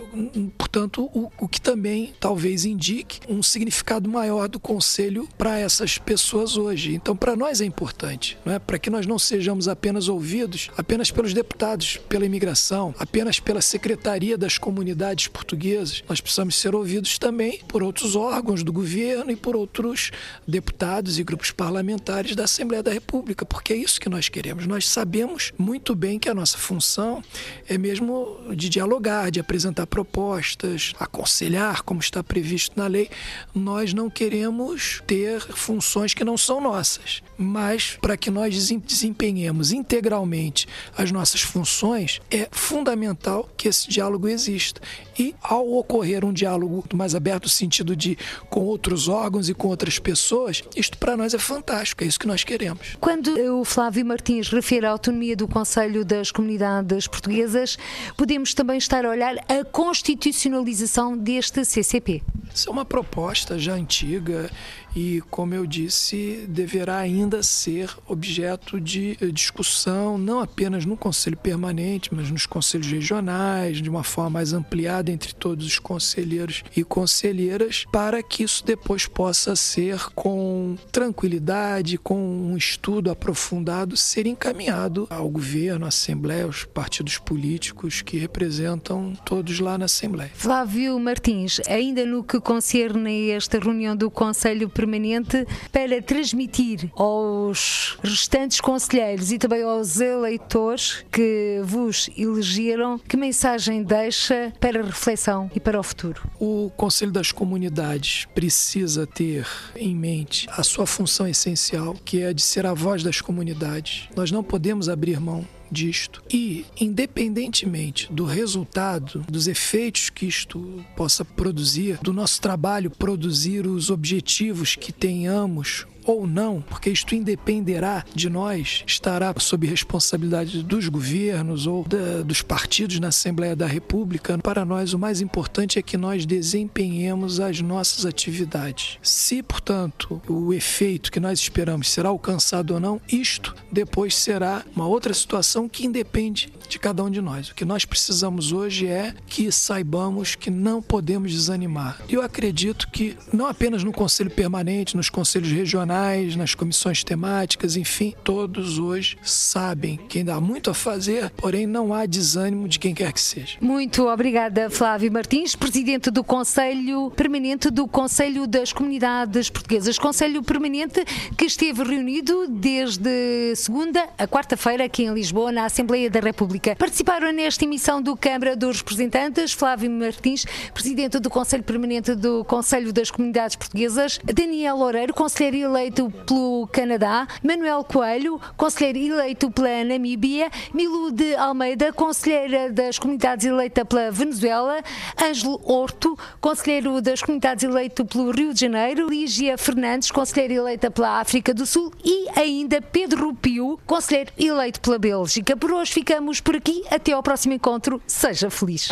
portanto 0.57 1.09
o, 1.13 1.31
o 1.39 1.47
que 1.47 1.59
também 1.59 2.13
talvez 2.19 2.65
indique 2.65 3.19
um 3.27 3.41
significado 3.41 4.09
maior 4.09 4.47
do 4.47 4.59
conselho 4.59 5.27
para 5.37 5.59
essas 5.59 5.97
pessoas 5.97 6.57
hoje. 6.57 6.95
Então 6.95 7.15
para 7.15 7.35
nós 7.35 7.61
é 7.61 7.65
importante, 7.65 8.37
não 8.45 8.53
é? 8.53 8.59
Para 8.59 8.79
que 8.79 8.89
nós 8.89 9.05
não 9.05 9.19
sejamos 9.19 9.67
apenas 9.67 10.07
ouvidos 10.07 10.69
apenas 10.77 11.11
pelos 11.11 11.33
deputados, 11.33 11.97
pela 12.09 12.25
imigração, 12.25 12.93
apenas 12.99 13.39
pela 13.39 13.61
secretaria 13.61 14.37
das 14.37 14.57
comunidades 14.57 15.27
portuguesas. 15.27 16.03
Nós 16.07 16.21
precisamos 16.21 16.55
ser 16.55 16.75
ouvidos 16.75 17.17
também 17.17 17.59
por 17.67 17.83
outros 17.83 18.15
órgãos 18.15 18.24
órgãos 18.25 18.63
do 18.63 18.73
governo 18.73 19.31
e 19.31 19.35
por 19.35 19.55
outros 19.55 20.11
deputados 20.47 21.19
e 21.19 21.23
grupos 21.23 21.51
parlamentares 21.51 22.35
da 22.35 22.43
Assembleia 22.43 22.83
da 22.83 22.91
República, 22.91 23.45
porque 23.45 23.73
é 23.73 23.75
isso 23.75 23.99
que 23.99 24.09
nós 24.09 24.29
queremos. 24.29 24.65
Nós 24.65 24.87
sabemos 24.87 25.53
muito 25.57 25.95
bem 25.95 26.19
que 26.19 26.29
a 26.29 26.33
nossa 26.33 26.57
função 26.57 27.23
é 27.67 27.77
mesmo 27.77 28.37
de 28.55 28.69
dialogar, 28.69 29.29
de 29.31 29.39
apresentar 29.39 29.87
propostas, 29.87 30.93
aconselhar, 30.99 31.83
como 31.83 31.99
está 31.99 32.23
previsto 32.23 32.73
na 32.75 32.87
lei. 32.87 33.09
Nós 33.53 33.93
não 33.93 34.09
queremos 34.09 35.01
ter 35.05 35.39
funções 35.41 36.13
que 36.13 36.23
não 36.23 36.37
são 36.37 36.59
nossas, 36.59 37.21
mas 37.37 37.97
para 38.01 38.17
que 38.17 38.31
nós 38.31 38.55
desempenhemos 38.55 39.71
integralmente 39.71 40.67
as 40.97 41.11
nossas 41.11 41.41
funções, 41.41 42.21
é 42.31 42.47
fundamental 42.51 43.49
que 43.55 43.67
esse 43.67 43.89
diálogo 43.89 44.27
exista. 44.27 44.81
E 45.17 45.35
ao 45.41 45.73
ocorrer 45.73 46.25
um 46.25 46.33
diálogo 46.33 46.83
mais 46.93 47.15
aberto 47.15 47.43
no 47.43 47.49
sentido 47.49 47.95
de 47.95 48.04
com 48.49 48.61
outros 48.61 49.07
órgãos 49.07 49.49
e 49.49 49.53
com 49.53 49.67
outras 49.67 49.97
pessoas, 49.99 50.63
isto 50.75 50.97
para 50.97 51.15
nós 51.15 51.33
é 51.33 51.39
fantástico, 51.39 52.03
é 52.03 52.07
isso 52.07 52.19
que 52.19 52.27
nós 52.27 52.43
queremos. 52.43 52.97
Quando 52.99 53.31
o 53.59 53.63
Flávio 53.65 54.05
Martins 54.05 54.49
refere 54.49 54.85
à 54.85 54.91
autonomia 54.91 55.35
do 55.35 55.47
Conselho 55.47 56.03
das 56.03 56.31
Comunidades 56.31 57.07
Portuguesas, 57.07 57.77
podemos 58.17 58.53
também 58.53 58.77
estar 58.77 59.05
a 59.05 59.09
olhar 59.09 59.35
a 59.47 59.63
constitucionalização 59.71 61.17
deste 61.17 61.63
CCP. 61.63 62.21
Isso 62.53 62.69
é 62.69 62.71
uma 62.71 62.85
proposta 62.85 63.59
já 63.59 63.73
antiga 63.73 64.49
e, 64.95 65.21
como 65.29 65.53
eu 65.53 65.65
disse, 65.65 66.45
deverá 66.47 66.97
ainda 66.97 67.43
ser 67.43 67.89
objeto 68.07 68.79
de 68.79 69.17
eh, 69.19 69.27
discussão, 69.27 70.17
não 70.17 70.39
apenas 70.39 70.85
no 70.85 70.95
Conselho 70.95 71.35
Permanente, 71.35 72.15
mas 72.15 72.31
nos 72.31 72.45
conselhos 72.45 72.87
regionais, 72.87 73.81
de 73.81 73.89
uma 73.89 74.03
forma 74.03 74.29
mais 74.29 74.53
ampliada 74.53 75.11
entre 75.11 75.33
todos 75.33 75.65
os 75.65 75.79
conselheiros 75.79 76.63
e 76.75 76.83
conselheiras, 76.83 77.85
para 77.91 78.23
que 78.23 78.43
isso 78.43 78.65
depois 78.65 79.05
possa 79.05 79.55
ser, 79.55 79.99
com 80.15 80.77
tranquilidade, 80.91 81.97
com 81.97 82.17
um 82.17 82.55
estudo 82.55 83.11
aprofundado, 83.11 83.97
ser 83.97 84.25
encaminhado 84.25 85.07
ao 85.09 85.27
governo, 85.29 85.85
à 85.85 85.89
Assembleia, 85.89 86.45
aos 86.45 86.63
partidos 86.63 87.17
políticos 87.17 88.01
que 88.01 88.17
representam 88.17 89.13
todos 89.25 89.59
lá 89.59 89.77
na 89.77 89.85
Assembleia. 89.85 90.31
Flávio 90.33 90.97
Martins, 90.99 91.59
ainda 91.67 92.05
no 92.05 92.23
que 92.23 92.39
concerne 92.39 93.29
esta 93.31 93.59
reunião 93.59 93.95
do 93.95 94.09
Conselho 94.09 94.69
Permanente, 94.69 94.84
permanente 94.85 95.47
para 95.71 96.01
transmitir 96.01 96.91
aos 96.95 97.97
restantes 98.03 98.61
conselheiros 98.61 99.31
e 99.31 99.39
também 99.39 99.63
aos 99.63 99.99
eleitores 99.99 101.03
que 101.11 101.59
vos 101.63 102.09
elegeram 102.15 102.99
que 102.99 103.17
mensagem 103.17 103.83
deixa 103.83 104.53
para 104.59 104.83
reflexão 104.83 105.49
e 105.55 105.59
para 105.59 105.79
o 105.79 105.83
futuro? 105.83 106.21
O 106.39 106.69
Conselho 106.77 107.11
das 107.11 107.31
Comunidades 107.31 108.25
precisa 108.35 109.07
ter 109.07 109.47
em 109.75 109.95
mente 109.95 110.47
a 110.51 110.61
sua 110.61 110.85
função 110.85 111.27
essencial, 111.27 111.95
que 112.05 112.21
é 112.21 112.27
a 112.27 112.33
de 112.33 112.43
ser 112.43 112.65
a 112.65 112.73
voz 112.73 113.01
das 113.01 113.19
comunidades. 113.19 114.07
Nós 114.15 114.29
não 114.31 114.43
podemos 114.43 114.87
abrir 114.87 115.19
mão 115.19 115.45
disto. 115.71 116.21
E, 116.31 116.65
independentemente 116.79 118.11
do 118.11 118.25
resultado, 118.25 119.25
dos 119.29 119.47
efeitos 119.47 120.09
que 120.09 120.25
isto 120.25 120.83
possa 120.95 121.23
produzir, 121.23 121.99
do 122.01 122.13
nosso 122.13 122.41
trabalho 122.41 122.91
produzir 122.91 123.67
os 123.67 123.89
objetivos 123.89 124.75
que 124.75 124.91
tenhamos 124.91 125.85
ou 126.05 126.27
não, 126.27 126.61
porque 126.61 126.89
isto 126.89 127.15
independerá 127.15 128.03
de 128.13 128.29
nós, 128.29 128.83
estará 128.85 129.33
sob 129.39 129.67
responsabilidade 129.67 130.63
dos 130.63 130.87
governos 130.87 131.67
ou 131.67 131.83
da, 131.83 132.21
dos 132.21 132.41
partidos 132.41 132.99
na 132.99 133.07
Assembleia 133.07 133.55
da 133.55 133.65
República. 133.65 134.37
Para 134.37 134.63
nós, 134.63 134.93
o 134.93 134.99
mais 134.99 135.21
importante 135.21 135.79
é 135.79 135.81
que 135.81 135.97
nós 135.97 136.25
desempenhemos 136.25 137.39
as 137.39 137.61
nossas 137.61 138.05
atividades. 138.05 138.97
Se, 139.01 139.41
portanto, 139.41 140.21
o 140.27 140.53
efeito 140.53 141.11
que 141.11 141.19
nós 141.19 141.39
esperamos 141.39 141.89
será 141.89 142.09
alcançado 142.09 142.73
ou 142.73 142.79
não, 142.79 143.01
isto 143.11 143.55
depois 143.71 144.15
será 144.15 144.63
uma 144.75 144.87
outra 144.87 145.13
situação 145.13 145.67
que 145.67 145.85
independe 145.85 146.51
de 146.67 146.79
cada 146.79 147.03
um 147.03 147.09
de 147.09 147.21
nós. 147.21 147.49
O 147.49 147.55
que 147.55 147.65
nós 147.65 147.85
precisamos 147.85 148.51
hoje 148.51 148.87
é 148.87 149.13
que 149.27 149.51
saibamos 149.51 150.35
que 150.35 150.49
não 150.49 150.81
podemos 150.81 151.31
desanimar. 151.31 152.01
Eu 152.09 152.21
acredito 152.21 152.89
que 152.89 153.17
não 153.31 153.45
apenas 153.47 153.83
no 153.83 153.91
Conselho 153.91 154.31
Permanente, 154.31 154.97
nos 154.97 155.09
conselhos 155.09 155.51
regionais, 155.51 155.94
nas 156.35 156.53
comissões 156.53 157.03
temáticas, 157.03 157.77
enfim, 157.77 158.13
todos 158.23 158.77
hoje 158.77 159.17
sabem 159.23 159.97
que 160.09 160.19
ainda 160.19 160.35
há 160.35 160.41
muito 160.41 160.69
a 160.69 160.73
fazer, 160.73 161.29
porém 161.31 161.65
não 161.65 161.93
há 161.93 162.05
desânimo 162.05 162.67
de 162.67 162.77
quem 162.77 162.93
quer 162.93 163.13
que 163.13 163.21
seja. 163.21 163.57
Muito 163.61 164.07
obrigada, 164.07 164.69
Flávio 164.69 165.11
Martins, 165.11 165.55
presidente 165.55 166.11
do 166.11 166.23
Conselho 166.23 167.11
Permanente 167.11 167.69
do 167.69 167.87
Conselho 167.87 168.45
das 168.45 168.73
Comunidades 168.73 169.49
Portuguesas. 169.49 169.97
Conselho 169.97 170.43
Permanente 170.43 171.05
que 171.37 171.45
esteve 171.45 171.81
reunido 171.83 172.45
desde 172.49 173.55
segunda 173.55 174.09
a 174.17 174.27
quarta-feira 174.27 174.83
aqui 174.83 175.03
em 175.03 175.13
Lisboa, 175.13 175.51
na 175.51 175.65
Assembleia 175.65 176.09
da. 176.09 176.25
República. 176.25 176.75
Participaram 176.75 177.31
nesta 177.31 177.63
emissão 177.65 178.01
do 178.01 178.17
Câmara 178.17 178.55
dos 178.55 178.79
Representantes 178.79 179.53
Flávio 179.53 179.91
Martins, 179.91 180.45
Presidente 180.73 181.19
do 181.19 181.29
Conselho 181.29 181.63
Permanente 181.63 182.15
do 182.15 182.43
Conselho 182.43 182.91
das 182.91 183.11
Comunidades 183.11 183.55
Portuguesas, 183.55 184.19
Daniel 184.23 184.77
Loureiro, 184.77 185.13
Conselheiro 185.13 185.57
eleito 185.57 185.84
pelo 185.91 186.67
Canadá, 186.71 187.27
Manuel 187.43 187.83
Coelho, 187.83 188.39
Conselheiro 188.57 189.15
eleito 189.15 189.51
pela 189.51 189.83
Namíbia, 189.83 190.49
Milu 190.73 191.11
de 191.11 191.35
Almeida, 191.35 191.91
Conselheira 191.93 192.71
das 192.71 192.99
Comunidades 192.99 193.45
eleita 193.45 193.85
pela 193.85 194.11
Venezuela, 194.11 194.81
Ângelo 195.21 195.59
Horto, 195.63 196.17
Conselheiro 196.39 197.01
das 197.01 197.21
Comunidades 197.21 197.63
eleito 197.63 198.05
pelo 198.05 198.31
Rio 198.31 198.53
de 198.53 198.61
Janeiro, 198.61 199.09
Lígia 199.09 199.57
Fernandes, 199.57 200.11
Conselheira 200.11 200.53
eleita 200.55 200.89
pela 200.91 201.19
África 201.19 201.53
do 201.53 201.65
Sul 201.65 201.91
e 202.03 202.27
ainda 202.35 202.81
Pedro 202.81 203.27
Rupio, 203.27 203.79
Conselheiro 203.85 204.31
eleito 204.37 204.79
pela 204.81 204.99
Bélgica. 204.99 205.55
Por 205.55 205.71
hoje 205.71 205.93
ficamos 205.93 206.39
por 206.39 206.55
aqui. 206.55 206.83
Até 206.89 207.11
ao 207.11 207.23
próximo 207.23 207.53
encontro. 207.53 208.01
Seja 208.07 208.49
feliz. 208.49 208.89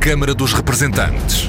Câmara 0.00 0.34
dos 0.34 0.52
Representantes. 0.52 1.48